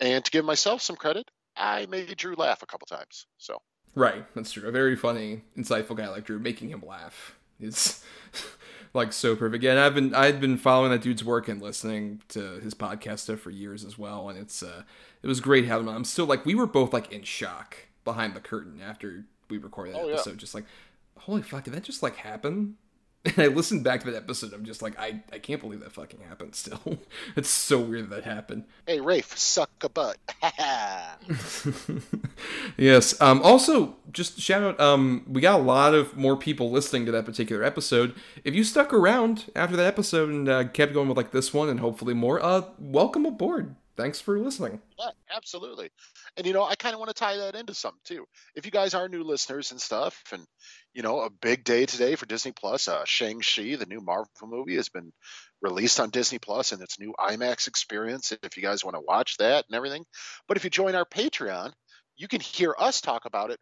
[0.00, 3.28] And to give myself some credit, I made Drew laugh a couple times.
[3.38, 3.62] So
[3.94, 4.68] right, that's true.
[4.68, 8.04] A very funny, insightful guy like Drew, making him laugh is
[8.94, 9.54] like so perfect.
[9.54, 13.40] Again, I've been I've been following that dude's work and listening to his podcast stuff
[13.40, 14.82] for years as well, and it's uh
[15.22, 15.94] it was great having him.
[15.94, 19.94] I'm still like we were both like in shock behind the curtain after we recorded
[19.94, 20.36] that oh, episode, yeah.
[20.36, 20.64] just like
[21.18, 22.76] holy fuck, did that just like happen?
[23.24, 24.54] And I listened back to that episode.
[24.54, 27.00] I'm just like, I, I can't believe that fucking happened still.
[27.36, 28.64] it's so weird that, happened.
[28.86, 30.16] Hey, Rafe, suck a butt.
[32.78, 33.20] yes.
[33.20, 37.12] Um, also, just shout out, um, we got a lot of more people listening to
[37.12, 38.14] that particular episode.
[38.42, 41.68] If you stuck around after that episode and uh, kept going with like this one
[41.68, 43.74] and hopefully more, uh, welcome aboard.
[43.96, 44.80] Thanks for listening.
[44.98, 45.90] Yeah, absolutely.
[46.36, 48.24] And you know, I kind of want to tie that into something too.
[48.54, 50.44] If you guys are new listeners and stuff, and
[50.94, 52.88] you know, a big day today for Disney Plus.
[52.88, 55.12] Uh, Shang-Chi, the new Marvel movie, has been
[55.62, 58.32] released on Disney Plus and its new IMAX experience.
[58.42, 60.04] If you guys want to watch that and everything,
[60.48, 61.72] but if you join our Patreon,
[62.16, 63.58] you can hear us talk about it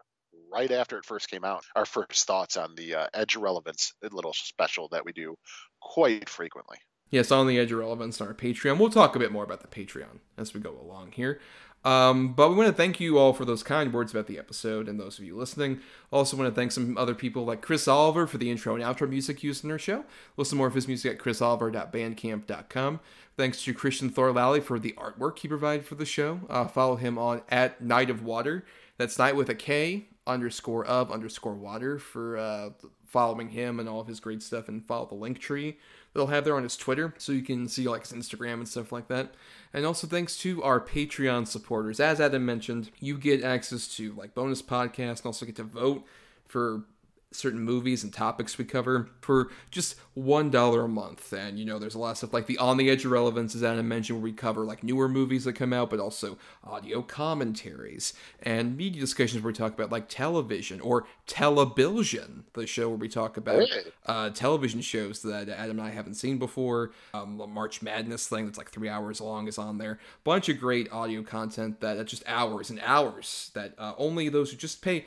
[0.53, 1.65] right after it first came out.
[1.77, 5.37] Our first thoughts on the uh, Edge Relevance little special that we do
[5.81, 6.79] quite frequently.
[7.11, 8.79] Yes, on the Edge of Relevance on our Patreon.
[8.79, 11.41] We'll talk a bit more about the Patreon as we go along here.
[11.85, 14.89] Um, but we want to thank you all for those kind words about the episode
[14.89, 15.81] and those of you listening.
[16.11, 19.09] Also, want to thank some other people like Chris Oliver for the intro and outro
[19.09, 20.05] music used in our show.
[20.37, 23.01] Listen more of his music at chrisoliver.bandcamp.com.
[23.37, 26.41] Thanks to Christian Thorlally for the artwork he provided for the show.
[26.51, 28.65] Uh, follow him on at Night of Water.
[28.97, 32.71] That's night with a K underscore of underscore water for uh,
[33.07, 35.79] following him and all of his great stuff and follow the link tree
[36.15, 38.93] they'll have there on his Twitter, so you can see like his Instagram and stuff
[38.93, 39.35] like that.
[39.73, 42.01] And also thanks to our Patreon supporters.
[42.01, 46.05] As Adam mentioned, you get access to like bonus podcasts and also get to vote
[46.47, 46.85] for
[47.31, 51.33] certain movies and topics we cover for just one dollar a month.
[51.33, 53.55] And you know there's a lot of stuff like the on the edge of relevance
[53.55, 57.03] as Adam mentioned where we cover like newer movies that come out but also audio
[57.03, 62.99] commentaries and media discussions where we talk about like television or television the show where
[62.99, 63.69] we talk about
[64.07, 66.93] uh, television shows that Adam and I haven't seen before.
[67.13, 69.99] Um, the March Madness thing that's like three hours long is on there.
[70.25, 74.51] Bunch of great audio content that, that's just hours and hours that uh, only those
[74.51, 75.05] who just pay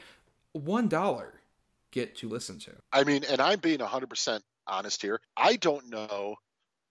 [0.54, 1.41] one dollar
[1.92, 2.72] get to listen to.
[2.92, 5.20] I mean, and I'm being 100% honest here.
[5.36, 6.36] I don't know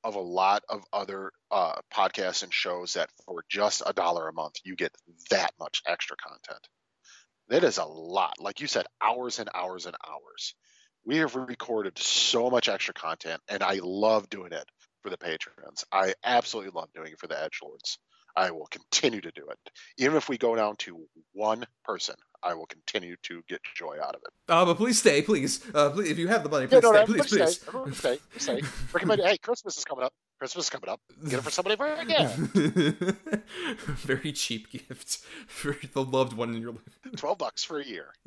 [0.02, 4.32] of a lot of other uh, podcasts and shows that for just a dollar a
[4.32, 4.94] month, you get
[5.30, 6.66] that much extra content.
[7.48, 8.34] That is a lot.
[8.38, 10.54] Like you said, hours and hours and hours.
[11.04, 14.64] We have recorded so much extra content, and I love doing it
[15.02, 15.84] for the patrons.
[15.90, 17.98] I absolutely love doing it for the edge lords.
[18.36, 19.58] I will continue to do it.
[19.98, 24.14] Even if we go down to one person, I will continue to get joy out
[24.14, 24.32] of it.
[24.48, 25.64] Uh, but please stay, please.
[25.74, 27.56] Uh, please if you have the money, please yeah, no, stay, please, please.
[27.56, 27.68] Stay.
[27.68, 28.62] Everyone stay, stay.
[28.92, 29.20] Recommend.
[29.22, 30.12] hey, Christmas is coming up.
[30.38, 31.00] Christmas is coming up.
[31.24, 32.30] Get it for somebody for again.
[33.86, 36.98] Very cheap gift for the loved one in your life.
[37.16, 38.06] Twelve bucks for a year.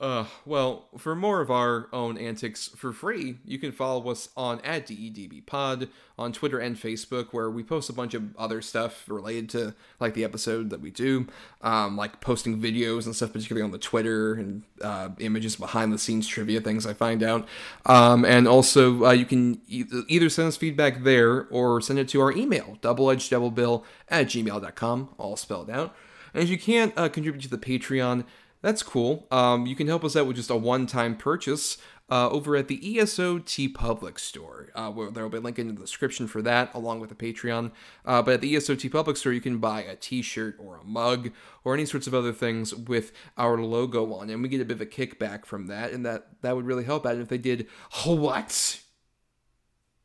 [0.00, 4.60] Uh, well, for more of our own antics for free, you can follow us on
[4.60, 9.48] at DEDBpod on Twitter and Facebook, where we post a bunch of other stuff related
[9.50, 11.26] to like the episode that we do,
[11.62, 15.98] um, like posting videos and stuff, particularly on the Twitter and uh, images behind the
[15.98, 17.46] scenes trivia things I find out.
[17.86, 22.08] Um, and also, uh, you can e- either send us feedback there or send it
[22.10, 25.94] to our email, doubleedgedoublebill at gmail.com, all spelled out.
[26.34, 28.24] And if you can't uh, contribute to the Patreon,
[28.62, 29.26] that's cool.
[29.30, 31.78] Um, you can help us out with just a one time purchase.
[32.10, 34.68] uh, over at the ESO TeePublic store.
[34.74, 37.14] Uh, where there will be a link in the description for that, along with the
[37.14, 37.70] Patreon.
[38.04, 41.30] Uh, but at the ESO TeePublic store, you can buy a T-shirt or a mug
[41.64, 44.74] or any sorts of other things with our logo on, and we get a bit
[44.74, 47.66] of a kickback from that, and that that would really help out if they did
[48.04, 48.80] what?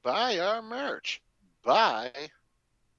[0.03, 1.21] Buy our merch.
[1.63, 2.11] Buy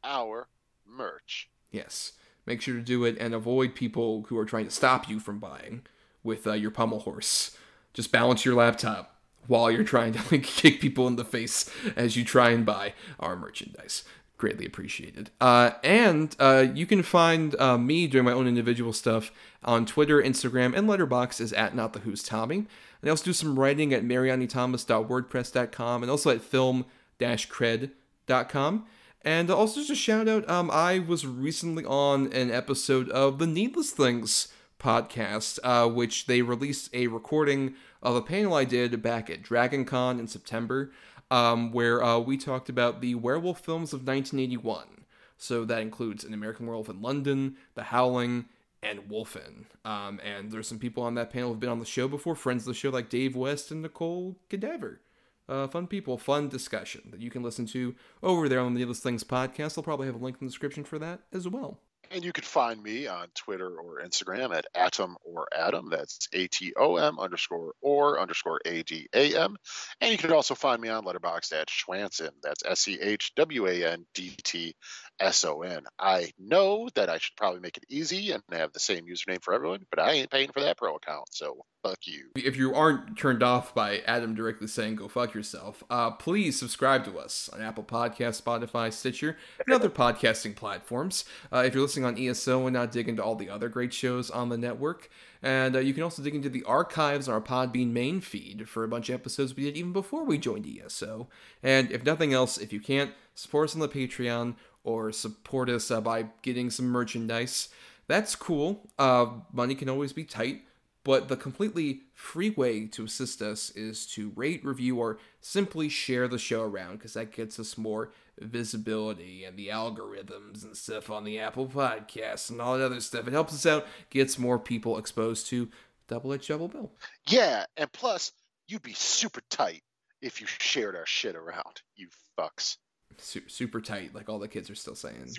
[0.03, 0.49] our
[0.87, 1.51] merch.
[1.71, 2.13] Yes.
[2.47, 5.39] Make sure to do it and avoid people who are trying to stop you from
[5.39, 5.83] buying
[6.23, 7.57] with uh, your pummel horse.
[7.93, 9.17] Just balance your laptop
[9.47, 12.93] while you're trying to like, kick people in the face as you try and buy
[13.21, 14.05] our merchandise.
[14.37, 15.31] Greatly appreciated.
[15.41, 19.31] Uh, and uh, you can find uh, me doing my own individual stuff
[19.63, 22.57] on Twitter, Instagram, and Letterboxd is at Not the Who's Tommy.
[22.57, 22.69] And
[23.05, 28.87] I also do some writing at marianithomas.wordpress.com and also at film-cred.com.
[29.25, 33.47] And also just a shout out, um, I was recently on an episode of the
[33.47, 34.49] Needless Things
[34.79, 39.87] podcast, uh, which they released a recording of a panel I did back at Dragon
[39.87, 40.93] Con in September,
[41.31, 45.07] um, where uh, we talked about the werewolf films of 1981.
[45.39, 48.45] So that includes An American Werewolf in London, The Howling,
[48.83, 49.65] and Wolfen.
[49.87, 52.65] Um, and there's some people on that panel who've been on the show before, friends
[52.65, 55.01] of the show like Dave West and Nicole Cadaver.
[55.49, 59.01] Uh, fun people, fun discussion that you can listen to over there on the Needless
[59.01, 59.77] Things podcast.
[59.77, 61.81] I'll probably have a link in the description for that as well.
[62.11, 65.89] And you can find me on Twitter or Instagram at Atom or Adam.
[65.91, 69.57] That's A T O M underscore or underscore A D A M.
[70.01, 72.31] And you can also find me on Letterboxd at Schwanson.
[72.43, 74.77] That's S E H W A N D T
[75.21, 75.85] S O N.
[75.99, 79.55] I know that I should probably make it easy and have the same username for
[79.55, 82.31] everyone, but I ain't paying for that pro account, so fuck you.
[82.37, 87.05] If you aren't turned off by Adam directly saying "go fuck yourself," uh, please subscribe
[87.05, 91.25] to us on Apple Podcasts, Spotify, Stitcher, and other podcasting platforms.
[91.53, 94.31] Uh, if you're listening on ESO and not dig into all the other great shows
[94.31, 95.11] on the network,
[95.43, 98.83] and uh, you can also dig into the archives on our Podbean main feed for
[98.83, 101.29] a bunch of episodes we did even before we joined ESO.
[101.63, 104.55] And if nothing else, if you can't support us on the Patreon
[104.85, 107.69] or support us uh, by getting some merchandise.
[108.07, 108.89] That's cool.
[108.99, 110.63] Uh, money can always be tight,
[111.03, 116.29] but the completely free way to assist us is to rate, review, or simply share
[116.29, 121.25] the show around because that gets us more visibility and the algorithms and stuff on
[121.25, 123.27] the Apple Podcasts and all that other stuff.
[123.27, 125.71] It helps us out, gets more people exposed to
[126.09, 126.93] Double Edge Double Bill.
[127.29, 128.33] Yeah, and plus,
[128.69, 129.83] you'd be super tight
[130.25, 132.09] if you shared our shit around, you
[132.39, 132.79] fucks.
[133.19, 135.31] Super, super tight, like all the kids are still saying.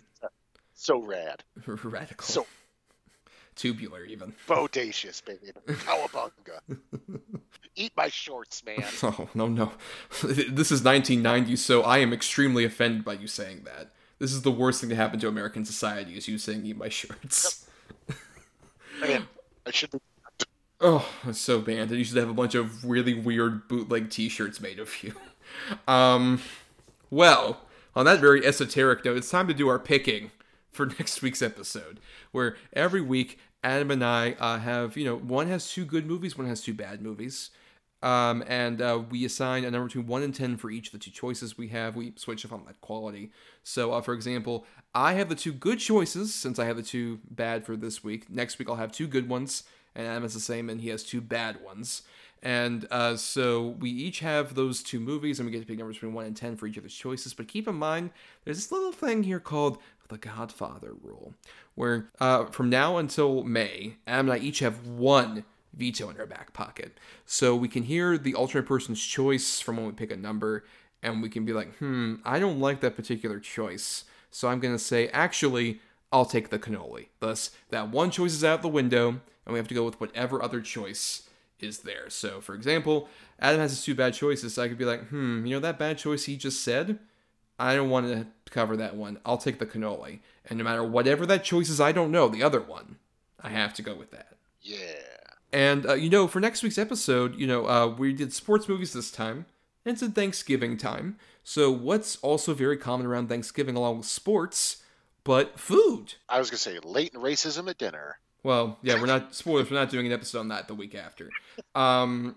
[0.73, 1.43] So rad.
[1.65, 2.26] Radical.
[2.26, 2.45] So
[3.56, 4.34] tubular, even.
[4.47, 5.52] Bodacious, baby.
[5.68, 6.77] Cowabunga.
[7.76, 8.84] Eat my shorts, man.
[9.03, 9.72] Oh, no, no.
[10.23, 13.91] This is 1990, so I am extremely offended by you saying that.
[14.18, 16.88] This is the worst thing to happen to American society is you saying eat my
[16.88, 17.68] shorts.
[19.02, 19.27] Man,
[19.65, 19.91] I should
[20.81, 21.89] Oh, it's so banned.
[21.89, 25.14] And you should have a bunch of really weird bootleg t-shirts made of you.
[25.88, 26.41] Um,
[27.10, 27.61] well,
[27.95, 30.32] on that very esoteric note, it's time to do our picking
[30.72, 31.99] for next week's episode,
[32.32, 36.38] where every week Adam and I uh, have, you know, one has two good movies,
[36.38, 37.49] one has two bad movies.
[38.03, 40.99] Um, and uh, we assign a number between 1 and 10 for each of the
[40.99, 41.95] two choices we have.
[41.95, 43.32] We switch up on that quality.
[43.64, 47.19] So, uh, for example, I have the two good choices since I have the two
[47.32, 48.30] bad for this week.
[48.30, 49.64] Next week, I'll have two good ones,
[49.95, 52.03] and Adam has the same, and he has two bad ones.
[52.46, 55.96] And uh, so we each have those two movies, and we get to pick numbers
[55.96, 57.34] between 1 and 10 for each of choices.
[57.34, 58.12] But keep in mind,
[58.44, 61.34] there's this little thing here called the Godfather rule,
[61.74, 65.44] where uh, from now until May, Adam and I each have one
[65.74, 67.00] veto in our back pocket.
[67.26, 70.66] So we can hear the alternate person's choice from when we pick a number,
[71.02, 74.04] and we can be like, hmm, I don't like that particular choice.
[74.30, 75.82] So I'm going to say, actually,
[76.12, 77.08] I'll take the cannoli.
[77.20, 80.44] Thus, that one choice is out the window, and we have to go with whatever
[80.44, 81.24] other choice
[81.60, 82.10] is there.
[82.10, 83.07] So, for example,
[83.40, 84.53] Adam has his two bad choices.
[84.53, 86.99] So I could be like, hmm, you know that bad choice he just said?
[87.57, 89.19] I don't want to cover that one.
[89.26, 90.19] I'll take the cannoli.
[90.45, 92.98] And no matter whatever that choice is, I don't know, the other one,
[93.41, 94.38] I have to go with that.
[94.61, 94.77] Yeah.
[95.53, 98.94] And, uh, you know, for next week's episode, you know, uh, we did sports movies
[98.94, 99.45] this time.
[99.86, 101.18] And it's Thanksgiving time.
[101.44, 104.84] So, what's also very common around Thanksgiving along with sports,
[105.23, 106.15] but food?
[106.27, 108.18] I was going to say latent racism at dinner.
[108.46, 109.72] Well, yeah, we're not spoilers.
[109.72, 111.32] We're not doing an episode on that the week after.
[111.74, 112.36] Um,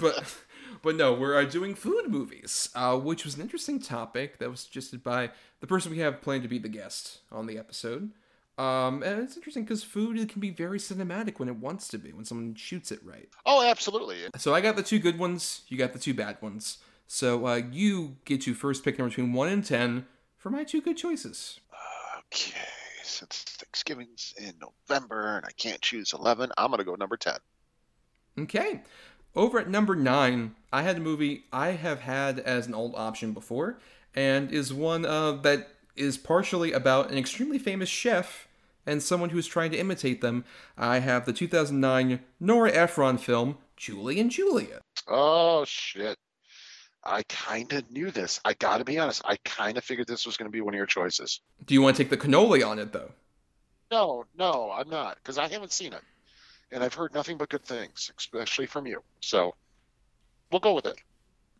[0.00, 0.34] but
[0.82, 4.60] but no, we're uh, doing food movies, uh, which was an interesting topic that was
[4.60, 5.28] suggested by
[5.60, 8.12] the person we have planned to be the guest on the episode.
[8.56, 11.98] Um, and it's interesting because food it can be very cinematic when it wants to
[11.98, 13.28] be, when someone shoots it right.
[13.44, 14.16] Oh, absolutely.
[14.38, 15.60] So I got the two good ones.
[15.68, 16.78] You got the two bad ones.
[17.06, 20.06] So uh, you get to first pick number between one and ten
[20.38, 21.60] for my two good choices.
[22.32, 22.62] Okay
[23.12, 27.34] since Thanksgiving's in November and I can't choose 11, I'm going to go number 10.
[28.40, 28.82] Okay.
[29.34, 33.32] over at number nine, I had a movie I have had as an old option
[33.32, 33.78] before,
[34.14, 38.48] and is one uh, that is partially about an extremely famous chef
[38.86, 40.44] and someone who is trying to imitate them.
[40.76, 44.80] I have the 2009 Nora Ephron film, Julie and Julia.
[45.06, 46.16] Oh shit.
[47.04, 48.40] I kind of knew this.
[48.44, 49.22] I got to be honest.
[49.24, 51.40] I kind of figured this was going to be one of your choices.
[51.66, 53.10] Do you want to take the cannoli on it, though?
[53.90, 56.00] No, no, I'm not, because I haven't seen it,
[56.70, 59.02] and I've heard nothing but good things, especially from you.
[59.20, 59.54] So
[60.50, 60.96] we'll go with it.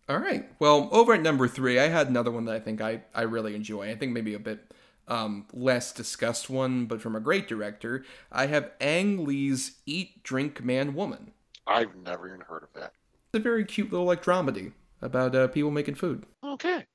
[0.09, 0.49] All right.
[0.59, 3.55] Well, over at number three, I had another one that I think I, I really
[3.55, 3.91] enjoy.
[3.91, 4.73] I think maybe a bit
[5.09, 8.05] um, less discussed one, but from a great director.
[8.31, 11.33] I have Ang Lee's Eat, Drink, Man, Woman.
[11.67, 12.93] I've never even heard of that.
[13.33, 14.73] It's a very cute little like dramedy
[15.03, 16.25] about uh, people making food.
[16.45, 16.87] Okay.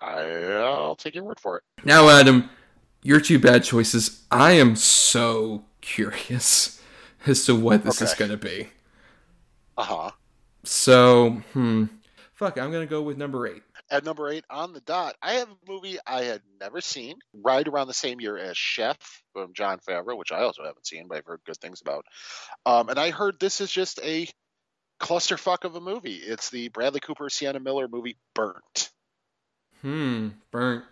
[0.00, 1.62] I, I'll take your word for it.
[1.84, 2.50] Now, Adam,
[3.02, 4.24] your two bad choices.
[4.30, 6.82] I am so curious
[7.26, 8.68] as to what this is going to be.
[9.78, 10.10] Uh huh.
[10.64, 11.84] So, hmm.
[12.34, 13.62] Fuck, I'm going to go with number eight.
[13.90, 17.66] At number eight on the dot, I have a movie I had never seen, right
[17.66, 18.98] around the same year as Chef
[19.32, 22.04] from Jon Favreau, which I also haven't seen, but I've heard good things about.
[22.66, 24.28] Um, and I heard this is just a
[25.00, 26.16] clusterfuck of a movie.
[26.16, 28.90] It's the Bradley Cooper Sienna Miller movie Burnt.
[29.82, 30.84] Hmm, burnt.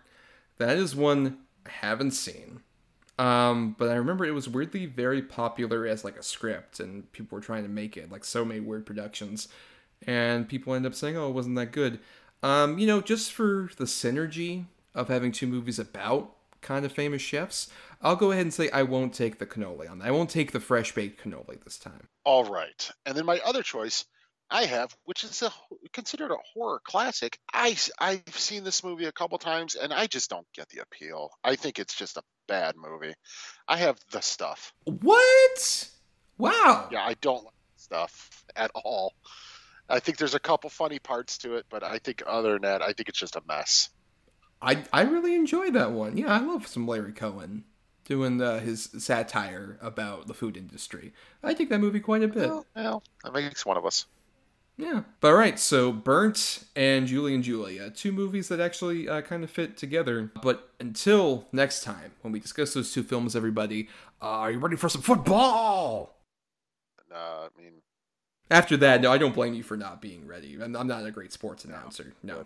[0.57, 2.61] That is one I haven't seen.
[3.17, 7.37] Um, but I remember it was weirdly very popular as like a script, and people
[7.37, 9.47] were trying to make it like so many weird productions,
[10.05, 11.99] and people end up saying, "Oh, it wasn't that good."
[12.43, 16.34] Um, you know, just for the synergy of having two movies about
[16.65, 17.69] kind of famous chefs,
[18.01, 20.07] I'll go ahead and say I won't take the cannoli on that.
[20.07, 22.09] I won't take the fresh baked cannoli this time.
[22.23, 22.91] All right.
[23.05, 24.05] And then my other choice
[24.49, 25.51] I have, which is a,
[25.91, 27.39] considered a horror classic.
[27.53, 31.31] I, I've seen this movie a couple times and I just don't get the appeal.
[31.43, 33.13] I think it's just a bad movie.
[33.67, 34.73] I have the stuff.
[34.83, 35.89] What?
[36.37, 36.89] Wow.
[36.91, 39.13] Yeah, I don't like stuff at all.
[39.87, 42.81] I think there's a couple funny parts to it, but I think other than that,
[42.81, 43.89] I think it's just a mess.
[44.61, 46.17] I I really enjoyed that one.
[46.17, 47.65] Yeah, I love some Larry Cohen
[48.05, 51.13] doing uh, his satire about the food industry.
[51.43, 52.49] I take that movie quite a bit.
[52.49, 54.05] Well, well, that makes one of us.
[54.77, 55.03] Yeah.
[55.21, 59.43] But all right, so Burnt and Julie and Julia, two movies that actually uh, kind
[59.43, 60.31] of fit together.
[60.41, 63.87] But until next time, when we discuss those two films, everybody,
[64.21, 66.17] uh, are you ready for some football?
[67.11, 67.75] Uh, I mean,
[68.51, 70.57] After that, no, I don't blame you for not being ready.
[70.61, 72.13] I'm, I'm not a great sports announcer.
[72.21, 72.45] No.